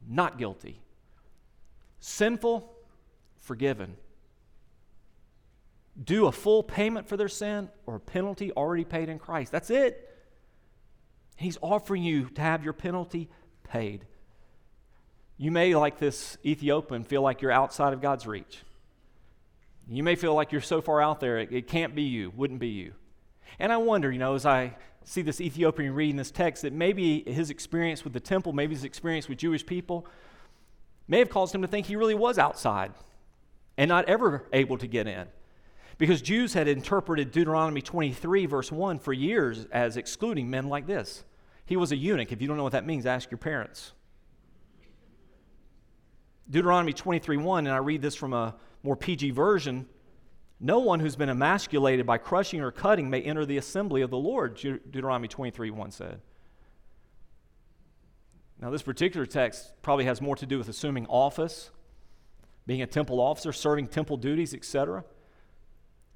not 0.07 0.38
guilty. 0.38 0.80
Sinful, 2.01 2.72
forgiven 3.38 3.97
Do 6.03 6.26
a 6.26 6.32
full 6.32 6.62
payment 6.62 7.09
for 7.09 7.16
their 7.16 7.28
sin 7.28 7.68
or 7.86 7.97
a 7.97 8.01
penalty 8.01 8.53
already 8.53 8.84
paid 8.84 9.09
in 9.09 9.18
Christ. 9.18 9.53
That's 9.53 9.70
it. 9.70 10.07
He's 11.36 11.59
offering 11.62 12.03
you 12.03 12.26
to 12.30 12.41
have 12.43 12.64
your 12.64 12.72
penalty 12.72 13.28
paid. 13.64 14.07
You 15.36 15.51
may, 15.51 15.74
like 15.74 15.99
this 15.99 16.36
Ethiopian, 16.45 17.05
feel 17.05 17.22
like 17.22 17.41
you're 17.41 17.51
outside 17.51 17.93
of 17.93 18.01
God's 18.01 18.26
reach. 18.26 18.59
You 19.93 20.05
may 20.05 20.14
feel 20.14 20.34
like 20.34 20.53
you're 20.53 20.61
so 20.61 20.80
far 20.80 21.03
out 21.03 21.18
there, 21.18 21.38
it, 21.38 21.51
it 21.51 21.66
can't 21.66 21.95
be 21.95 22.03
you, 22.03 22.32
wouldn't 22.36 22.61
be 22.61 22.68
you. 22.68 22.93
And 23.59 23.72
I 23.72 23.76
wonder, 23.76 24.11
you 24.12 24.20
know, 24.20 24.34
as 24.34 24.47
I 24.47 24.76
see 25.05 25.22
this 25.22 25.41
Ethiopian 25.41 25.95
reading 25.95 26.16
this 26.16 26.30
text, 26.30 26.62
that 26.62 26.72
maybe 26.72 27.24
his 27.26 27.51
experience 27.51 28.05
with 28.05 28.12
the 28.12 28.20
temple, 28.20 28.53
maybe 28.53 28.74
his 28.74 28.84
experience 28.84 29.28
with 29.28 29.38
Jewish 29.38 29.66
people, 29.66 30.07
may 31.09 31.18
have 31.18 31.28
caused 31.28 31.53
him 31.53 31.62
to 31.62 31.68
think 31.68 31.86
he 31.86 31.97
really 31.97 32.14
was 32.14 32.38
outside 32.38 32.93
and 33.76 33.88
not 33.88 34.05
ever 34.09 34.47
able 34.53 34.78
to 34.78 34.86
get 34.86 35.09
in. 35.09 35.26
Because 35.99 36.22
Jews 36.22 36.55
had 36.55 36.68
interpreted 36.68 37.32
Deuteronomy 37.32 37.82
23, 37.82 38.47
verse 38.47 38.70
1, 38.70 39.01
for 39.01 39.12
years 39.12 39.66
as 39.72 39.97
excluding 39.97 40.49
men 40.49 40.68
like 40.68 40.86
this. 40.86 41.24
He 41.66 41.76
was 41.76 41.91
a 41.91 41.97
eunuch. 41.97 42.30
If 42.30 42.41
you 42.41 42.49
don't 42.49 42.57
know 42.57 42.62
what 42.62 42.72
that 42.72 42.86
means, 42.86 43.07
ask 43.07 43.30
your 43.30 43.38
parents. 43.38 43.93
Deuteronomy 46.49 46.93
23, 46.93 47.36
1, 47.36 47.66
and 47.66 47.74
I 47.74 47.78
read 47.78 48.03
this 48.03 48.14
from 48.14 48.32
a 48.32 48.55
more 48.83 48.97
PG 48.97 49.31
version. 49.31 49.87
No 50.59 50.78
one 50.81 51.01
who's 51.01 51.16
been 51.16 51.28
emasculated 51.28 52.07
by 52.07 52.18
crushing 52.18 52.61
or 52.61 52.70
cutting 52.70 53.09
may 53.09 53.22
enter 53.22 53.47
the 53.47 53.57
assembly 53.57 54.03
of 54.03 54.11
the 54.11 54.18
Lord, 54.18 54.57
Deuteronomy 54.57 55.28
23, 55.28 55.70
1 55.70 55.91
said. 55.91 56.20
Now, 58.61 58.68
this 58.68 58.83
particular 58.83 59.24
text 59.24 59.72
probably 59.81 60.05
has 60.05 60.20
more 60.20 60.37
to 60.37 60.45
do 60.45 60.59
with 60.59 60.68
assuming 60.68 61.07
office, 61.07 61.70
being 62.66 62.83
a 62.83 62.87
temple 62.87 63.18
officer, 63.18 63.53
serving 63.53 63.89
temple 63.89 64.18
duties, 64.18 64.53
etc. 64.53 65.03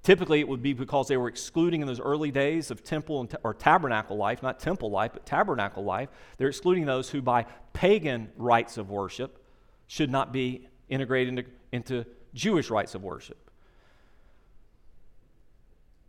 Typically, 0.03 0.41
it 0.41 0.47
would 0.47 0.62
be 0.62 0.75
because 0.75 1.09
they 1.09 1.17
were 1.17 1.29
excluding 1.29 1.81
in 1.81 1.87
those 1.87 2.01
early 2.01 2.31
days 2.31 2.71
of 2.71 2.85
temple 2.85 3.23
and, 3.23 3.35
or 3.43 3.55
tabernacle 3.55 4.19
life, 4.19 4.43
not 4.43 4.61
temple 4.61 4.91
life, 4.91 5.12
but 5.15 5.25
tabernacle 5.25 5.83
life. 5.83 6.11
They're 6.37 6.49
excluding 6.49 6.85
those 6.85 7.09
who, 7.09 7.23
by 7.23 7.47
pagan 7.73 8.31
rites 8.37 8.77
of 8.77 8.91
worship, 8.91 9.43
should 9.87 10.11
not 10.11 10.31
be 10.31 10.69
integrated 10.91 11.39
into, 11.39 11.51
into 11.73 12.07
Jewish 12.35 12.68
rites 12.68 12.95
of 12.95 13.03
worship. 13.03 13.51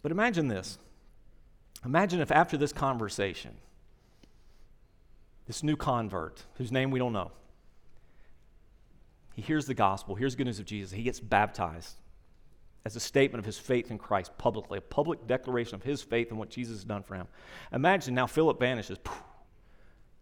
But 0.01 0.11
imagine 0.11 0.47
this. 0.47 0.77
Imagine 1.85 2.19
if 2.19 2.31
after 2.31 2.57
this 2.57 2.73
conversation, 2.73 3.55
this 5.47 5.63
new 5.63 5.75
convert, 5.75 6.43
whose 6.55 6.71
name 6.71 6.91
we 6.91 6.99
don't 6.99 7.13
know, 7.13 7.31
he 9.33 9.41
hears 9.41 9.65
the 9.65 9.73
gospel, 9.73 10.15
hears 10.15 10.33
the 10.33 10.37
good 10.37 10.45
news 10.45 10.59
of 10.59 10.65
Jesus, 10.65 10.91
he 10.91 11.03
gets 11.03 11.19
baptized 11.19 11.95
as 12.85 12.95
a 12.95 12.99
statement 12.99 13.39
of 13.39 13.45
his 13.45 13.57
faith 13.57 13.91
in 13.91 13.97
Christ 13.97 14.31
publicly, 14.37 14.77
a 14.77 14.81
public 14.81 15.25
declaration 15.27 15.75
of 15.75 15.83
his 15.83 16.01
faith 16.01 16.29
and 16.29 16.39
what 16.39 16.49
Jesus 16.49 16.77
has 16.77 16.83
done 16.83 17.03
for 17.03 17.15
him. 17.15 17.27
Imagine 17.73 18.13
now 18.13 18.27
Philip 18.27 18.59
vanishes, 18.59 18.99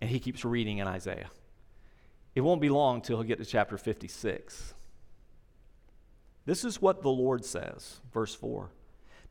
and 0.02 0.10
he 0.10 0.20
keeps 0.20 0.44
reading 0.46 0.78
in 0.80 0.88
Isaiah. 0.88 1.30
It 2.36 2.42
won't 2.42 2.62
be 2.62 2.70
long 2.70 3.02
till 3.02 3.18
he'll 3.18 3.28
get 3.28 3.38
to 3.40 3.46
chapter 3.46 3.78
56. 3.78 4.74
This 6.46 6.66
is 6.66 6.82
what 6.82 7.02
the 7.02 7.10
Lord 7.10 7.46
says, 7.46 8.02
verse 8.14 8.36
4. 8.36 8.70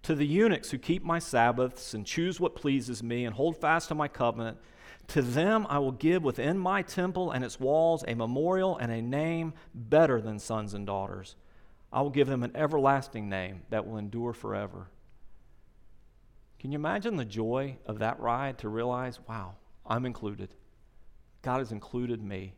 To 0.05 0.15
the 0.15 0.27
eunuchs 0.27 0.71
who 0.71 0.79
keep 0.79 1.05
my 1.05 1.19
Sabbaths 1.19 1.95
and 1.95 2.07
choose 2.07 2.41
what 2.41 2.57
pleases 2.57 3.03
me 3.03 3.25
and 3.25 3.35
hold 3.35 3.57
fast 3.57 3.89
to 3.89 3.95
my 3.95 4.09
covenant, 4.09 4.59
to 5.09 5.23
them 5.23 5.67
I 5.69 5.79
will 5.79 5.93
give 5.93 6.23
within 6.23 6.59
my 6.59 6.83
temple 6.83 7.31
and 7.31 7.45
its 7.45 7.61
walls 7.61 8.05
a 8.09 8.15
memorial 8.15 8.77
and 8.79 8.91
a 8.91 9.03
name 9.03 9.53
better 9.75 10.21
than 10.21 10.39
sons 10.39 10.75
and 10.75 10.87
daughters. 10.87 11.37
I 11.93 12.01
will 12.01 12.11
give 12.11 12.29
them 12.29 12.43
an 12.43 12.57
everlasting 12.57 13.29
name 13.29 13.63
that 13.71 13.87
will 13.87 13.99
endure 13.99 14.33
forever. 14.33 14.89
Can 16.59 16.73
you 16.73 16.77
imagine 16.77 17.17
the 17.17 17.25
joy 17.25 17.77
of 17.87 17.99
that 17.99 18.19
ride 18.21 18.59
to 18.59 18.69
realize, 18.69 19.21
wow, 19.29 19.57
I'm 19.85 20.07
included? 20.07 20.55
God 21.43 21.59
has 21.59 21.73
included 21.73 22.23
me. 22.23 22.55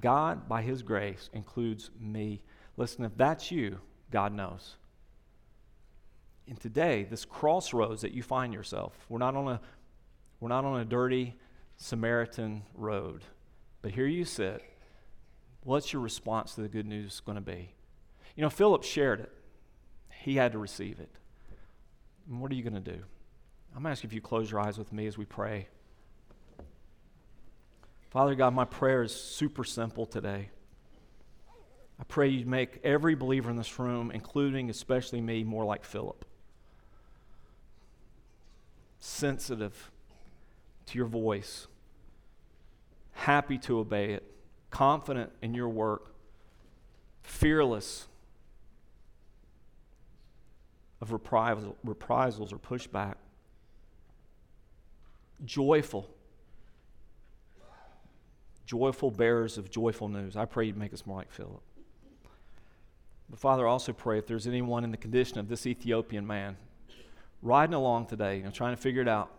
God, 0.00 0.48
by 0.48 0.62
His 0.62 0.82
grace, 0.82 1.30
includes 1.32 1.90
me. 1.98 2.42
Listen, 2.76 3.04
if 3.04 3.16
that's 3.16 3.50
you, 3.50 3.78
God 4.10 4.32
knows. 4.32 4.76
And 6.48 6.60
today, 6.60 7.04
this 7.08 7.24
crossroads 7.24 8.02
that 8.02 8.12
you 8.12 8.22
find 8.22 8.52
yourself, 8.52 8.94
we're 9.08 9.18
not 9.18 9.36
on 9.36 9.48
a, 9.48 9.60
we're 10.40 10.48
not 10.48 10.64
on 10.64 10.80
a 10.80 10.84
dirty 10.84 11.34
Samaritan 11.76 12.62
road, 12.74 13.22
but 13.80 13.92
here 13.92 14.06
you 14.06 14.24
sit. 14.24 14.62
What's 15.64 15.92
your 15.92 16.02
response 16.02 16.54
to 16.56 16.62
the 16.62 16.68
good 16.68 16.86
news 16.86 17.20
going 17.20 17.36
to 17.36 17.42
be? 17.42 17.74
You 18.34 18.42
know, 18.42 18.50
Philip 18.50 18.82
shared 18.82 19.20
it, 19.20 19.32
he 20.10 20.36
had 20.36 20.52
to 20.52 20.58
receive 20.58 20.98
it. 20.98 21.10
And 22.28 22.40
what 22.40 22.50
are 22.50 22.54
you 22.54 22.62
going 22.62 22.74
to 22.74 22.80
do? 22.80 23.02
I'm 23.74 23.82
going 23.82 23.84
to 23.84 23.90
ask 23.90 24.02
you 24.02 24.08
if 24.08 24.12
you 24.12 24.20
close 24.20 24.50
your 24.50 24.60
eyes 24.60 24.78
with 24.78 24.92
me 24.92 25.06
as 25.06 25.16
we 25.16 25.24
pray. 25.24 25.68
Father 28.10 28.34
God, 28.34 28.52
my 28.52 28.64
prayer 28.64 29.02
is 29.02 29.14
super 29.14 29.64
simple 29.64 30.04
today. 30.04 30.50
I 32.02 32.04
pray 32.04 32.30
you 32.30 32.44
make 32.44 32.80
every 32.82 33.14
believer 33.14 33.48
in 33.48 33.54
this 33.54 33.78
room, 33.78 34.10
including 34.10 34.68
especially 34.70 35.20
me, 35.20 35.44
more 35.44 35.64
like 35.64 35.84
Philip. 35.84 36.24
Sensitive 38.98 39.92
to 40.86 40.98
your 40.98 41.06
voice, 41.06 41.68
happy 43.12 43.56
to 43.58 43.78
obey 43.78 44.14
it, 44.14 44.24
confident 44.68 45.30
in 45.42 45.54
your 45.54 45.68
work, 45.68 46.12
fearless 47.22 48.08
of 51.00 51.12
reprisal, 51.12 51.76
reprisals 51.84 52.52
or 52.52 52.58
pushback. 52.58 53.14
Joyful. 55.44 56.10
Joyful 58.66 59.12
bearers 59.12 59.56
of 59.56 59.70
joyful 59.70 60.08
news. 60.08 60.36
I 60.36 60.46
pray 60.46 60.66
you'd 60.66 60.76
make 60.76 60.92
us 60.92 61.06
more 61.06 61.18
like 61.18 61.30
Philip. 61.30 61.62
But 63.32 63.40
Father, 63.40 63.66
also 63.66 63.94
pray 63.94 64.18
if 64.18 64.26
there's 64.26 64.46
anyone 64.46 64.84
in 64.84 64.90
the 64.90 64.98
condition 64.98 65.38
of 65.38 65.48
this 65.48 65.66
Ethiopian 65.66 66.26
man 66.26 66.58
riding 67.40 67.72
along 67.72 68.06
today, 68.06 68.36
you 68.36 68.42
know, 68.42 68.50
trying 68.50 68.76
to 68.76 68.80
figure 68.80 69.00
it 69.00 69.08
out, 69.08 69.30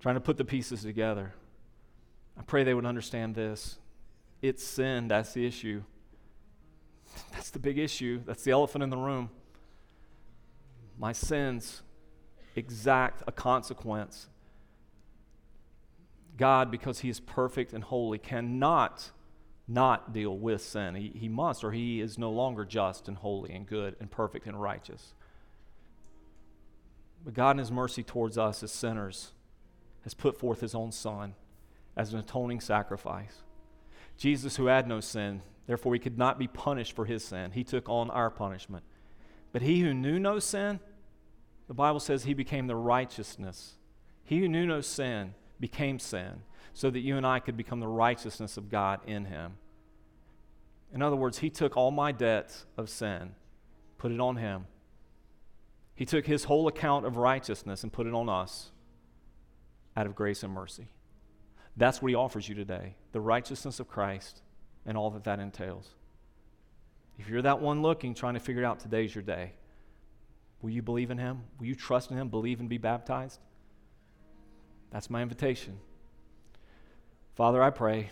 trying 0.00 0.16
to 0.16 0.20
put 0.20 0.36
the 0.36 0.44
pieces 0.44 0.82
together, 0.82 1.34
I 2.36 2.42
pray 2.42 2.64
they 2.64 2.74
would 2.74 2.84
understand 2.84 3.36
this. 3.36 3.78
It's 4.42 4.64
sin, 4.64 5.06
that's 5.06 5.32
the 5.32 5.46
issue. 5.46 5.84
That's 7.32 7.50
the 7.50 7.60
big 7.60 7.78
issue. 7.78 8.22
That's 8.26 8.42
the 8.42 8.50
elephant 8.50 8.82
in 8.82 8.90
the 8.90 8.96
room. 8.96 9.30
My 10.98 11.12
sins 11.12 11.82
exact 12.56 13.22
a 13.28 13.30
consequence. 13.30 14.26
God, 16.36 16.72
because 16.72 17.00
He 17.00 17.08
is 17.08 17.20
perfect 17.20 17.72
and 17.72 17.84
holy, 17.84 18.18
cannot 18.18 19.12
not 19.66 20.12
deal 20.12 20.36
with 20.36 20.62
sin. 20.62 20.94
He, 20.94 21.12
he 21.14 21.28
must, 21.28 21.64
or 21.64 21.72
He 21.72 22.00
is 22.00 22.18
no 22.18 22.30
longer 22.30 22.64
just 22.64 23.08
and 23.08 23.16
holy 23.16 23.52
and 23.52 23.66
good 23.66 23.96
and 24.00 24.10
perfect 24.10 24.46
and 24.46 24.60
righteous. 24.60 25.14
But 27.24 27.34
God, 27.34 27.52
in 27.52 27.58
His 27.58 27.72
mercy 27.72 28.02
towards 28.02 28.36
us 28.36 28.62
as 28.62 28.70
sinners, 28.70 29.32
has 30.02 30.14
put 30.14 30.38
forth 30.38 30.60
His 30.60 30.74
own 30.74 30.92
Son 30.92 31.34
as 31.96 32.12
an 32.12 32.20
atoning 32.20 32.60
sacrifice. 32.60 33.42
Jesus, 34.16 34.56
who 34.56 34.66
had 34.66 34.86
no 34.86 35.00
sin, 35.00 35.42
therefore 35.66 35.94
he 35.94 36.00
could 36.00 36.18
not 36.18 36.38
be 36.38 36.46
punished 36.46 36.94
for 36.94 37.04
his 37.04 37.24
sin. 37.24 37.52
He 37.52 37.64
took 37.64 37.88
on 37.88 38.10
our 38.10 38.30
punishment. 38.30 38.84
But 39.52 39.62
he 39.62 39.80
who 39.80 39.94
knew 39.94 40.18
no 40.18 40.38
sin, 40.38 40.80
the 41.68 41.74
Bible 41.74 42.00
says 42.00 42.24
he 42.24 42.34
became 42.34 42.66
the 42.66 42.76
righteousness. 42.76 43.74
He 44.24 44.40
who 44.40 44.48
knew 44.48 44.66
no 44.66 44.80
sin 44.80 45.34
became 45.60 45.98
sin, 45.98 46.42
so 46.72 46.90
that 46.90 47.00
you 47.00 47.16
and 47.16 47.26
I 47.26 47.38
could 47.38 47.56
become 47.56 47.80
the 47.80 47.88
righteousness 47.88 48.56
of 48.56 48.70
God 48.70 49.00
in 49.06 49.26
him. 49.26 49.54
In 50.92 51.02
other 51.02 51.16
words, 51.16 51.38
he 51.38 51.50
took 51.50 51.76
all 51.76 51.90
my 51.90 52.12
debts 52.12 52.66
of 52.76 52.88
sin, 52.88 53.34
put 53.98 54.12
it 54.12 54.20
on 54.20 54.36
him. 54.36 54.66
He 55.94 56.04
took 56.04 56.26
his 56.26 56.44
whole 56.44 56.66
account 56.68 57.06
of 57.06 57.16
righteousness 57.16 57.82
and 57.82 57.92
put 57.92 58.06
it 58.06 58.14
on 58.14 58.28
us 58.28 58.70
out 59.96 60.06
of 60.06 60.14
grace 60.14 60.42
and 60.42 60.52
mercy. 60.52 60.88
That's 61.76 62.00
what 62.00 62.08
he 62.08 62.14
offers 62.14 62.48
you 62.48 62.54
today 62.54 62.96
the 63.12 63.20
righteousness 63.20 63.80
of 63.80 63.88
Christ 63.88 64.42
and 64.86 64.96
all 64.96 65.10
that 65.10 65.24
that 65.24 65.40
entails. 65.40 65.94
If 67.18 67.28
you're 67.28 67.42
that 67.42 67.60
one 67.60 67.82
looking, 67.82 68.14
trying 68.14 68.34
to 68.34 68.40
figure 68.40 68.64
out, 68.64 68.80
today's 68.80 69.14
your 69.14 69.22
day. 69.22 69.52
Will 70.62 70.70
you 70.70 70.82
believe 70.82 71.10
in 71.10 71.18
him? 71.18 71.42
Will 71.58 71.66
you 71.66 71.74
trust 71.74 72.10
in 72.10 72.16
him, 72.16 72.28
believe 72.28 72.60
and 72.60 72.68
be 72.68 72.78
baptized? 72.78 73.38
That's 74.90 75.10
my 75.10 75.22
invitation. 75.22 75.78
Father, 77.34 77.62
I 77.62 77.70
pray, 77.70 78.10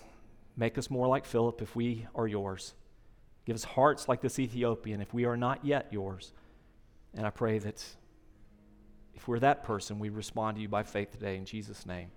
make 0.57 0.77
us 0.77 0.91
more 0.91 1.07
like 1.07 1.25
Philip 1.25 1.63
if 1.63 1.77
we 1.77 2.07
are 2.15 2.27
yours. 2.27 2.75
Give 3.47 3.55
us 3.55 3.65
hearts 3.65 4.09
like 4.09 4.21
this 4.21 4.39
Ethiopian 4.39 5.01
if 5.01 5.15
we 5.15 5.25
are 5.25 5.37
not 5.37 5.65
yet 5.65 5.89
yours. 5.93 6.33
And 7.15 7.25
I 7.25 7.31
pray 7.31 7.59
that 7.61 7.85
if 9.15 9.29
we're 9.29 9.39
that 9.39 9.63
person, 9.63 10.01
we 10.01 10.09
respond 10.09 10.57
to 10.57 10.63
you 10.63 10.69
by 10.69 10.83
faith 10.83 11.13
today 11.13 11.37
in 11.37 11.45
Jesus' 11.45 11.87
name. 11.87 12.11